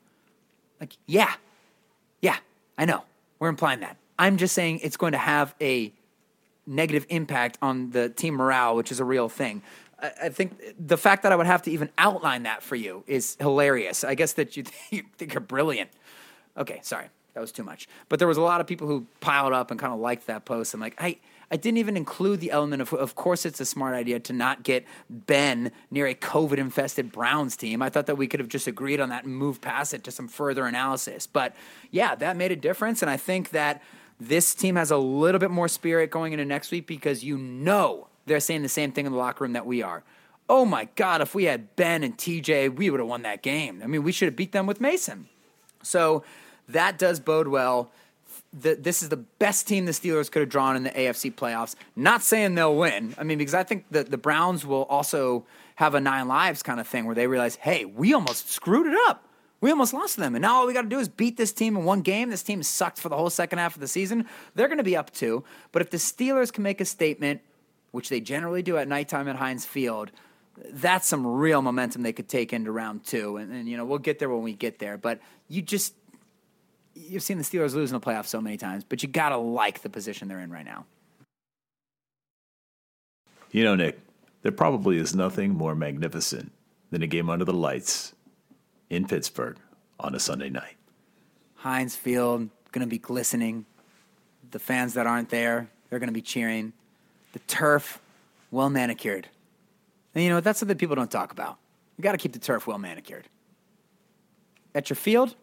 Like, 0.81 0.97
yeah, 1.07 1.35
yeah, 2.21 2.39
I 2.79 2.85
know. 2.85 3.05
We're 3.39 3.49
implying 3.49 3.81
that. 3.81 3.97
I'm 4.19 4.37
just 4.37 4.55
saying 4.55 4.81
it's 4.83 4.97
going 4.97 5.13
to 5.13 5.19
have 5.19 5.55
a 5.61 5.93
negative 6.67 7.05
impact 7.11 7.59
on 7.61 7.91
the 7.91 8.09
team 8.09 8.35
morale, 8.35 8.77
which 8.77 8.91
is 8.91 9.01
a 9.01 9.05
real 9.05 9.29
thing. 9.29 9.63
I, 9.99 10.29
think 10.29 10.61
the 10.79 10.97
fact 10.97 11.23
that 11.23 11.33
I 11.33 11.37
would 11.37 11.47
have 11.47 11.63
to 11.63 11.71
even 11.71 11.91
outline 11.99 12.45
that 12.45 12.63
for 12.63 12.77
you 12.77 13.05
is 13.07 13.37
hilarious. 13.41 14.05
I 14.05 14.15
guess 14.15 14.35
that 14.35 14.57
you, 14.57 14.65
you 14.91 15.03
think 15.17 15.35
you're 15.35 15.41
brilliant. 15.41 15.91
Okay, 16.57 16.81
sorry, 16.83 17.07
that 17.35 17.41
was 17.41 17.53
too 17.53 17.65
much. 17.65 17.89
But 18.09 18.19
there 18.19 18.29
was 18.29 18.37
a 18.37 18.43
lot 18.43 18.61
of 18.61 18.67
people 18.67 18.87
who 18.87 19.07
piled 19.21 19.53
up 19.53 19.71
and 19.71 19.81
kind 19.81 19.93
of 19.93 20.01
liked 20.01 20.27
that 20.27 20.45
post. 20.45 20.75
I'm 20.75 20.81
like, 20.81 20.95
I, 21.03 21.19
I 21.51 21.57
didn't 21.57 21.79
even 21.79 21.97
include 21.97 22.41
the 22.41 22.51
element 22.51 22.83
of, 22.83 22.93
of 22.93 23.15
course, 23.15 23.45
it's 23.45 23.61
a 23.61 23.65
smart 23.65 23.95
idea 23.95 24.21
to 24.21 24.33
not 24.33 24.63
get 24.63 24.85
Ben 25.11 25.73
near 25.91 26.07
a 26.07 26.15
COVID 26.15 26.59
infested 26.59 27.13
Browns 27.13 27.57
team. 27.57 27.83
I 27.83 27.91
thought 27.91 28.07
that 28.07 28.17
we 28.17 28.27
could 28.27 28.41
have 28.41 28.49
just 28.49 28.67
agreed 28.67 29.01
on 29.01 29.09
that 29.11 29.25
and 29.25 29.37
moved 29.37 29.63
past 29.63 29.95
it 29.95 30.05
to 30.05 30.11
some 30.11 30.29
further 30.29 30.67
analysis. 30.67 31.27
But 31.27 31.55
yeah, 31.91 32.15
that 32.17 32.37
made 32.37 32.53
a 32.53 32.57
difference. 32.57 33.03
And 33.03 33.11
I 33.11 33.17
think 33.17 33.51
that 33.51 33.83
this 34.21 34.55
team 34.55 34.77
has 34.77 34.91
a 34.91 34.97
little 34.97 35.39
bit 35.39 35.51
more 35.51 35.69
spirit 35.69 36.11
going 36.11 36.33
into 36.33 36.45
next 36.45 36.71
week 36.71 36.87
because 36.87 37.25
you 37.25 37.37
know 37.37 38.09
they're 38.27 38.41
saying 38.41 38.63
the 38.63 38.69
same 38.69 38.93
thing 38.93 39.07
in 39.07 39.13
the 39.13 39.19
locker 39.19 39.45
room 39.45 39.53
that 39.53 39.67
we 39.67 39.83
are. 39.83 40.03
Oh 40.49 40.65
my 40.65 40.89
God, 40.95 41.21
if 41.21 41.35
we 41.35 41.45
had 41.45 41.75
Ben 41.77 42.03
and 42.03 42.17
TJ, 42.17 42.77
we 42.77 42.91
would 42.91 43.01
have 43.01 43.09
won 43.09 43.23
that 43.23 43.43
game. 43.43 43.81
I 43.83 43.87
mean, 43.87 44.03
we 44.03 44.13
should 44.13 44.27
have 44.27 44.37
beat 44.37 44.53
them 44.53 44.67
with 44.67 44.81
Mason. 44.81 45.29
So 45.83 46.23
that 46.69 46.99
does 46.99 47.21
bode 47.21 47.49
well. 47.49 47.91
The, 48.53 48.75
this 48.75 49.03
is 49.03 49.09
the 49.09 49.17
best 49.17 49.67
team 49.67 49.87
the 49.87 49.93
Steelers 49.93 50.31
could 50.31 50.41
have 50.41 50.49
drawn 50.49 50.77
in 50.77 50.85
the 50.85 50.91
AFC 50.91 51.33
playoffs. 51.33 51.75
Not 51.97 52.23
saying 52.23 52.55
they'll 52.55 52.77
win. 52.77 53.15
I 53.19 53.25
mean, 53.25 53.39
because 53.39 53.55
I 53.55 53.63
think 53.63 53.87
that 53.91 54.11
the 54.11 54.19
Browns 54.19 54.67
will 54.67 54.85
also 54.85 55.45
have 55.77 55.95
a 55.95 56.01
nine 56.01 56.29
lives 56.29 56.63
kind 56.63 56.79
of 56.79 56.87
thing 56.87 57.05
where 57.07 57.15
they 57.15 57.27
realize, 57.27 57.57
hey, 57.57 57.85
we 57.85 58.15
almost 58.15 58.51
screwed 58.51 58.87
it 58.87 58.97
up. 59.09 59.27
We 59.61 59.71
almost 59.71 59.95
lost 59.95 60.17
to 60.17 60.21
them. 60.21 60.35
And 60.35 60.43
now 60.43 60.57
all 60.57 60.67
we 60.67 60.75
got 60.75 60.83
to 60.83 60.89
do 60.89 60.99
is 60.99 61.09
beat 61.09 61.37
this 61.37 61.53
team 61.53 61.77
in 61.77 61.85
one 61.85 62.03
game. 62.03 62.29
This 62.29 62.43
team 62.43 62.63
sucked 62.63 63.01
for 63.01 63.09
the 63.09 63.17
whole 63.17 63.31
second 63.31 63.59
half 63.59 63.75
of 63.75 63.81
the 63.81 63.89
season. 63.89 64.27
They're 64.55 64.69
going 64.69 64.79
to 64.79 64.85
be 64.85 64.97
up 64.97 65.11
two. 65.11 65.43
But 65.73 65.81
if 65.81 65.91
the 65.91 65.97
Steelers 65.97 66.53
can 66.53 66.63
make 66.63 66.81
a 66.81 66.85
statement, 66.85 67.41
which 67.95 68.09
they 68.09 68.21
generally 68.21 68.61
do 68.61 68.77
at 68.77 68.89
nighttime 68.89 69.29
at 69.29 69.37
Heinz 69.37 69.65
Field, 69.65 70.11
that's 70.73 71.07
some 71.07 71.25
real 71.25 71.63
momentum 71.63 72.03
they 72.03 72.13
could 72.13 72.29
take 72.29 72.53
into 72.53 72.73
round 72.73 73.05
two. 73.05 73.37
And, 73.37 73.53
and 73.53 73.69
you 73.69 73.77
know, 73.77 73.85
we'll 73.85 74.01
get 74.01 74.19
there 74.19 74.29
when 74.29 74.43
we 74.43 74.53
get 74.53 74.81
there. 74.81 74.99
But 74.99 75.21
you 75.47 75.63
just, 75.63 75.95
you've 76.97 77.23
seen 77.23 77.39
the 77.39 77.45
Steelers 77.45 77.73
lose 77.73 77.93
in 77.93 78.01
the 78.01 78.05
playoffs 78.05 78.27
so 78.27 78.41
many 78.41 78.57
times, 78.57 78.83
but 78.83 79.05
you 79.05 79.09
got 79.09 79.29
to 79.29 79.37
like 79.37 79.83
the 79.83 79.89
position 79.89 80.27
they're 80.27 80.41
in 80.41 80.51
right 80.51 80.65
now. 80.65 80.87
You 83.53 83.63
know, 83.63 83.77
Nick, 83.77 84.01
there 84.43 84.51
probably 84.51 84.97
is 84.97 85.15
nothing 85.15 85.55
more 85.55 85.77
magnificent 85.77 86.51
than 86.91 87.01
a 87.05 87.07
game 87.07 87.31
under 87.31 87.45
the 87.45 87.55
lights 87.55 88.13
in 88.91 89.07
Pittsburgh 89.07 89.57
on 90.01 90.17
a 90.17 90.19
Sunday 90.19 90.51
night. 90.51 90.75
Heinz 91.55 91.95
Field 91.95 92.51
going 92.73 92.85
to 92.85 92.91
be 92.91 92.99
glistening. 92.99 93.67
The 94.51 94.59
fans 94.59 94.95
that 94.95 95.07
aren't 95.07 95.29
there, 95.29 95.71
they're 95.89 96.01
going 96.01 96.09
to 96.09 96.13
be 96.13 96.23
cheering. 96.23 96.73
The 97.35 97.41
turf, 97.41 98.01
well 98.53 98.71
manicured. 98.71 99.29
And 100.15 100.23
you 100.23 100.31
know 100.31 100.41
that's 100.41 100.61
something 100.61 100.79
people 100.79 100.95
don't 100.95 101.11
talk 101.11 101.33
about. 101.33 101.59
You 101.99 102.03
got 102.03 102.13
to 102.13 102.19
keep 102.19 102.33
the 102.33 102.39
turf 102.39 102.67
well 102.69 102.79
manicured. 102.79 103.25
At 104.73 104.89
your 104.89 104.97
field 104.97 105.35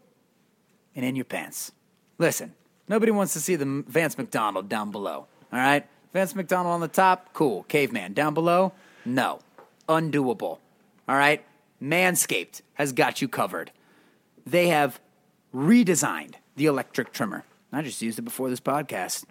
and 0.95 1.05
in 1.05 1.17
your 1.17 1.25
pants. 1.25 1.73
Listen, 2.17 2.53
nobody 2.87 3.11
wants 3.11 3.33
to 3.33 3.41
see 3.41 3.57
the 3.57 3.83
Vance 3.87 4.17
McDonald 4.17 4.69
down 4.69 4.91
below. 4.91 5.27
All 5.51 5.59
right, 5.59 5.85
Vance 6.13 6.33
McDonald 6.33 6.73
on 6.73 6.79
the 6.79 6.87
top, 6.87 7.33
cool. 7.33 7.63
Caveman 7.63 8.13
down 8.13 8.33
below, 8.33 8.71
no, 9.03 9.39
undoable. 9.89 10.59
All 11.09 11.17
right, 11.17 11.43
Manscaped 11.83 12.61
has 12.75 12.93
got 12.93 13.21
you 13.21 13.27
covered. 13.27 13.71
They 14.45 14.69
have 14.69 15.01
redesigned 15.53 16.35
the 16.55 16.67
electric 16.67 17.11
trimmer. 17.11 17.43
I 17.73 17.81
just 17.81 18.01
used 18.01 18.17
it 18.17 18.23
before 18.23 18.49
this 18.49 18.61
podcast. 18.61 19.25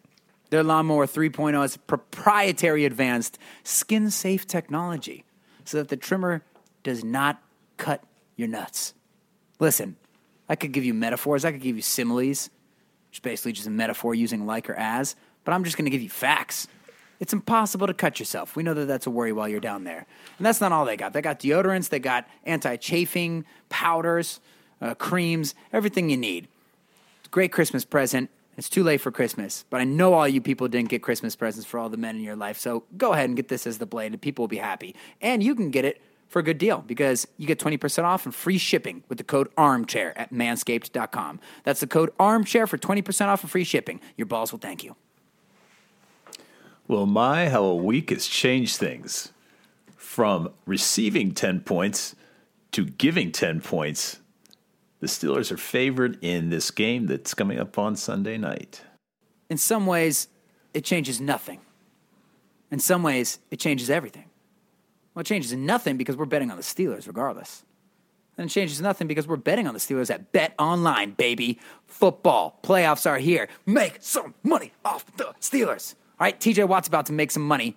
Their 0.51 0.65
Lawnmower 0.65 1.07
3.0 1.07 1.65
is 1.65 1.77
proprietary 1.77 2.85
advanced 2.85 3.39
skin 3.63 4.11
safe 4.11 4.47
technology 4.47 5.25
so 5.65 5.79
that 5.79 5.89
the 5.89 5.97
trimmer 5.97 6.43
does 6.83 7.05
not 7.05 7.41
cut 7.77 8.03
your 8.37 8.49
nuts. 8.49 8.95
Listen, 9.61 9.97
I 10.49 10.57
could 10.57 10.73
give 10.73 10.85
you 10.85 10.93
metaphors, 10.93 11.45
I 11.45 11.53
could 11.53 11.61
give 11.61 11.77
you 11.77 11.83
similes, 11.83 12.51
which 13.09 13.19
is 13.19 13.21
basically 13.21 13.53
just 13.53 13.69
a 13.69 13.71
metaphor 13.71 14.15
using 14.15 14.47
like 14.47 14.69
or 14.69 14.75
as, 14.75 15.15
but 15.45 15.53
I'm 15.53 15.63
just 15.63 15.77
going 15.77 15.85
to 15.85 15.91
give 15.91 16.03
you 16.03 16.09
facts. 16.09 16.67
It's 17.21 17.33
impossible 17.33 17.87
to 17.87 17.95
cut 17.95 18.19
yourself. 18.19 18.57
We 18.57 18.63
know 18.63 18.75
that 18.75 18.87
that's 18.87 19.07
a 19.07 19.11
worry 19.11 19.33
while 19.33 19.49
you're 19.49 19.61
down 19.61 19.85
there. 19.85 20.07
And 20.39 20.47
that's 20.47 20.61
not 20.61 20.73
all 20.73 20.87
they 20.87 20.97
got. 20.97 21.13
They 21.13 21.21
got 21.21 21.39
deodorants, 21.39 21.91
they 21.91 21.99
got 21.99 22.27
anti 22.45 22.77
chafing 22.77 23.45
powders, 23.69 24.41
uh, 24.81 24.95
creams, 24.95 25.55
everything 25.73 26.11
you 26.11 26.17
need. 26.17 26.49
Great 27.31 27.53
Christmas 27.53 27.85
present. 27.85 28.31
It's 28.57 28.69
too 28.69 28.83
late 28.83 29.01
for 29.01 29.11
Christmas, 29.11 29.65
but 29.71 29.81
I 29.81 29.85
know 29.85 30.13
all 30.13 30.29
you 30.29 30.41
people 30.41 30.69
didn't 30.69 30.91
get 30.91 31.03
Christmas 31.03 31.35
presents 31.35 31.67
for 31.67 31.79
all 31.79 31.89
the 31.89 31.97
men 31.97 32.17
in 32.17 32.23
your 32.23 32.37
life. 32.37 32.59
So 32.59 32.85
go 32.97 33.13
ahead 33.13 33.29
and 33.31 33.37
get 33.37 33.49
this 33.49 33.67
as 33.67 33.79
the 33.79 33.87
blade, 33.87 34.13
and 34.13 34.21
people 34.21 34.43
will 34.43 34.49
be 34.49 34.59
happy. 34.59 34.95
And 35.21 35.43
you 35.43 35.55
can 35.55 35.71
get 35.71 35.85
it 35.85 36.03
for 36.31 36.39
a 36.39 36.43
good 36.45 36.59
deal 36.59 36.85
because 36.87 37.27
you 37.39 37.47
get 37.47 37.59
20% 37.59 38.05
off 38.05 38.25
and 38.25 38.35
free 38.35 38.57
shipping 38.57 39.03
with 39.09 39.19
the 39.19 39.25
code 39.25 39.49
armchair 39.57 40.17
at 40.17 40.33
manscaped.com. 40.33 41.41
That's 41.65 41.81
the 41.81 41.89
code 41.89 42.13
armchair 42.21 42.69
for 42.69 42.79
20% 42.79 43.27
off 43.27 43.43
and 43.43 43.51
free 43.51 43.65
shipping. 43.65 44.01
Your 44.17 44.27
balls 44.27 44.53
will 44.53 44.61
thank 44.61 44.85
you. 44.85 44.95
Well, 46.87 47.07
my, 47.07 47.49
how 47.49 47.65
a 47.65 47.75
week 47.75 48.11
has 48.11 48.27
changed 48.27 48.77
things 48.77 49.33
from 49.97 50.51
receiving 50.67 51.33
10 51.33 51.61
points 51.61 52.15
to 52.73 52.85
giving 52.85 53.33
10 53.33 53.61
points. 53.61 54.20
The 55.01 55.07
Steelers 55.07 55.51
are 55.51 55.57
favored 55.57 56.19
in 56.23 56.51
this 56.51 56.71
game 56.71 57.07
that's 57.07 57.33
coming 57.33 57.59
up 57.59 57.79
on 57.79 57.97
Sunday 57.97 58.37
night. 58.37 58.83
In 59.49 59.57
some 59.57 59.87
ways, 59.87 60.29
it 60.75 60.85
changes 60.85 61.21
nothing. 61.21 61.61
In 62.71 62.79
some 62.79 63.03
ways, 63.03 63.41
it 63.51 63.59
changes 63.59 63.89
everything. 63.89 64.27
Well, 65.15 65.23
it 65.23 65.27
changes 65.27 65.53
nothing 65.55 65.97
because 65.97 66.17
we're 66.17 66.27
betting 66.27 66.51
on 66.51 66.57
the 66.59 66.63
Steelers 66.63 67.07
regardless. 67.07 67.65
And 68.37 68.49
it 68.49 68.53
changes 68.53 68.81
nothing 68.81 69.07
because 69.07 69.27
we're 69.27 69.37
betting 69.37 69.67
on 69.67 69.75
the 69.75 69.81
Steelers 69.81 70.11
at 70.11 70.33
Bet 70.33 70.55
Online, 70.59 71.13
baby. 71.13 71.59
Football 71.87 72.59
playoffs 72.63 73.09
are 73.09 73.19
here. 73.19 73.49
Make 73.67 73.99
some 74.01 74.35
money 74.43 74.73
off 74.85 75.05
the 75.17 75.35
Steelers. 75.41 75.95
All 76.19 76.27
right, 76.27 76.39
TJ 76.39 76.69
Watt's 76.69 76.89
about 76.89 77.07
to 77.07 77.13
make 77.13 77.31
some 77.31 77.47
money. 77.47 77.77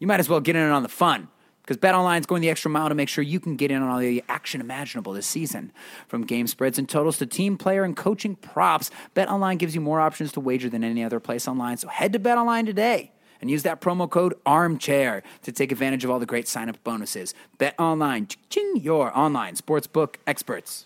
You 0.00 0.08
might 0.08 0.20
as 0.20 0.28
well 0.28 0.40
get 0.40 0.56
in 0.56 0.70
on 0.70 0.82
the 0.82 0.88
fun 0.88 1.28
because 1.64 1.78
Bet 1.78 1.94
Online 1.94 2.20
is 2.20 2.26
going 2.26 2.42
the 2.42 2.50
extra 2.50 2.70
mile 2.70 2.90
to 2.90 2.94
make 2.94 3.08
sure 3.08 3.24
you 3.24 3.40
can 3.40 3.56
get 3.56 3.70
in 3.70 3.82
on 3.82 3.88
all 3.88 3.98
the 3.98 4.22
action 4.28 4.60
imaginable 4.60 5.14
this 5.14 5.26
season. 5.26 5.72
From 6.08 6.26
game 6.26 6.46
spreads 6.46 6.78
and 6.78 6.86
totals 6.86 7.16
to 7.18 7.26
team 7.26 7.56
player 7.56 7.84
and 7.84 7.96
coaching 7.96 8.36
props, 8.36 8.90
BetOnline 9.16 9.56
gives 9.56 9.74
you 9.74 9.80
more 9.80 9.98
options 9.98 10.30
to 10.32 10.40
wager 10.40 10.68
than 10.68 10.84
any 10.84 11.02
other 11.02 11.20
place 11.20 11.48
online. 11.48 11.78
So 11.78 11.88
head 11.88 12.12
to 12.12 12.18
BetOnline 12.18 12.66
today 12.66 13.12
and 13.40 13.50
use 13.50 13.62
that 13.62 13.80
promo 13.80 14.08
code 14.10 14.34
armchair 14.44 15.22
to 15.42 15.52
take 15.52 15.72
advantage 15.72 16.04
of 16.04 16.10
all 16.10 16.18
the 16.18 16.26
great 16.26 16.48
sign 16.48 16.68
up 16.68 16.82
bonuses. 16.84 17.32
BetOnline, 17.58 18.36
ching, 18.50 18.76
your 18.76 19.16
online 19.16 19.56
sportsbook 19.56 20.16
experts. 20.26 20.84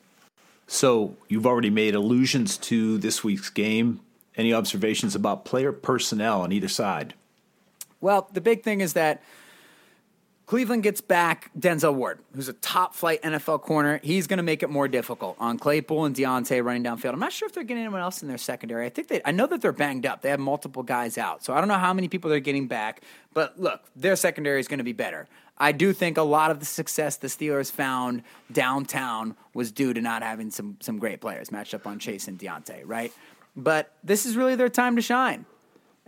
So, 0.70 1.16
you've 1.29 1.47
already 1.47 1.70
made 1.70 1.95
allusions 1.95 2.59
to 2.59 2.99
this 2.99 3.24
week's 3.24 3.49
game. 3.49 4.01
Any 4.37 4.53
observations 4.53 5.14
about 5.14 5.47
player 5.47 5.72
personnel 5.72 6.43
on 6.43 6.53
either 6.53 6.68
side? 6.68 7.14
Well, 8.01 8.29
the 8.33 8.41
big 8.41 8.62
thing 8.62 8.81
is 8.81 8.93
that 8.93 9.22
Cleveland 10.49 10.83
gets 10.83 11.03
back 11.03 11.51
Denzel 11.59 11.95
Ward, 11.95 12.21
who's 12.35 12.49
a 12.49 12.55
top 12.55 12.95
flight 12.95 13.21
NFL 13.21 13.61
corner. 13.61 14.01
He's 14.03 14.27
going 14.27 14.39
to 14.39 14.43
make 14.43 14.63
it 14.63 14.71
more 14.71 14.89
difficult 14.89 15.37
on 15.39 15.59
Claypool 15.59 16.07
and 16.07 16.17
Diontae 16.17 16.65
running 16.65 16.83
downfield. 16.83 17.13
I'm 17.13 17.19
not 17.19 17.35
sure 17.35 17.47
if 17.47 17.53
they're 17.53 17.65
getting 17.65 17.83
anyone 17.83 18.01
else 18.01 18.23
in 18.23 18.29
their 18.29 18.39
secondary. 18.39 18.87
I 18.87 18.89
think 18.89 19.09
they, 19.09 19.21
I 19.27 19.31
know 19.31 19.47
that 19.47 19.61
they're 19.61 19.73
banged 19.73 20.07
up. 20.07 20.23
They 20.23 20.31
have 20.31 20.41
multiple 20.41 20.83
guys 20.83 21.19
out. 21.19 21.45
So 21.45 21.53
I 21.53 21.59
don't 21.59 21.69
know 21.69 21.75
how 21.75 21.93
many 21.93 22.09
people 22.09 22.31
they're 22.31 22.41
getting 22.41 22.67
back. 22.67 23.03
But 23.35 23.61
look, 23.61 23.83
their 23.95 24.17
secondary 24.17 24.59
is 24.59 24.69
going 24.69 24.79
to 24.79 24.85
be 24.85 24.95
better. 24.95 25.29
I 25.59 25.73
do 25.73 25.93
think 25.93 26.17
a 26.17 26.23
lot 26.23 26.51
of 26.51 26.61
the 26.61 26.67
success 26.67 27.19
the 27.19 27.29
Steelers 27.29 27.71
found 27.71 28.23
downtown 28.51 29.37
was 29.53 29.71
due 29.71 29.93
to 29.93 30.01
not 30.01 30.23
having 30.23 30.51
some, 30.51 30.79
some 30.81 30.99
great 30.99 31.21
players 31.21 31.53
matched 31.53 31.75
up 31.75 31.87
on 31.87 31.99
Chase 31.99 32.27
and 32.27 32.39
Diontae, 32.39 32.85
right? 32.87 33.13
But 33.55 33.93
this 34.03 34.25
is 34.25 34.35
really 34.35 34.57
their 34.57 34.71
time 34.71 34.97
to 34.97 35.03
shine. 35.03 35.45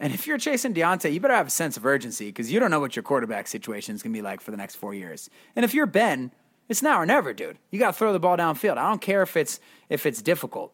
And 0.01 0.15
if 0.15 0.27
you're 0.27 0.39
chasing 0.39 0.73
Diontae, 0.73 1.13
you 1.13 1.21
better 1.21 1.35
have 1.35 1.49
a 1.49 1.51
sense 1.51 1.77
of 1.77 1.85
urgency 1.85 2.27
because 2.27 2.51
you 2.51 2.59
don't 2.59 2.71
know 2.71 2.81
what 2.81 2.97
your 2.97 3.03
quarterback 3.03 3.47
situation 3.47 3.95
is 3.95 4.03
going 4.03 4.15
to 4.15 4.19
be 4.19 4.23
like 4.23 4.41
for 4.41 4.51
the 4.51 4.57
next 4.57 4.77
four 4.77 4.95
years. 4.95 5.29
And 5.55 5.63
if 5.63 5.75
you're 5.75 5.85
Ben, 5.85 6.33
it's 6.71 6.83
now 6.83 6.99
or 6.99 7.05
never, 7.05 7.35
dude. 7.35 7.59
You 7.71 7.79
got 7.79 7.89
to 7.89 7.99
throw 7.99 8.13
the 8.15 8.19
ball 8.19 8.39
downfield. 8.39 8.79
I 8.79 8.89
don't 8.89 9.03
care 9.03 9.23
if 9.23 9.37
it's 9.37 9.61
if 9.91 10.07
it's 10.07 10.23
difficult. 10.23 10.73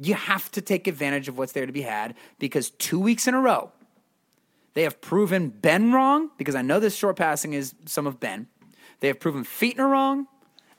You 0.00 0.14
have 0.14 0.50
to 0.52 0.60
take 0.60 0.88
advantage 0.88 1.28
of 1.28 1.38
what's 1.38 1.52
there 1.52 1.66
to 1.66 1.72
be 1.72 1.82
had 1.82 2.14
because 2.40 2.70
two 2.70 2.98
weeks 2.98 3.28
in 3.28 3.34
a 3.34 3.40
row, 3.40 3.70
they 4.74 4.82
have 4.82 5.00
proven 5.00 5.50
Ben 5.50 5.92
wrong 5.92 6.30
because 6.36 6.56
I 6.56 6.62
know 6.62 6.80
this 6.80 6.96
short 6.96 7.16
passing 7.16 7.52
is 7.52 7.74
some 7.86 8.06
of 8.06 8.18
Ben. 8.18 8.48
They 9.00 9.06
have 9.06 9.20
proven 9.20 9.44
Fichtner 9.44 9.88
wrong, 9.88 10.26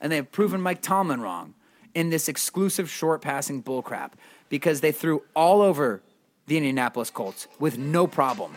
and 0.00 0.12
they 0.12 0.16
have 0.16 0.30
proven 0.30 0.60
Mike 0.60 0.82
Tomlin 0.82 1.22
wrong 1.22 1.54
in 1.94 2.10
this 2.10 2.28
exclusive 2.28 2.90
short 2.90 3.22
passing 3.22 3.62
bullcrap 3.62 4.12
because 4.50 4.82
they 4.82 4.92
threw 4.92 5.22
all 5.34 5.62
over 5.62 6.02
the 6.50 6.56
Indianapolis 6.56 7.10
Colts 7.10 7.46
with 7.60 7.78
no 7.78 8.08
problem. 8.08 8.56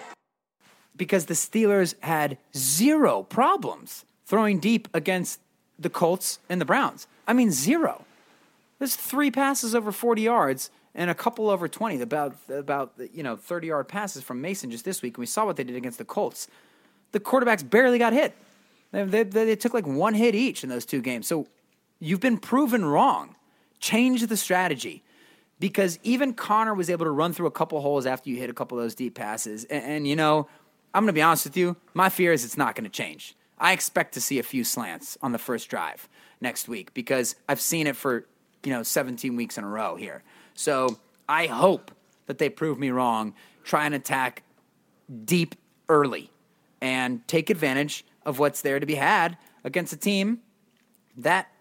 Because 0.96 1.28
the 1.28 1.36
Steelers 1.36 1.94
had 2.02 2.40
zero 2.58 3.22
problems 3.22 4.04
throwing 4.26 4.60
deep 4.60 4.88
against 4.96 5.40
the 5.78 5.92
Colts 5.92 6.40
and 6.50 6.60
the 6.60 6.66
Browns. 6.66 7.06
I 7.28 7.34
mean, 7.34 7.52
zero. 7.52 8.04
There's 8.80 8.96
three 8.96 9.30
passes 9.30 9.76
over 9.76 9.92
40 9.92 10.24
yards 10.24 10.72
and 10.96 11.12
a 11.12 11.16
couple 11.16 11.52
over 11.52 11.68
20, 11.68 12.02
about 12.02 12.36
about 12.50 12.94
you 13.14 13.22
know 13.22 13.36
30 13.36 13.68
yard 13.68 13.88
passes 13.88 14.24
from 14.24 14.42
Mason 14.42 14.72
just 14.72 14.86
this 14.86 15.04
week. 15.04 15.18
And 15.18 15.20
we 15.20 15.28
saw 15.28 15.46
what 15.46 15.56
they 15.56 15.64
did 15.64 15.76
against 15.76 16.00
the 16.00 16.06
Colts. 16.06 16.48
The 17.12 17.20
quarterbacks 17.20 17.68
barely 17.68 18.00
got 18.00 18.14
hit. 18.14 18.36
They, 18.92 19.04
they, 19.04 19.24
they 19.24 19.56
took 19.56 19.74
like 19.74 19.86
one 19.86 20.16
hit 20.16 20.34
each 20.34 20.64
in 20.64 20.70
those 20.70 20.86
two 20.86 21.02
games. 21.02 21.28
So 21.28 21.48
you've 22.00 22.20
been 22.20 22.40
proven 22.40 22.86
wrong. 22.86 23.36
Change 23.80 24.26
the 24.26 24.38
strategy 24.38 25.04
because 25.64 25.98
even 26.04 26.34
Conner 26.34 26.74
was 26.74 26.90
able 26.90 27.06
to 27.06 27.12
run 27.12 27.32
through 27.32 27.48
a 27.48 27.52
couple 27.52 27.80
holes 27.80 28.06
after 28.06 28.30
you 28.30 28.36
hit 28.36 28.50
a 28.50 28.54
couple 28.54 28.78
of 28.78 28.84
those 28.84 28.96
deep 28.96 29.16
passes. 29.16 29.64
And, 29.64 29.82
and 29.86 30.06
you 30.06 30.14
know, 30.14 30.50
I'm 30.94 31.04
going 31.04 31.08
to 31.08 31.14
be 31.14 31.22
honest 31.22 31.46
with 31.46 31.56
you. 31.56 31.78
My 31.94 32.10
fear 32.10 32.34
is 32.34 32.44
it's 32.44 32.58
not 32.58 32.76
going 32.76 32.84
to 32.84 32.90
change. 32.90 33.34
I 33.58 33.72
expect 33.72 34.14
to 34.16 34.20
see 34.20 34.40
a 34.40 34.44
few 34.44 34.66
slants 34.66 35.18
on 35.22 35.32
the 35.32 35.38
first 35.38 35.70
drive 35.70 36.10
next 36.42 36.68
week 36.68 36.94
because 36.94 37.38
I've 37.48 37.62
seen 37.62 37.88
it 37.88 37.96
for 37.96 38.26
you 38.66 38.74
know 38.74 38.84
17 38.84 39.38
weeks 39.38 39.58
in 39.58 39.64
a 39.64 39.68
row 39.70 39.96
here. 39.96 40.22
So 40.54 41.00
I 41.30 41.46
hope 41.46 41.92
that 42.26 42.40
they 42.40 42.50
prove 42.50 42.78
me 42.78 42.90
wrong. 42.90 43.34
Try 43.64 43.86
and 43.86 43.96
attack 43.96 44.44
deep 45.24 45.56
early 45.88 46.30
and 46.82 47.26
take 47.26 47.50
advantage 47.50 48.06
of 48.26 48.38
what's 48.38 48.60
there 48.64 48.82
to 48.82 48.86
be 48.86 48.96
had 48.96 49.38
against 49.64 49.94
a 49.94 49.98
team 49.98 50.42
that 51.16 51.53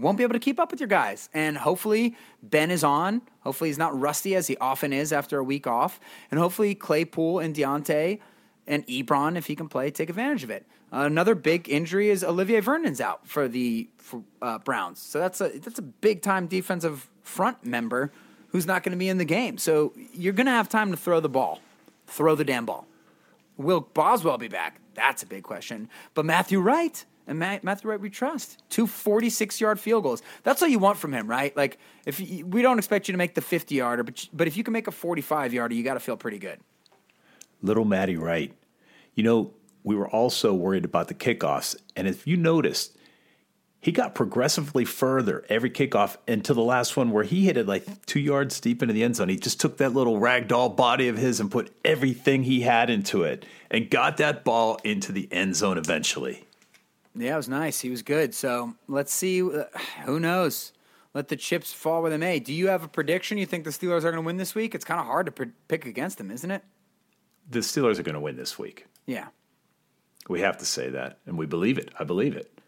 won't 0.00 0.16
be 0.16 0.24
able 0.24 0.34
to 0.34 0.38
keep 0.38 0.60
up 0.60 0.70
with 0.70 0.80
your 0.80 0.88
guys. 0.88 1.28
And 1.34 1.58
hopefully 1.58 2.16
Ben 2.42 2.70
is 2.70 2.84
on. 2.84 3.22
Hopefully 3.40 3.70
he's 3.70 3.78
not 3.78 3.98
rusty 3.98 4.34
as 4.34 4.46
he 4.46 4.56
often 4.58 4.92
is 4.92 5.12
after 5.12 5.38
a 5.38 5.44
week 5.44 5.66
off. 5.66 6.00
And 6.30 6.38
hopefully 6.38 6.74
Claypool 6.74 7.40
and 7.40 7.54
Diontae 7.54 8.20
and 8.66 8.86
Ebron, 8.86 9.36
if 9.36 9.46
he 9.46 9.56
can 9.56 9.68
play, 9.68 9.90
take 9.90 10.10
advantage 10.10 10.44
of 10.44 10.50
it. 10.50 10.66
another 10.92 11.34
big 11.34 11.68
injury 11.68 12.10
is 12.10 12.22
Olivier 12.22 12.60
Vernon's 12.60 13.00
out 13.00 13.26
for 13.26 13.48
the 13.48 13.88
for, 13.98 14.22
uh, 14.40 14.58
Browns. 14.58 15.00
So 15.00 15.18
that's 15.18 15.40
a 15.40 15.48
that's 15.58 15.78
a 15.78 15.82
big 15.82 16.22
time 16.22 16.46
defensive 16.46 17.08
front 17.22 17.64
member 17.64 18.12
who's 18.48 18.66
not 18.66 18.82
going 18.82 18.92
to 18.92 18.98
be 18.98 19.08
in 19.08 19.18
the 19.18 19.24
game. 19.24 19.58
So 19.58 19.92
you're 20.14 20.32
going 20.32 20.46
to 20.46 20.52
have 20.52 20.68
time 20.68 20.90
to 20.90 20.96
throw 20.96 21.20
the 21.20 21.28
ball, 21.28 21.60
throw 22.06 22.34
the 22.34 22.44
damn 22.44 22.64
ball. 22.64 22.86
Will 23.58 23.80
Boswell 23.80 24.38
be 24.38 24.48
back? 24.48 24.80
That's 24.94 25.22
a 25.22 25.26
big 25.26 25.42
question. 25.42 25.90
But 26.14 26.24
Matthew 26.24 26.60
Wright 26.60 27.04
and 27.28 27.38
Matt, 27.38 27.62
Matthew 27.62 27.90
Wright 27.90 28.00
we 28.00 28.10
trust. 28.10 28.62
Two 28.70 28.86
46 28.86 29.60
yard 29.60 29.78
field 29.78 30.02
goals. 30.02 30.22
That's 30.42 30.62
all 30.62 30.68
you 30.68 30.78
want 30.78 30.98
from 30.98 31.12
him, 31.12 31.28
right? 31.28 31.56
Like 31.56 31.78
if 32.06 32.18
you, 32.18 32.46
we 32.46 32.62
don't 32.62 32.78
expect 32.78 33.06
you 33.06 33.12
to 33.12 33.18
make 33.18 33.34
the 33.34 33.42
50 33.42 33.76
yarder, 33.76 34.02
but 34.02 34.26
but 34.32 34.48
if 34.48 34.56
you 34.56 34.64
can 34.64 34.72
make 34.72 34.88
a 34.88 34.90
45 34.90 35.52
yarder, 35.52 35.74
you 35.74 35.84
got 35.84 35.94
to 35.94 36.00
feel 36.00 36.16
pretty 36.16 36.38
good. 36.38 36.58
Little 37.62 37.84
Matty 37.84 38.16
Wright. 38.16 38.52
You 39.14 39.22
know, 39.24 39.52
we 39.84 39.94
were 39.94 40.08
also 40.08 40.54
worried 40.54 40.84
about 40.84 41.08
the 41.08 41.14
kickoffs, 41.14 41.76
and 41.94 42.08
if 42.08 42.26
you 42.26 42.36
noticed, 42.36 42.96
he 43.80 43.92
got 43.92 44.14
progressively 44.14 44.84
further 44.84 45.44
every 45.48 45.70
kickoff 45.70 46.16
into 46.26 46.54
the 46.54 46.62
last 46.62 46.96
one 46.96 47.10
where 47.10 47.24
he 47.24 47.44
hit 47.44 47.56
it 47.56 47.66
like 47.66 48.06
two 48.06 48.20
yards 48.20 48.60
deep 48.60 48.82
into 48.82 48.92
the 48.92 49.04
end 49.04 49.16
zone. 49.16 49.28
He 49.28 49.36
just 49.36 49.60
took 49.60 49.76
that 49.76 49.92
little 49.92 50.18
ragdoll 50.18 50.74
body 50.74 51.08
of 51.08 51.16
his 51.16 51.40
and 51.40 51.50
put 51.50 51.70
everything 51.84 52.42
he 52.42 52.62
had 52.62 52.90
into 52.90 53.22
it 53.22 53.44
and 53.70 53.90
got 53.90 54.16
that 54.16 54.44
ball 54.44 54.80
into 54.82 55.12
the 55.12 55.28
end 55.30 55.56
zone 55.56 55.78
eventually. 55.78 56.47
Yeah, 57.18 57.34
it 57.34 57.36
was 57.36 57.48
nice. 57.48 57.80
He 57.80 57.90
was 57.90 58.02
good. 58.02 58.34
So 58.34 58.74
let's 58.86 59.12
see. 59.12 59.38
Who 60.04 60.20
knows? 60.20 60.72
Let 61.14 61.28
the 61.28 61.36
chips 61.36 61.72
fall 61.72 62.02
where 62.02 62.10
they 62.10 62.16
may. 62.16 62.38
Do 62.38 62.52
you 62.52 62.68
have 62.68 62.84
a 62.84 62.88
prediction? 62.88 63.38
You 63.38 63.46
think 63.46 63.64
the 63.64 63.70
Steelers 63.70 63.98
are 63.98 64.10
going 64.10 64.16
to 64.16 64.22
win 64.22 64.36
this 64.36 64.54
week? 64.54 64.74
It's 64.74 64.84
kind 64.84 65.00
of 65.00 65.06
hard 65.06 65.26
to 65.26 65.32
pre- 65.32 65.50
pick 65.66 65.86
against 65.86 66.18
them, 66.18 66.30
isn't 66.30 66.50
it? 66.50 66.62
The 67.50 67.60
Steelers 67.60 67.98
are 67.98 68.02
going 68.02 68.14
to 68.14 68.20
win 68.20 68.36
this 68.36 68.58
week. 68.58 68.86
Yeah. 69.06 69.28
We 70.28 70.40
have 70.42 70.58
to 70.58 70.66
say 70.66 70.90
that, 70.90 71.18
and 71.26 71.38
we 71.38 71.46
believe 71.46 71.78
it. 71.78 71.90
I 71.98 72.04
believe 72.04 72.36
it. 72.36 72.60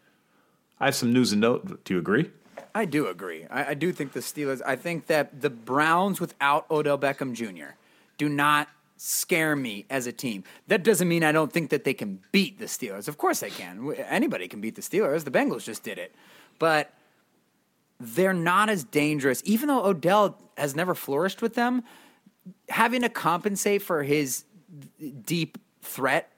I 0.79 0.85
have 0.85 0.95
some 0.95 1.13
news 1.13 1.31
and 1.31 1.41
note. 1.41 1.83
Do 1.85 1.93
you 1.93 1.99
agree? 1.99 2.31
I 2.73 2.85
do 2.85 3.07
agree. 3.07 3.45
I, 3.49 3.65
I 3.67 3.73
do 3.75 3.91
think 3.91 4.13
the 4.13 4.21
Steelers. 4.21 4.61
I 4.65 4.75
think 4.75 5.05
that 5.07 5.41
the 5.41 5.51
Browns 5.51 6.19
without 6.19 6.65
Odell 6.71 6.97
Beckham 6.97 7.33
Jr. 7.33 7.75
do 8.17 8.27
not 8.27 8.67
scare 9.03 9.55
me 9.55 9.83
as 9.89 10.05
a 10.05 10.11
team. 10.11 10.43
That 10.67 10.83
doesn't 10.83 11.07
mean 11.07 11.23
I 11.23 11.31
don't 11.31 11.51
think 11.51 11.71
that 11.71 11.85
they 11.85 11.93
can 11.95 12.19
beat 12.31 12.59
the 12.59 12.65
Steelers. 12.65 13.07
Of 13.07 13.17
course 13.17 13.39
they 13.39 13.49
can. 13.49 13.95
Anybody 13.95 14.47
can 14.47 14.61
beat 14.61 14.75
the 14.75 14.83
Steelers. 14.83 15.23
The 15.23 15.31
Bengals 15.31 15.63
just 15.63 15.81
did 15.81 15.97
it. 15.97 16.13
But 16.59 16.93
they're 17.99 18.31
not 18.31 18.69
as 18.69 18.83
dangerous. 18.83 19.41
Even 19.43 19.69
though 19.69 19.83
Odell 19.83 20.37
has 20.55 20.75
never 20.75 20.93
flourished 20.93 21.41
with 21.41 21.55
them, 21.55 21.83
having 22.69 23.01
to 23.01 23.09
compensate 23.09 23.81
for 23.81 24.03
his 24.03 24.45
deep 25.25 25.57
threat 25.81 26.31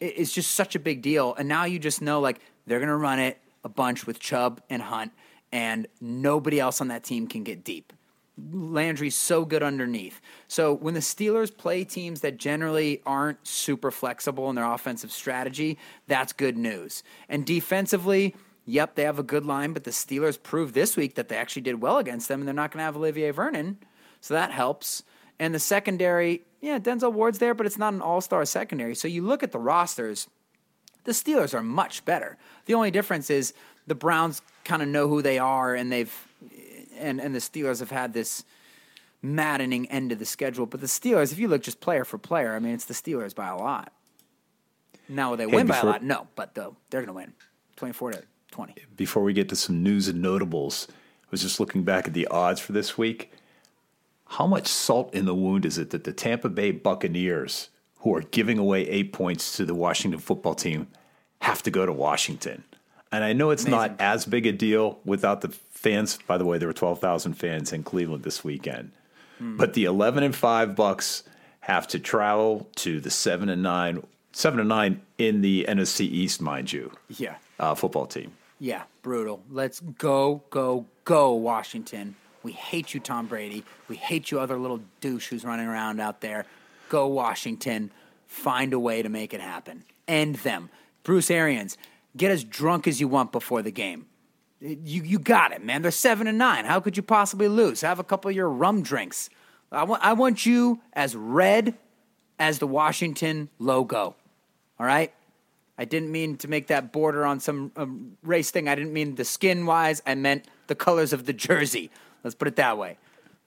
is 0.00 0.32
just 0.32 0.52
such 0.52 0.74
a 0.74 0.78
big 0.78 1.02
deal. 1.02 1.34
And 1.34 1.46
now 1.46 1.64
you 1.64 1.78
just 1.78 2.00
know 2.00 2.20
like 2.20 2.40
they're 2.66 2.78
going 2.78 2.88
to 2.88 2.96
run 2.96 3.18
it 3.18 3.38
a 3.64 3.68
bunch 3.68 4.06
with 4.06 4.18
Chubb 4.18 4.62
and 4.70 4.80
Hunt, 4.80 5.12
and 5.52 5.86
nobody 6.00 6.58
else 6.58 6.80
on 6.80 6.88
that 6.88 7.04
team 7.04 7.26
can 7.26 7.44
get 7.44 7.64
deep. 7.64 7.92
Landry's 8.52 9.16
so 9.16 9.44
good 9.44 9.62
underneath. 9.62 10.20
So 10.46 10.72
when 10.72 10.94
the 10.94 11.00
Steelers 11.00 11.54
play 11.54 11.84
teams 11.84 12.20
that 12.20 12.36
generally 12.36 13.02
aren't 13.04 13.46
super 13.46 13.90
flexible 13.90 14.48
in 14.48 14.56
their 14.56 14.64
offensive 14.64 15.12
strategy, 15.12 15.78
that's 16.06 16.32
good 16.32 16.56
news. 16.56 17.02
And 17.28 17.44
defensively, 17.44 18.34
yep, 18.64 18.94
they 18.94 19.02
have 19.02 19.18
a 19.18 19.24
good 19.24 19.44
line, 19.44 19.72
but 19.72 19.84
the 19.84 19.90
Steelers 19.90 20.40
proved 20.40 20.74
this 20.74 20.96
week 20.96 21.14
that 21.16 21.28
they 21.28 21.36
actually 21.36 21.62
did 21.62 21.80
well 21.80 21.98
against 21.98 22.28
them, 22.28 22.40
and 22.40 22.48
they're 22.48 22.54
not 22.54 22.70
going 22.70 22.78
to 22.78 22.84
have 22.84 22.96
Olivier 22.96 23.30
Vernon. 23.30 23.78
So 24.20 24.34
that 24.34 24.52
helps. 24.52 25.02
And 25.38 25.54
the 25.54 25.58
secondary, 25.58 26.42
yeah, 26.60 26.78
Denzel 26.78 27.12
Ward's 27.12 27.38
there, 27.38 27.54
but 27.54 27.66
it's 27.66 27.78
not 27.78 27.94
an 27.94 28.02
all 28.02 28.20
star 28.20 28.44
secondary. 28.44 28.94
So 28.94 29.08
you 29.08 29.22
look 29.22 29.42
at 29.42 29.52
the 29.52 29.58
rosters, 29.58 30.28
the 31.04 31.12
Steelers 31.12 31.54
are 31.54 31.62
much 31.62 32.04
better. 32.04 32.36
The 32.66 32.74
only 32.74 32.90
difference 32.90 33.30
is 33.30 33.54
the 33.86 33.94
Browns 33.94 34.42
kind 34.64 34.82
of 34.82 34.88
know 34.88 35.08
who 35.08 35.22
they 35.22 35.38
are, 35.38 35.74
and 35.74 35.90
they've 35.90 36.14
and 36.98 37.20
and 37.20 37.34
the 37.34 37.40
Steelers 37.40 37.80
have 37.80 37.90
had 37.90 38.12
this 38.12 38.44
maddening 39.22 39.90
end 39.90 40.12
of 40.12 40.18
the 40.18 40.24
schedule. 40.24 40.66
But 40.66 40.80
the 40.80 40.86
Steelers, 40.86 41.32
if 41.32 41.38
you 41.38 41.48
look 41.48 41.62
just 41.62 41.80
player 41.80 42.04
for 42.04 42.18
player, 42.18 42.54
I 42.54 42.58
mean, 42.58 42.74
it's 42.74 42.84
the 42.84 42.94
Steelers 42.94 43.34
by 43.34 43.48
a 43.48 43.56
lot. 43.56 43.92
Now 45.08 45.30
will 45.30 45.36
they 45.38 45.48
Hey, 45.48 45.56
win 45.56 45.66
by 45.66 45.78
a 45.78 45.84
lot? 45.86 46.02
No, 46.02 46.28
but 46.36 46.54
though 46.54 46.76
they're 46.90 47.00
going 47.00 47.08
to 47.08 47.14
win, 47.14 47.32
twenty 47.76 47.92
four 47.94 48.12
to 48.12 48.22
twenty. 48.50 48.74
Before 48.96 49.22
we 49.22 49.32
get 49.32 49.48
to 49.48 49.56
some 49.56 49.82
news 49.82 50.08
and 50.08 50.20
notables, 50.20 50.86
I 50.90 51.26
was 51.30 51.42
just 51.42 51.60
looking 51.60 51.82
back 51.82 52.06
at 52.06 52.14
the 52.14 52.26
odds 52.28 52.60
for 52.60 52.72
this 52.72 52.98
week. 52.98 53.32
How 54.26 54.46
much 54.46 54.66
salt 54.66 55.14
in 55.14 55.24
the 55.24 55.34
wound 55.34 55.64
is 55.64 55.78
it 55.78 55.90
that 55.90 56.04
the 56.04 56.12
Tampa 56.12 56.50
Bay 56.50 56.70
Buccaneers, 56.70 57.70
who 58.00 58.14
are 58.14 58.20
giving 58.20 58.58
away 58.58 58.86
eight 58.86 59.12
points 59.12 59.56
to 59.56 59.64
the 59.64 59.74
Washington 59.74 60.20
football 60.20 60.54
team, 60.54 60.88
have 61.40 61.62
to 61.62 61.70
go 61.70 61.86
to 61.86 61.92
Washington? 61.92 62.64
And 63.10 63.24
I 63.24 63.32
know 63.32 63.48
it's 63.48 63.66
not 63.66 63.98
as 63.98 64.26
big 64.26 64.44
a 64.44 64.52
deal 64.52 65.00
without 65.02 65.40
the 65.40 65.48
fans. 65.78 66.18
By 66.26 66.38
the 66.38 66.44
way, 66.44 66.58
there 66.58 66.68
were 66.68 66.72
12,000 66.74 67.34
fans 67.34 67.72
in 67.72 67.82
Cleveland 67.82 68.24
this 68.24 68.42
weekend. 68.44 68.92
But 69.40 69.74
the 69.74 69.84
11 69.84 70.24
and 70.24 70.34
5 70.34 70.74
Bucks 70.74 71.22
have 71.60 71.86
to 71.88 72.00
travel 72.00 72.68
to 72.76 72.98
the 72.98 73.10
7 73.10 73.48
and 73.48 73.62
9 73.62 74.02
7 74.32 74.58
and 74.60 74.68
9 74.68 75.00
in 75.18 75.40
the 75.42 75.64
NFC 75.68 76.00
East, 76.02 76.40
mind 76.40 76.72
you, 76.72 76.90
Yeah, 77.08 77.36
uh, 77.60 77.74
football 77.76 78.06
team. 78.06 78.32
yeah, 78.58 78.82
brutal. 79.02 79.42
Let's 79.50 79.78
go, 79.80 80.42
go, 80.50 80.86
go, 81.04 81.32
Washington. 81.34 82.16
We 82.42 82.50
hate 82.52 82.94
you, 82.94 83.00
Tom 83.00 83.26
Brady. 83.26 83.64
We 83.88 83.94
hate 83.96 84.30
you, 84.32 84.40
other 84.40 84.58
little 84.58 84.80
douche 85.00 85.28
who's 85.28 85.44
running 85.44 85.66
around 85.68 86.00
out 86.00 86.20
there. 86.20 86.44
Go, 86.88 87.06
Washington. 87.06 87.90
Find 88.26 88.72
a 88.72 88.78
way 88.80 89.02
to 89.02 89.08
make 89.08 89.32
it 89.32 89.40
happen. 89.40 89.84
End 90.08 90.36
them. 90.36 90.68
Bruce 91.04 91.30
Arians, 91.30 91.78
get 92.16 92.30
as 92.32 92.42
drunk 92.44 92.86
as 92.88 93.00
you 93.00 93.06
want 93.08 93.30
before 93.32 93.62
the 93.62 93.70
game. 93.72 94.06
You 94.60 95.02
you 95.02 95.18
got 95.18 95.52
it, 95.52 95.64
man. 95.64 95.82
They're 95.82 95.90
seven 95.90 96.26
and 96.26 96.38
nine. 96.38 96.64
How 96.64 96.80
could 96.80 96.96
you 96.96 97.02
possibly 97.02 97.48
lose? 97.48 97.80
Have 97.82 98.00
a 98.00 98.04
couple 98.04 98.28
of 98.28 98.36
your 98.36 98.48
rum 98.48 98.82
drinks. 98.82 99.30
I 99.70 99.84
want 99.84 100.04
I 100.04 100.14
want 100.14 100.46
you 100.46 100.80
as 100.92 101.14
red 101.14 101.74
as 102.38 102.58
the 102.58 102.66
Washington 102.66 103.50
logo. 103.58 104.16
All 104.78 104.86
right. 104.86 105.12
I 105.80 105.84
didn't 105.84 106.10
mean 106.10 106.36
to 106.38 106.48
make 106.48 106.66
that 106.68 106.92
border 106.92 107.24
on 107.24 107.38
some 107.38 107.70
um, 107.76 108.16
race 108.24 108.50
thing. 108.50 108.68
I 108.68 108.74
didn't 108.74 108.92
mean 108.92 109.14
the 109.14 109.24
skin 109.24 109.64
wise. 109.64 110.02
I 110.04 110.16
meant 110.16 110.46
the 110.66 110.74
colors 110.74 111.12
of 111.12 111.24
the 111.24 111.32
jersey. 111.32 111.90
Let's 112.24 112.34
put 112.34 112.48
it 112.48 112.56
that 112.56 112.76
way. 112.76 112.98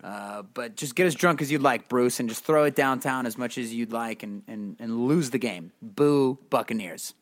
Uh, 0.01 0.41
but 0.53 0.75
just 0.75 0.95
get 0.95 1.05
as 1.05 1.13
drunk 1.13 1.41
as 1.41 1.51
you'd 1.51 1.61
like, 1.61 1.87
Bruce, 1.89 2.19
and 2.19 2.27
just 2.27 2.43
throw 2.43 2.63
it 2.63 2.73
downtown 2.73 3.25
as 3.25 3.37
much 3.37 3.57
as 3.57 3.73
you'd 3.73 3.91
like 3.91 4.23
and, 4.23 4.43
and, 4.47 4.77
and 4.79 5.07
lose 5.07 5.29
the 5.29 5.37
game. 5.37 5.73
Boo, 5.81 6.39
Buccaneers. 6.49 7.13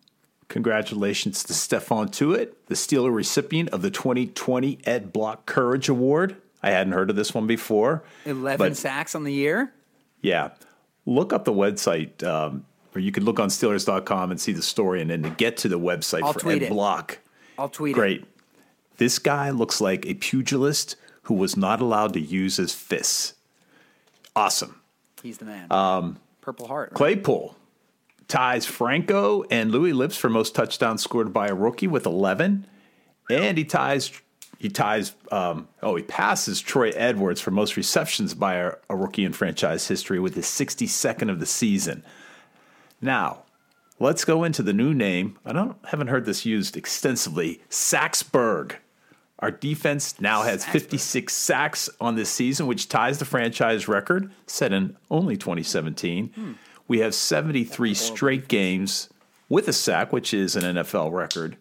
Congratulations 0.50 1.43
to 1.43 1.54
Stephon 1.54 2.10
Tuitt, 2.12 2.54
the 2.66 2.76
Steeler 2.76 3.14
recipient 3.14 3.70
of 3.70 3.82
the 3.82 3.91
2020 3.91 4.80
Ed 4.84 5.14
Block 5.14 5.45
Courage 5.45 5.88
Award. 5.88 6.36
I 6.62 6.72
hadn't 6.72 6.93
heard 6.93 7.10
of 7.10 7.16
this 7.16 7.34
one 7.34 7.47
before. 7.47 8.04
11 8.26 8.76
sacks 8.76 9.16
on 9.16 9.24
the 9.24 9.32
year. 9.34 9.72
yeah, 10.22 10.50
look 11.06 11.32
up 11.32 11.45
the 11.45 11.54
website, 11.54 12.24
um, 12.24 12.66
or 12.93 13.00
you 13.00 13.12
can 13.12 13.24
look 13.24 13.39
on 13.39 13.50
Steelers.com 13.50 14.32
and 14.32 14.41
see 14.41 14.52
the 14.52 14.62
story, 14.64 15.02
and 15.02 15.12
then 15.12 15.22
to 15.24 15.30
get 15.30 15.56
to 15.58 15.68
the 15.70 15.80
website 15.80 16.24
I'll 16.24 16.34
for 16.34 16.50
Ed 16.52 16.64
it. 16.64 16.70
Block. 16.70 17.20
I'll 17.58 17.70
tweet 17.70 17.91
it. 17.95 18.00
Great. 18.00 18.26
This 18.97 19.20
guy 19.20 19.52
looks 19.52 19.80
like 19.80 20.06
a 20.08 20.16
pugilist 20.16 20.95
who 21.24 21.36
was 21.36 21.56
not 21.56 21.80
allowed 21.80 22.14
to 22.14 22.20
use 22.20 22.58
his 22.58 22.74
fists. 22.74 23.36
Awesome. 24.36 24.82
He's 25.22 25.38
the 25.38 25.45
man. 25.45 25.72
Um, 25.72 26.18
Purple 26.41 26.68
Heart. 26.68 26.89
right? 26.89 26.97
Claypool. 26.97 27.56
Ties 28.30 28.64
Franco 28.64 29.44
and 29.50 29.72
Louis 29.72 29.92
Lipps 29.92 30.16
for 30.16 30.30
most 30.30 30.54
touchdowns 30.54 31.02
scored 31.02 31.34
by 31.34 31.48
a 31.48 31.56
rookie 31.56 31.88
with 31.88 32.06
11, 32.06 32.68
and 33.30 33.58
he 33.58 33.66
ties 33.66 34.12
he 34.60 34.70
ties 34.70 35.14
um, 35.32 35.68
oh 35.82 35.96
he 35.96 36.04
passes 36.04 36.62
Troy 36.62 36.92
Edwards 36.92 37.42
for 37.42 37.50
most 37.50 37.76
receptions 37.76 38.36
by 38.36 38.56
a, 38.56 38.74
a 38.88 38.96
rookie 38.96 39.26
in 39.26 39.34
franchise 39.34 39.88
history 39.88 40.20
with 40.20 40.36
his 40.36 40.46
62nd 40.46 41.32
of 41.32 41.40
the 41.40 41.48
season. 41.48 42.04
Now, 43.02 43.46
let's 44.00 44.26
go 44.26 44.44
into 44.44 44.62
the 44.62 44.74
new 44.74 44.94
name. 44.94 45.40
I 45.44 45.52
don't 45.52 45.78
haven't 45.88 46.08
heard 46.08 46.26
this 46.26 46.46
used 46.46 46.78
extensively. 46.78 47.62
Sacksburgh. 47.70 48.76
Our 49.40 49.52
defense 49.52 50.20
now 50.20 50.44
has 50.44 50.66
56 50.66 51.34
sacks 51.34 51.90
on 52.02 52.16
this 52.16 52.30
season, 52.30 52.68
which 52.68 52.90
ties 52.90 53.20
the 53.20 53.26
franchise 53.26 53.88
record 53.88 54.32
set 54.46 54.74
in 54.74 54.98
only 55.10 55.38
2017. 55.38 56.58
We 56.90 57.00
have 57.00 57.16
73 57.16 57.94
straight 57.94 58.48
games 58.50 59.10
with 59.48 59.68
a 59.68 59.74
sack, 59.74 60.12
which 60.12 60.34
is 60.34 60.58
an 60.58 60.76
NFL 60.76 61.14
record. 61.14 61.56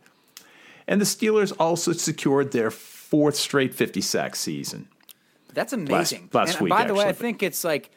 And 0.88 1.00
the 1.00 1.04
Steelers 1.04 1.52
also 1.60 1.92
secured 1.92 2.50
their 2.50 2.70
fourth 2.70 3.36
straight 3.36 3.74
50 3.74 4.00
sack 4.00 4.34
season. 4.34 4.88
That's 5.52 5.72
amazing. 5.72 6.30
last 6.32 6.54
and 6.54 6.62
week, 6.62 6.70
by 6.70 6.84
the 6.84 6.94
way, 6.94 7.04
I 7.04 7.12
think 7.12 7.42
it's 7.42 7.62
like 7.62 7.90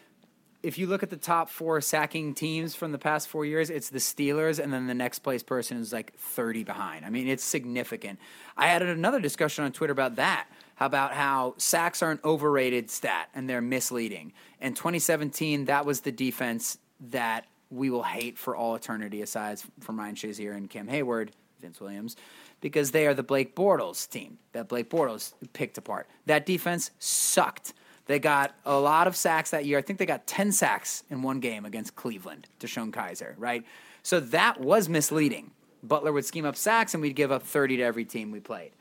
if 0.62 0.78
you 0.78 0.88
look 0.88 1.04
at 1.04 1.10
the 1.10 1.18
top 1.18 1.50
four 1.50 1.80
sacking 1.82 2.34
teams 2.34 2.76
from 2.76 2.92
the 2.92 2.98
past 2.98 3.28
four 3.28 3.46
years, 3.46 3.70
it's 3.70 3.90
the 3.90 4.00
Steelers, 4.00 4.60
and 4.60 4.72
then 4.72 4.88
the 4.88 4.94
next 4.94 5.20
place 5.20 5.42
person 5.42 5.78
is 5.78 5.92
like 5.92 6.14
30 6.18 6.64
behind. 6.64 7.06
I 7.06 7.10
mean, 7.10 7.28
it's 7.28 7.44
significant. 7.44 8.20
I 8.58 8.68
had 8.68 8.82
another 8.82 9.20
discussion 9.20 9.64
on 9.64 9.72
Twitter 9.72 9.94
about 9.94 10.18
that. 10.18 10.48
How 10.76 10.86
about 10.86 11.14
how 11.14 11.56
sacks 11.58 12.02
are 12.02 12.12
an 12.12 12.20
overrated 12.26 12.90
stat 12.90 13.30
and 13.34 13.50
they're 13.50 13.62
misleading. 13.62 14.34
In 14.60 14.74
2017, 14.74 15.66
that 15.66 15.86
was 15.86 16.02
the 16.02 16.12
defense 16.12 16.78
that 17.10 17.46
we 17.70 17.90
will 17.90 18.04
hate 18.04 18.38
for 18.38 18.56
all 18.56 18.76
eternity, 18.76 19.22
aside 19.22 19.60
from 19.80 19.98
Ryan 19.98 20.16
Shazier 20.16 20.56
and 20.56 20.70
Cam 20.70 20.88
Heyward, 20.88 21.30
Vince 21.60 21.80
Williams, 21.80 22.16
because 22.60 22.92
they 22.92 23.08
are 23.08 23.14
the 23.14 23.24
Blake 23.24 23.56
Bortles 23.56 24.10
team 24.10 24.38
that 24.52 24.68
Blake 24.68 24.90
Bortles 24.90 25.34
picked 25.54 25.78
apart. 25.78 26.08
That 26.26 26.46
defense 26.46 26.92
sucked. 27.00 27.74
They 28.06 28.20
got 28.20 28.56
a 28.66 28.78
lot 28.78 29.08
of 29.08 29.16
sacks 29.16 29.52
that 29.52 29.66
year. 29.66 29.78
I 29.78 29.82
think 29.82 30.00
they 30.00 30.06
got 30.06 30.28
10 30.28 30.52
sacks 30.52 31.04
in 31.10 31.22
one 31.22 31.40
game 31.40 31.66
against 31.66 31.96
Cleveland, 31.96 32.48
DeShone 32.60 32.92
Kizer, 32.92 33.34
right? 33.38 33.66
So 34.04 34.20
that 34.20 34.60
was 34.60 34.90
misleading. 34.90 35.52
Butler 35.84 36.12
would 36.12 36.26
scheme 36.26 36.46
up 36.46 36.56
sacks 36.56 36.94
and 36.94 37.02
we'd 37.02 37.16
give 37.16 37.32
up 37.32 37.44
30 37.44 37.78
to 37.78 37.84
every 37.84 38.06
team 38.06 38.32
we 38.32 38.40
played, 38.40 38.72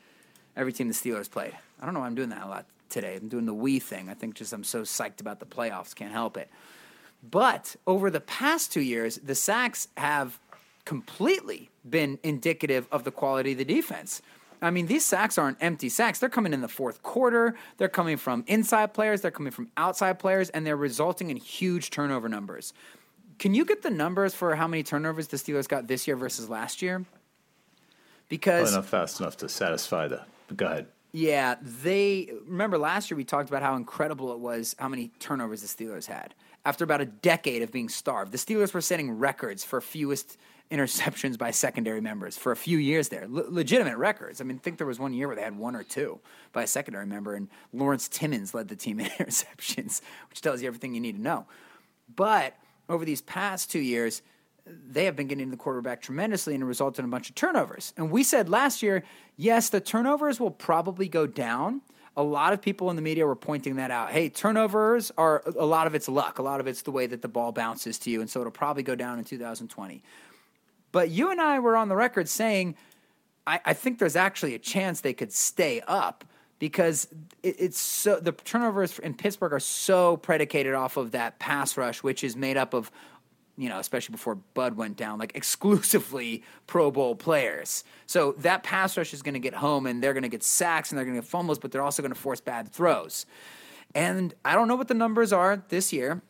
every 0.57 0.73
team 0.73 0.89
the 0.89 0.95
Steelers 0.95 1.31
played. 1.31 1.53
I 1.81 1.85
don't 1.85 1.95
know 1.95 2.01
why 2.01 2.07
I'm 2.07 2.15
doing 2.15 2.31
that 2.31 2.43
a 2.43 2.49
lot 2.49 2.67
today. 2.89 3.17
I'm 3.17 3.29
doing 3.29 3.47
the 3.47 3.55
we 3.55 3.79
thing. 3.79 4.09
I 4.09 4.15
think 4.15 4.35
just 4.35 4.53
I'm 4.53 4.65
so 4.65 4.83
psyched 4.83 5.21
about 5.21 5.39
the 5.39 5.47
playoffs, 5.47 5.95
can't 5.95 6.13
help 6.13 6.37
it. 6.37 6.51
But 7.23 7.77
over 7.87 8.11
the 8.11 8.21
past 8.21 8.73
two 8.73 8.81
years, 8.81 9.19
the 9.19 9.35
sacks 9.35 9.89
have 9.97 10.39
completely 10.85 11.71
been 11.89 12.19
indicative 12.23 12.89
of 12.91 13.05
the 13.05 13.11
quality 13.11 13.53
of 13.53 13.59
the 13.59 13.65
defense. 13.65 14.23
I 14.63 14.71
mean, 14.71 14.87
these 14.87 15.05
sacks 15.05 15.39
aren't 15.39 15.57
empty 15.61 15.89
sacks. 15.89 16.19
They're 16.19 16.29
coming 16.29 16.53
in 16.53 16.61
the 16.61 16.69
fourth 16.69 17.03
quarter. 17.03 17.55
They're 17.79 17.89
coming 17.89 18.17
from 18.17 18.45
inside 18.47 18.93
players. 18.93 19.23
They're 19.23 19.31
coming 19.31 19.53
from 19.53 19.71
outside 19.77 20.19
players, 20.19 20.51
and 20.51 20.67
they're 20.67 20.77
resulting 20.77 21.31
in 21.31 21.37
huge 21.39 21.91
turnover 21.91 22.29
numbers. 22.29 22.73
Can 23.39 23.55
you 23.55 23.65
get 23.65 23.83
the 23.83 23.91
numbers 23.91 24.35
for 24.35 24.55
how 24.55 24.69
many 24.69 24.83
turnovers 24.83 25.29
the 25.29 25.39
Steelers 25.39 25.67
got 25.67 25.87
this 25.87 26.07
year 26.07 26.15
versus 26.15 26.51
last 26.51 26.83
year? 26.83 27.07
Because 28.29 28.75
not 28.75 28.85
fast 28.85 29.21
enough 29.21 29.39
to 29.39 29.49
satisfy 29.49 30.09
the. 30.09 30.21
But 30.49 30.57
go 30.59 30.67
ahead. 30.67 30.87
yeah, 31.13 31.55
they 31.63 32.31
remember 32.47 32.77
last 32.77 33.11
year 33.11 33.17
we 33.17 33.25
talked 33.25 33.49
about 33.49 33.63
how 33.63 33.77
incredible 33.77 34.33
it 34.33 34.39
was 34.41 34.77
how 34.79 34.89
many 34.89 35.11
turnovers 35.21 35.63
the 35.63 35.69
Steelers 35.69 36.07
had. 36.07 36.35
After 36.65 36.85
about 36.85 37.01
a 37.01 37.07
decade 37.07 37.63
of 37.63 37.73
being 37.73 37.89
starved, 37.89 38.33
the 38.33 38.39
Steelers 38.39 38.75
were 38.75 38.81
setting 38.81 39.19
records 39.19 39.65
for 39.65 39.81
fewest 39.81 40.37
interceptions 40.71 41.37
by 41.37 41.51
secondary 41.51 42.01
members 42.01 42.37
for 42.37 42.53
a 42.53 42.57
few 42.57 42.79
years 42.79 43.09
there. 43.09 43.27
Le- 43.29 43.49
legitimate 43.49 43.97
records. 43.97 44.41
I 44.41 44.45
mean, 44.45 44.57
I 44.57 44.61
think 44.61 44.79
there 44.79 44.87
was 44.87 45.01
one 45.01 45.13
year 45.13 45.27
where 45.27 45.35
they 45.35 45.43
had 45.43 45.57
one 45.57 45.75
or 45.75 45.83
two 45.83 46.21
by 46.53 46.63
a 46.63 46.67
secondary 46.67 47.07
member, 47.07 47.35
and 47.35 47.49
Lawrence 47.73 48.09
Timmons 48.09 48.55
led 48.55 48.69
the 48.69 48.77
team 48.77 49.01
in 49.01 49.07
interceptions, 49.19 50.01
which 50.29 50.41
tells 50.41 50.63
you 50.63 50.69
everything 50.69 50.95
you 50.95 51.01
need 51.01 51.17
to 51.17 51.23
know. 51.23 51.47
But 52.15 52.55
over 52.89 53.05
these 53.05 53.23
past 53.23 53.71
two 53.71 53.81
years, 53.81 54.23
they 54.67 55.07
have 55.07 55.17
been 55.17 55.27
getting 55.27 55.51
the 55.51 55.57
quarterback 55.57 56.03
tremendously 56.03 56.55
and 56.55 56.63
it 56.63 56.67
resulted 56.67 57.01
in 57.01 57.07
a 57.07 57.09
bunch 57.09 57.29
of 57.29 57.35
turnovers. 57.35 57.93
And 57.97 58.11
we 58.11 58.23
said 58.23 58.49
last 58.49 58.83
year, 58.83 59.03
yes, 59.37 59.71
the 59.71 59.81
turnovers 59.81 60.39
will 60.39 60.51
probably 60.51 61.09
go 61.09 61.27
down. 61.27 61.83
A 62.21 62.23
lot 62.23 62.53
of 62.53 62.61
people 62.61 62.91
in 62.91 62.97
the 62.97 63.03
media 63.03 63.27
were 63.27 63.35
pointing 63.35 63.77
that 63.77 63.91
out. 63.91 64.11
Hey, 64.11 64.29
turnovers 64.29 65.11
are 65.17 65.43
a 65.59 65.65
lot 65.65 65.87
of 65.87 65.95
it's 65.95 66.07
luck. 66.07 66.39
A 66.39 66.43
lot 66.43 66.61
of 66.61 66.67
it's 66.67 66.83
the 66.83 66.91
way 66.91 67.07
that 67.07 67.23
the 67.23 67.29
ball 67.29 67.51
bounces 67.51 67.99
to 68.01 68.11
you. 68.11 68.21
And 68.21 68.29
so 68.29 68.41
it'll 68.41 68.53
probably 68.53 68.83
go 68.83 68.95
down 68.95 69.19
in 69.19 69.25
2020. 69.25 70.03
But 70.93 71.09
you 71.09 71.31
and 71.31 71.41
I 71.41 71.61
were 71.61 71.77
on 71.77 71.89
the 71.89 71.97
record 71.97 72.29
saying, 72.29 72.75
I, 73.47 73.61
I 73.65 73.73
think 73.73 73.99
there's 73.99 74.17
actually 74.17 74.55
a 74.55 74.59
chance 74.59 75.01
they 75.01 75.15
could 75.15 75.33
stay 75.33 75.81
up 75.89 76.25
because 76.59 77.09
it, 77.43 77.57
it's 77.59 77.81
so 77.81 78.21
the 78.21 78.33
turnovers 78.33 78.99
in 78.99 79.15
Pittsburgh 79.15 79.55
are 79.55 79.61
so 79.61 80.19
predicated 80.19 80.75
off 80.75 80.99
of 80.99 81.13
that 81.13 81.39
pass 81.39 81.79
rush, 81.79 82.03
which 82.03 82.23
is 82.23 82.37
made 82.37 82.59
up 82.59 82.75
of, 82.75 82.91
you 83.61 83.69
know, 83.69 83.79
especially 83.79 84.13
before 84.13 84.37
Bud 84.37 84.77
went 84.77 84.97
down, 84.97 85.19
like 85.19 85.33
exclusively 85.37 86.43
Pro 86.67 86.91
Bowl 86.91 87.15
players. 87.15 87.85
So 88.07 88.33
that 88.39 88.63
pass 88.63 88.97
rush 88.97 89.13
is 89.13 89.23
going 89.23 89.35
to 89.35 89.41
get 89.41 89.55
home, 89.55 89.87
and 89.87 90.03
they're 90.03 90.15
going 90.15 90.23
to 90.23 90.29
get 90.29 90.43
sacks 90.43 90.91
and 90.91 90.99
they're 90.99 91.05
going 91.05 91.17
to 91.17 91.23
get 91.23 91.29
fumbles, 91.29 91.59
but 91.59 91.71
they're 91.71 91.83
also 91.83 92.03
going 92.03 92.15
to 92.15 92.21
force 92.21 92.41
bad 92.41 92.73
throws. 92.73 93.27
And 93.95 94.35
I 94.45 94.55
don't 94.55 94.69
know 94.69 94.77
what 94.77 94.89
the 94.89 94.95
numbers 94.95 95.33
are 95.33 95.63
this 95.69 95.93
year 95.93 96.23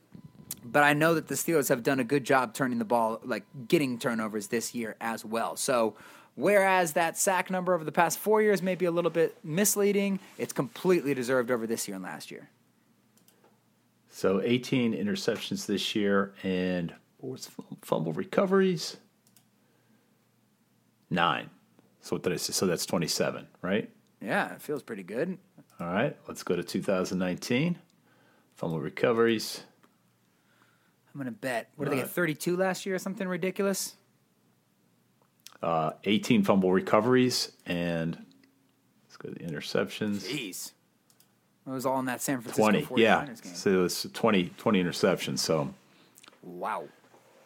but 0.63 0.83
I 0.83 0.93
know 0.93 1.15
that 1.15 1.29
the 1.29 1.35
Steelers 1.35 1.69
have 1.69 1.83
done 1.83 2.01
a 2.01 2.05
good 2.05 2.25
job 2.25 2.55
turning 2.55 2.79
the 2.79 2.85
ball, 2.85 3.21
like 3.25 3.45
getting 3.67 3.99
turnovers 3.99 4.49
this 4.49 4.75
year 4.75 4.97
as 5.01 5.25
well. 5.25 5.57
So, 5.57 5.97
whereas 6.35 6.93
that 6.93 7.17
sack 7.17 7.51
number 7.51 7.75
over 7.75 7.85
the 7.85 7.93
past 7.93 8.19
four 8.19 8.43
years 8.43 8.63
may 8.63 8.75
be 8.75 8.85
a 8.85 8.91
little 8.91 9.11
bit 9.11 9.37
misleading, 9.43 10.21
it's 10.39 10.53
completely 10.53 11.15
deserved 11.15 11.51
over 11.51 11.67
this 11.67 11.89
year 11.89 11.95
and 11.95 12.05
last 12.05 12.31
year. 12.31 12.51
So 14.11 14.41
18 14.43 14.93
interceptions 14.93 15.67
this 15.67 15.95
year 15.95 16.35
and 16.43 16.93
forced 17.21 17.51
fumble 17.83 18.13
recoveries. 18.13 18.97
Nine. 21.11 21.51
So 22.01 22.17
what 22.17 22.23
did 22.23 22.33
I 22.33 22.37
say? 22.37 22.53
So 22.53 22.67
that's 22.67 22.87
27, 22.87 23.47
right? 23.63 23.91
Yeah, 24.21 24.55
it 24.55 24.63
feels 24.63 24.83
pretty 24.83 25.03
good. 25.03 25.37
All 25.79 25.87
right. 25.87 26.17
Let's 26.29 26.43
go 26.43 26.57
to 26.57 26.63
2019. 26.63 27.79
Fumble 28.55 28.81
recoveries. 28.81 29.63
I'm 31.13 31.21
going 31.21 31.27
to 31.33 31.39
bet. 31.39 31.71
What 31.77 31.87
did 31.87 31.93
they 31.93 32.03
get, 32.03 32.11
32 32.11 32.57
last 32.57 32.87
year 32.87 32.95
or 32.95 32.99
something 32.99 33.27
ridiculous? 33.27 33.97
Uh, 35.63 35.93
18 36.05 36.43
fumble 36.45 36.73
recoveries 36.73 37.53
and 37.67 38.17
let's 39.05 39.17
go 39.19 39.29
to 39.29 39.35
the 39.35 39.45
interceptions. 39.45 40.21
Jeez. 40.29 40.73
It 41.67 41.71
was 41.71 41.85
all 41.85 41.99
in 41.99 42.07
that 42.07 42.23
San 42.23 42.41
Francisco 42.41 42.63
20. 42.71 42.83
49ers 42.87 42.99
Yeah. 42.99 43.27
game. 43.27 43.55
So 43.55 43.85
it's 43.85 44.07
20, 44.13 44.51
20 44.57 44.83
interceptions. 44.83 45.41
So 45.41 45.75
Wow. 46.43 46.85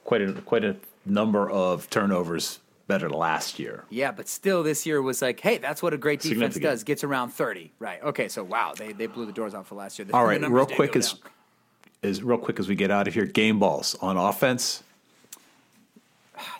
Quite 0.04 0.22
a 0.22 0.32
quite 0.42 0.64
a 0.64 0.76
number 1.04 1.50
of 1.50 1.88
turnovers 1.90 2.60
better 2.86 3.08
than 3.08 3.16
last 3.18 3.58
year. 3.58 3.84
Yeah, 3.90 4.12
but 4.12 4.28
still, 4.28 4.62
this 4.62 4.84
year 4.86 5.00
was 5.02 5.22
like, 5.22 5.40
hey, 5.40 5.58
that's 5.58 5.82
what 5.82 5.94
a 5.94 5.98
great 5.98 6.20
defense 6.20 6.56
does. 6.56 6.84
Gets 6.84 7.02
around 7.02 7.30
30. 7.30 7.72
Right. 7.78 8.02
Okay, 8.02 8.28
so 8.28 8.44
wow, 8.44 8.74
they, 8.76 8.92
they 8.92 9.06
blew 9.06 9.24
the 9.26 9.32
doors 9.32 9.54
off 9.54 9.68
for 9.68 9.74
last 9.74 9.98
year. 9.98 10.04
The- 10.06 10.14
All 10.14 10.24
right, 10.26 10.40
real 10.50 10.66
quick 10.66 10.94
as 10.96 11.14
as 12.02 12.22
real 12.22 12.36
quick 12.38 12.58
as 12.60 12.68
we 12.68 12.74
get 12.74 12.90
out 12.90 13.08
of 13.08 13.14
here, 13.14 13.24
game 13.24 13.58
balls 13.58 13.96
on 14.00 14.16
offense. 14.16 14.82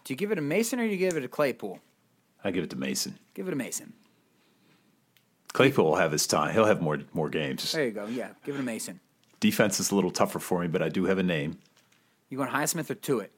Do 0.05 0.13
you 0.13 0.17
give 0.17 0.31
it 0.33 0.39
a 0.39 0.43
Mason 0.43 0.79
or 0.81 0.85
do 0.85 0.91
you 0.91 0.97
give 0.97 1.17
it 1.17 1.25
a 1.25 1.29
Claypool? 1.29 1.81
I 2.43 2.51
give 2.51 2.65
it 2.65 2.71
to 2.71 2.77
Mason. 2.77 3.19
Give 3.35 3.47
it 3.49 3.53
a 3.53 3.57
Mason. 3.57 3.93
Claypool 5.53 5.85
will 5.85 5.97
have 5.97 6.13
his 6.13 6.27
time. 6.27 6.53
He'll 6.55 6.65
have 6.65 6.81
more 6.81 7.01
more 7.13 7.29
games. 7.29 7.71
There 7.73 7.85
you 7.85 7.91
go. 7.93 8.07
Yeah, 8.07 8.31
give 8.45 8.55
it 8.55 8.61
a 8.61 8.65
Mason. 8.65 9.01
Defense 9.41 9.79
is 9.81 9.91
a 9.91 9.95
little 9.95 10.11
tougher 10.11 10.39
for 10.39 10.61
me, 10.61 10.69
but 10.69 10.81
I 10.83 10.89
do 10.89 11.05
have 11.05 11.19
a 11.19 11.23
name. 11.23 11.59
You 12.31 12.39
want 12.39 12.51
Highsmith 12.53 12.89
or 12.91 12.95
Tuitt? 12.95 13.29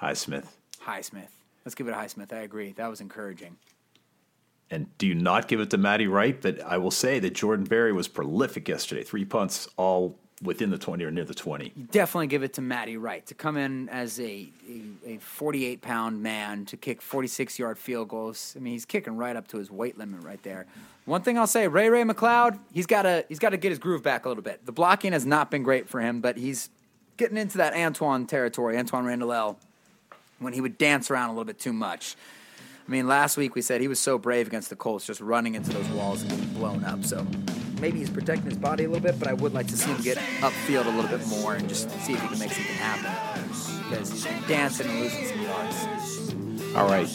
Highsmith. 0.00 0.46
Highsmith. 0.84 1.28
Let's 1.64 1.74
give 1.74 1.88
it 1.88 1.92
a 1.92 1.94
Highsmith. 1.94 2.32
I 2.32 2.42
agree. 2.42 2.72
That 2.72 2.88
was 2.88 3.00
encouraging. 3.00 3.56
And 4.70 4.86
do 4.98 5.06
you 5.06 5.14
not 5.14 5.48
give 5.48 5.60
it 5.60 5.70
to 5.70 5.78
Matty 5.78 6.06
Wright? 6.06 6.40
But 6.40 6.60
I 6.60 6.78
will 6.78 6.90
say 6.90 7.18
that 7.20 7.34
Jordan 7.34 7.64
Berry 7.64 7.92
was 7.92 8.08
prolific 8.08 8.68
yesterday. 8.68 9.02
Three 9.02 9.24
punts, 9.24 9.68
all 9.76 10.16
within 10.42 10.70
the 10.70 10.78
20 10.78 11.04
or 11.04 11.10
near 11.10 11.24
the 11.24 11.34
20. 11.34 11.72
Definitely 11.90 12.26
give 12.26 12.42
it 12.42 12.54
to 12.54 12.60
Matty 12.60 12.96
Wright 12.96 13.24
to 13.26 13.34
come 13.34 13.56
in 13.56 13.88
as 13.88 14.18
a 14.20 14.48
a, 14.68 15.12
a 15.14 15.18
48 15.18 15.80
pound 15.80 16.22
man 16.22 16.64
to 16.66 16.76
kick 16.76 17.00
46 17.00 17.58
yard 17.58 17.78
field 17.78 18.08
goals. 18.08 18.54
I 18.56 18.60
mean, 18.60 18.72
he's 18.72 18.84
kicking 18.84 19.16
right 19.16 19.36
up 19.36 19.48
to 19.48 19.58
his 19.58 19.70
weight 19.70 19.96
limit 19.96 20.22
right 20.22 20.42
there. 20.42 20.66
One 21.04 21.22
thing 21.22 21.38
I'll 21.38 21.46
say, 21.46 21.68
Ray 21.68 21.88
Ray 21.88 22.02
McCloud, 22.02 22.58
he's 22.72 22.86
got 22.86 23.02
to 23.02 23.24
he's 23.28 23.38
got 23.38 23.50
to 23.50 23.56
get 23.56 23.70
his 23.70 23.78
groove 23.78 24.02
back 24.02 24.24
a 24.24 24.28
little 24.28 24.42
bit. 24.42 24.64
The 24.66 24.72
blocking 24.72 25.12
has 25.12 25.26
not 25.26 25.50
been 25.50 25.62
great 25.62 25.88
for 25.88 26.00
him, 26.00 26.20
but 26.20 26.36
he's 26.36 26.70
getting 27.16 27.36
into 27.36 27.58
that 27.58 27.74
Antoine 27.74 28.26
territory, 28.26 28.76
Antoine 28.76 29.04
Randall, 29.04 29.58
when 30.38 30.52
he 30.52 30.60
would 30.60 30.78
dance 30.78 31.10
around 31.10 31.30
a 31.30 31.32
little 31.32 31.44
bit 31.44 31.58
too 31.58 31.72
much. 31.72 32.16
I 32.86 32.90
mean, 32.90 33.08
last 33.08 33.36
week 33.36 33.54
we 33.54 33.62
said 33.62 33.80
he 33.80 33.88
was 33.88 33.98
so 33.98 34.18
brave 34.18 34.46
against 34.46 34.68
the 34.68 34.76
Colts, 34.76 35.06
just 35.06 35.20
running 35.20 35.54
into 35.54 35.70
those 35.72 35.88
walls 35.88 36.20
and 36.20 36.30
getting 36.30 36.52
blown 36.52 36.84
up. 36.84 37.02
So 37.04 37.26
maybe 37.80 37.98
he's 37.98 38.10
protecting 38.10 38.50
his 38.50 38.58
body 38.58 38.84
a 38.84 38.88
little 38.88 39.02
bit, 39.02 39.18
but 39.18 39.26
I 39.26 39.32
would 39.32 39.54
like 39.54 39.68
to 39.68 39.76
see 39.76 39.90
him 39.90 40.02
get 40.02 40.18
upfield 40.40 40.86
a 40.86 40.90
little 40.90 41.16
bit 41.16 41.26
more 41.28 41.54
and 41.54 41.66
just 41.68 41.90
see 42.02 42.12
if 42.12 42.20
he 42.20 42.28
can 42.28 42.38
make 42.38 42.52
something 42.52 42.74
happen. 42.76 43.48
because 43.88 44.24
you're 44.26 44.34
dancing 44.48 44.86
and 44.90 45.00
losing 45.00 45.26
some 45.26 45.42
yards. 45.42 46.74
All 46.76 46.86
right. 46.86 47.08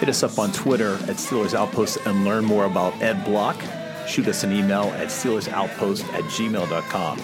Hit 0.00 0.08
us 0.08 0.22
up 0.22 0.38
on 0.38 0.50
Twitter 0.52 0.94
at 0.94 1.16
Steelers 1.18 1.54
Outpost 1.54 1.98
and 2.06 2.24
learn 2.24 2.44
more 2.44 2.64
about 2.64 3.00
Ed 3.02 3.24
Block. 3.24 3.60
Shoot 4.08 4.26
us 4.26 4.42
an 4.42 4.50
email 4.50 4.84
at 4.96 5.08
SteelersOutpost 5.08 6.02
at 6.14 6.24
gmail.com. 6.24 7.20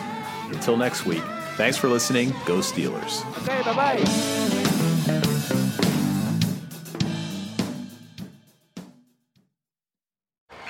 Until 0.53 0.77
next 0.77 1.05
week, 1.05 1.23
thanks 1.57 1.77
for 1.77 1.89
listening. 1.89 2.31
Go 2.45 2.59
Steelers. 2.59 3.25
Okay, 3.43 3.61
bye 3.64 3.75
bye. 3.75 4.62